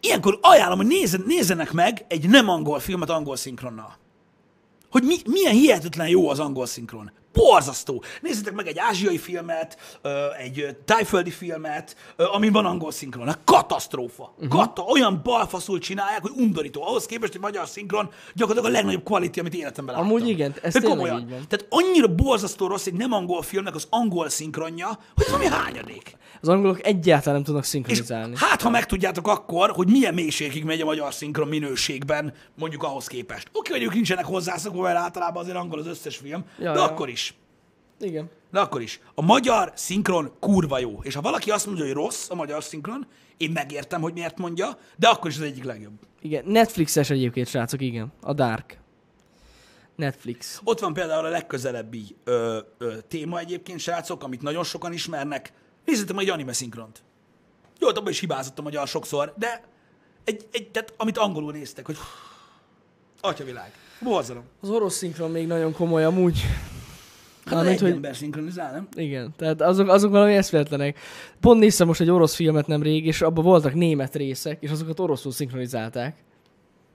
Ilyenkor 0.00 0.38
ajánlom, 0.42 0.78
hogy 0.78 0.86
nézzen, 0.86 1.24
nézzenek 1.26 1.72
meg 1.72 2.04
egy 2.08 2.28
nem 2.28 2.48
angol 2.48 2.78
filmet 2.78 3.10
angol 3.10 3.36
szinkronnal. 3.36 3.96
Hogy 4.96 5.04
mi, 5.04 5.16
milyen 5.26 5.52
hihetetlen 5.52 6.08
jó 6.08 6.28
az 6.28 6.38
angol 6.38 6.66
szinkron. 6.66 7.10
borzasztó. 7.32 8.02
Nézzétek 8.22 8.54
meg 8.54 8.66
egy 8.66 8.78
ázsiai 8.78 9.18
filmet, 9.18 9.98
egy 10.38 10.76
tájföldi 10.84 11.30
filmet, 11.30 11.96
amin 12.16 12.52
van 12.52 12.66
angol 12.66 12.92
szinkron. 12.92 13.26
Hát 13.26 13.38
katasztrófa. 13.44 14.34
Uh-huh. 14.36 14.48
Kata, 14.48 14.82
olyan 14.82 15.20
balfaszul 15.24 15.78
csinálják, 15.78 16.22
hogy 16.22 16.32
undorító. 16.36 16.82
Ahhoz 16.82 17.06
képest, 17.06 17.32
hogy 17.32 17.40
magyar 17.40 17.68
szinkron 17.68 18.10
gyakorlatilag 18.34 18.74
a 18.74 18.76
legnagyobb 18.76 19.04
quality, 19.04 19.38
amit 19.38 19.54
életemben 19.54 19.94
láttam. 19.94 20.10
Amúgy 20.10 20.28
igen, 20.28 20.54
ez 20.62 20.72
De 20.72 20.80
komolyan. 20.80 21.20
így 21.20 21.30
van. 21.30 21.44
Tehát 21.48 21.66
annyira 21.68 22.14
borzasztó 22.14 22.66
rossz 22.66 22.86
egy 22.86 22.94
nem 22.94 23.12
angol 23.12 23.42
filmnek 23.42 23.74
az 23.74 23.86
angol 23.90 24.28
szinkronja, 24.28 24.86
hogy 24.86 25.24
ez 25.24 25.30
valami 25.30 25.46
hányadék. 25.48 26.16
Az 26.40 26.48
angolok 26.48 26.86
egyáltalán 26.86 27.34
nem 27.34 27.44
tudnak 27.44 27.62
És 27.62 27.68
szinkronizálni. 27.68 28.34
hát, 28.36 28.62
ha 28.62 28.70
megtudjátok 28.70 29.28
akkor, 29.28 29.70
hogy 29.70 29.90
milyen 29.90 30.14
mélységig 30.14 30.64
megy 30.64 30.80
a 30.80 30.84
magyar 30.84 31.14
szinkron 31.14 31.48
minőségben, 31.48 32.32
mondjuk 32.58 32.82
ahhoz 32.82 33.06
képest. 33.06 33.48
Oké, 33.52 33.72
hogy 33.72 33.82
ők 33.82 33.94
nincsenek 33.94 34.24
hozzászokva, 34.24 34.82
mert 34.82 34.96
általában 34.96 35.42
azért 35.42 35.56
angol 35.56 35.78
az 35.78 35.86
összes 35.86 36.16
film, 36.16 36.44
Ja, 36.58 36.72
de 36.72 36.78
ja. 36.78 36.84
akkor 36.84 37.08
is. 37.08 37.34
Igen. 38.00 38.30
De 38.52 38.60
akkor 38.60 38.82
is. 38.82 39.00
A 39.14 39.22
magyar 39.22 39.72
szinkron 39.74 40.32
kurva 40.40 40.78
jó. 40.78 40.98
És 41.02 41.14
ha 41.14 41.20
valaki 41.20 41.50
azt 41.50 41.66
mondja, 41.66 41.84
hogy 41.84 41.92
rossz 41.94 42.30
a 42.30 42.34
magyar 42.34 42.62
szinkron, 42.64 43.06
én 43.36 43.50
megértem, 43.50 44.00
hogy 44.00 44.12
miért 44.12 44.38
mondja, 44.38 44.78
de 44.96 45.08
akkor 45.08 45.30
is 45.30 45.36
az 45.36 45.42
egyik 45.42 45.64
legjobb. 45.64 45.92
Igen. 46.20 46.44
Netflixes 46.46 47.10
egyébként, 47.10 47.48
srácok, 47.48 47.80
igen. 47.80 48.12
A 48.22 48.32
Dark. 48.32 48.78
Netflix. 49.96 50.60
Ott 50.64 50.80
van 50.80 50.92
például 50.92 51.24
a 51.26 51.28
legközelebbi 51.28 52.16
ö, 52.24 52.58
ö, 52.78 52.94
téma 53.08 53.38
egyébként, 53.38 53.80
srácok, 53.80 54.22
amit 54.22 54.42
nagyon 54.42 54.64
sokan 54.64 54.92
ismernek. 54.92 55.52
Nézzétek 55.86 56.14
meg 56.16 56.24
egy 56.24 56.30
anime 56.30 56.52
szinkront. 56.52 57.02
Jó, 57.80 57.86
hát 57.86 57.96
abban 57.96 58.10
is 58.10 58.20
hibázott 58.20 58.58
a 58.58 58.62
magyar 58.62 58.88
sokszor, 58.88 59.34
de 59.36 59.62
egy, 60.24 60.46
egy, 60.52 60.68
tehát, 60.68 60.94
amit 60.96 61.18
angolul 61.18 61.52
néztek, 61.52 61.86
hogy 61.86 61.96
atyavilág. 63.20 63.72
Borzalom. 64.00 64.44
Az 64.60 64.70
orosz 64.70 64.96
szinkron 64.96 65.30
még 65.30 65.46
nagyon 65.46 65.72
komoly 65.72 66.04
amúgy. 66.04 66.40
Hát 67.44 67.54
Mármint, 67.54 67.80
hogy- 67.80 67.90
ember 67.90 68.16
szinkronizál, 68.16 68.72
nem? 68.72 68.88
Igen, 68.94 69.34
tehát 69.36 69.60
azok, 69.62 69.88
azok 69.88 70.10
valami 70.10 70.34
eszméletlenek. 70.34 70.98
Pont 71.40 71.60
néztem 71.60 71.86
most 71.86 72.00
egy 72.00 72.10
orosz 72.10 72.34
filmet 72.34 72.66
nem 72.66 72.82
rég, 72.82 73.06
és 73.06 73.20
abban 73.22 73.44
voltak 73.44 73.74
német 73.74 74.14
részek, 74.14 74.62
és 74.62 74.70
azokat 74.70 75.00
oroszul 75.00 75.32
szinkronizálták. 75.32 76.16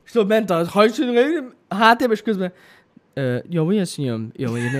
És 0.06 0.12
tudod, 0.12 0.28
ment 0.28 0.50
a 0.50 0.66
hajcsőnök 0.68 1.54
a 1.68 1.76
háttérben, 1.76 2.16
és 2.16 2.22
közben 2.24 2.54
jó, 3.50 3.66
mi 3.66 3.80
az 3.80 3.96
nyom? 3.96 4.32
Jó, 4.36 4.52
mi 4.52 4.60
Ö, 4.60 4.80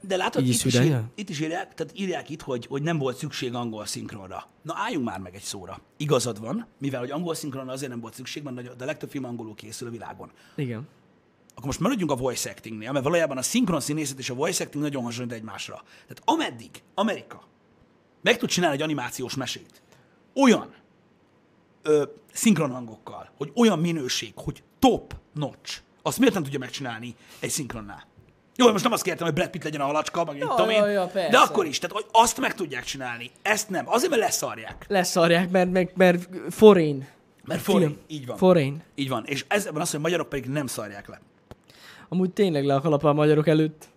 De 0.00 0.16
látod, 0.16 0.42
így 0.42 0.48
itt 0.48 0.54
is 0.54 0.64
is, 0.64 0.74
üdejel? 0.74 0.98
ír, 1.00 1.04
itt 1.14 1.28
is 1.28 1.40
írják, 1.40 1.74
tehát 1.74 1.92
írják 1.96 2.30
itt, 2.30 2.42
hogy, 2.42 2.66
hogy 2.66 2.82
nem 2.82 2.98
volt 2.98 3.16
szükség 3.16 3.54
angol 3.54 3.86
szinkronra. 3.86 4.48
Na 4.62 4.74
álljunk 4.76 5.04
már 5.06 5.18
meg 5.18 5.34
egy 5.34 5.42
szóra. 5.42 5.80
Igazad 5.96 6.40
van, 6.40 6.66
mivel 6.78 7.00
hogy 7.00 7.10
angol 7.10 7.34
szinkronra 7.34 7.72
azért 7.72 7.90
nem 7.90 8.00
volt 8.00 8.14
szükség, 8.14 8.42
mert 8.42 8.82
a 8.82 8.84
legtöbb 8.84 9.10
film 9.10 9.24
angolul 9.24 9.54
készül 9.54 9.88
a 9.88 9.90
világon. 9.90 10.30
Igen. 10.56 10.88
Akkor 11.50 11.66
most 11.66 11.80
maradjunk 11.80 12.10
a 12.10 12.16
voice 12.16 12.50
actingnél, 12.50 12.92
mert 12.92 13.04
valójában 13.04 13.36
a 13.36 13.42
szinkron 13.42 13.80
színészet 13.80 14.18
és 14.18 14.30
a 14.30 14.34
voice 14.34 14.64
acting 14.64 14.84
nagyon 14.84 15.02
hasonlít 15.02 15.34
egymásra. 15.34 15.82
Tehát 15.84 16.22
ameddig 16.24 16.70
Amerika 16.94 17.42
meg 18.22 18.38
tud 18.38 18.48
csinálni 18.48 18.76
egy 18.76 18.82
animációs 18.82 19.34
mesét, 19.34 19.82
olyan 20.34 20.74
ö, 21.82 22.04
szinkron 22.32 22.70
hangokkal, 22.70 23.30
hogy 23.36 23.52
olyan 23.54 23.78
minőség, 23.78 24.32
hogy 24.34 24.62
top 24.78 25.16
notch, 25.32 25.80
azt 26.02 26.18
miért 26.18 26.34
nem 26.34 26.42
tudja 26.42 26.58
megcsinálni 26.58 27.14
egy 27.40 27.50
szinkronnál? 27.50 28.06
Jó, 28.56 28.70
most 28.70 28.84
nem 28.84 28.92
azt 28.92 29.02
kértem, 29.02 29.26
hogy 29.26 29.34
Brad 29.34 29.48
Pitt 29.48 29.64
legyen 29.64 29.80
a 29.80 29.84
halacska, 29.84 30.24
meg 30.24 30.36
ja, 30.36 30.46
tudom 30.46 30.70
én, 30.70 30.76
ja, 30.76 30.86
ja, 30.86 31.06
persze. 31.06 31.30
de 31.30 31.38
akkor 31.38 31.66
is, 31.66 31.78
tehát 31.78 31.96
hogy 31.96 32.06
azt 32.12 32.40
meg 32.40 32.54
tudják 32.54 32.84
csinálni, 32.84 33.30
ezt 33.42 33.68
nem, 33.68 33.88
azért, 33.88 34.10
mert 34.10 34.22
leszarják. 34.22 34.84
Leszarják, 34.88 35.50
mert, 35.50 35.70
mert, 35.70 35.96
mert 35.96 36.28
forén. 36.50 37.08
Mert 37.44 37.60
Film. 37.60 37.78
forint, 37.78 37.98
így 38.06 38.26
van. 38.26 38.36
Forén. 38.36 38.82
Így 38.94 39.08
van. 39.08 39.24
És 39.26 39.44
ez 39.48 39.70
van 39.70 39.80
az, 39.80 39.90
hogy 39.90 40.00
magyarok 40.00 40.28
pedig 40.28 40.46
nem 40.46 40.66
szarják 40.66 41.08
le. 41.08 41.20
Amúgy 42.08 42.30
tényleg 42.30 42.64
le 42.64 42.74
a 42.74 42.80
kalap 42.80 43.04
a 43.04 43.12
magyarok 43.12 43.48
előtt. 43.48 43.88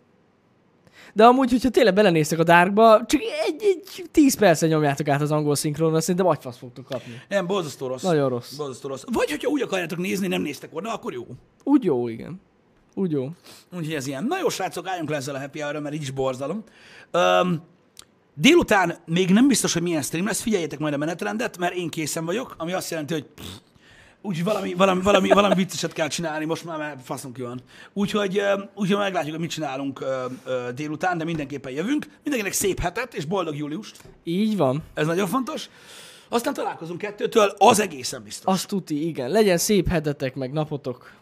De 1.14 1.26
amúgy, 1.26 1.52
hogyha 1.52 1.70
tényleg 1.70 1.94
belenéztek 1.94 2.40
a 2.40 2.44
Darkba, 2.44 3.06
csak 3.06 3.22
egy, 3.22 3.62
egy 3.62 4.06
10 4.12 4.36
percen 4.38 4.70
nyomjátok 4.70 5.08
át 5.08 5.22
az 5.22 5.32
angol 5.32 5.56
szinkronra, 5.56 6.02
szerintem 6.02 6.26
agyfasz 6.26 6.58
fogtok 6.58 6.86
kapni. 6.86 7.22
Nem, 7.28 7.48
borzasztó 7.48 7.88
rossz. 7.88 8.04
Nagyon 8.04 8.30
rossz. 8.30 8.54
Borzasztó 8.54 8.88
rossz. 8.88 9.04
Vagy, 9.12 9.30
hogyha 9.30 9.50
úgy 9.50 9.62
akarjátok 9.62 9.98
nézni, 9.98 10.28
nem 10.28 10.42
néztek 10.42 10.72
volna, 10.72 10.94
akkor 10.94 11.14
jó. 11.14 11.26
Úgy 11.64 11.84
jó, 11.84 12.08
igen. 12.08 12.42
Úgy 12.98 13.12
jó. 13.12 13.30
Úgyhogy 13.76 13.94
ez 13.94 14.08
ilyen. 14.08 14.26
Na 14.26 14.40
jó, 14.40 14.50
srácok, 14.50 14.88
álljunk 14.88 15.10
le 15.10 15.16
ezzel 15.16 15.36
a 15.36 15.40
happy 15.40 15.60
hour 15.60 15.80
mert 15.80 15.96
így 15.96 16.02
is 16.02 16.12
borzalom. 16.12 16.64
Um, 17.14 17.64
délután 18.34 18.98
még 19.06 19.30
nem 19.30 19.48
biztos, 19.48 19.74
hogy 19.74 19.82
milyen 19.82 20.02
stream 20.02 20.26
lesz, 20.26 20.42
figyeljetek 20.42 20.80
majd 20.80 20.94
a 20.94 20.98
menetrendet, 20.98 21.58
mert 21.58 21.74
én 21.74 21.90
készen 21.90 22.26
vagyok, 22.26 22.56
ami 22.58 22.74
azt 22.74 22.90
jelenti, 22.90 23.14
hogy 23.14 23.26
pff, 23.26 23.46
úgyhogy 24.22 24.44
valami, 24.44 24.74
valami, 24.74 25.02
valami, 25.02 25.30
valami 25.30 25.56
vicceset 25.56 25.94
kell 25.94 26.08
csinálni, 26.08 26.46
most 26.46 26.66
már 26.66 26.78
mert 26.78 27.04
faszunk 27.04 27.34
ki 27.34 27.42
van. 27.42 27.62
Úgyhogy, 27.94 28.42
úgyhogy 28.74 28.98
meglátjuk, 28.98 29.32
hogy 29.32 29.42
mit 29.42 29.52
csinálunk 29.52 30.06
délután, 30.76 31.18
de 31.18 31.24
mindenképpen 31.24 31.72
jövünk. 31.72 32.06
Mindenkinek 32.24 32.54
szép 32.54 32.80
hetet 32.80 33.14
és 33.14 33.26
boldog 33.26 33.56
júliust. 33.56 33.98
Így 34.24 34.58
van. 34.58 34.84
Ez 34.94 35.06
nagyon 35.06 35.28
fontos. 35.28 35.70
Aztán 36.30 36.54
találkozunk 36.54 36.98
kettőtől, 36.98 37.54
az 37.58 37.80
egészen 37.80 38.24
biztos. 38.24 38.54
Azt 38.54 38.68
tuti, 38.68 39.08
igen. 39.08 39.30
Legyen 39.30 39.58
szép 39.58 39.88
hetetek, 39.88 40.36
meg 40.36 40.52
napotok. 40.52 41.16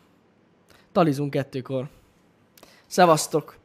Talizunk 0.95 1.29
kettőkor. 1.29 1.89
Szevasztok! 2.87 3.57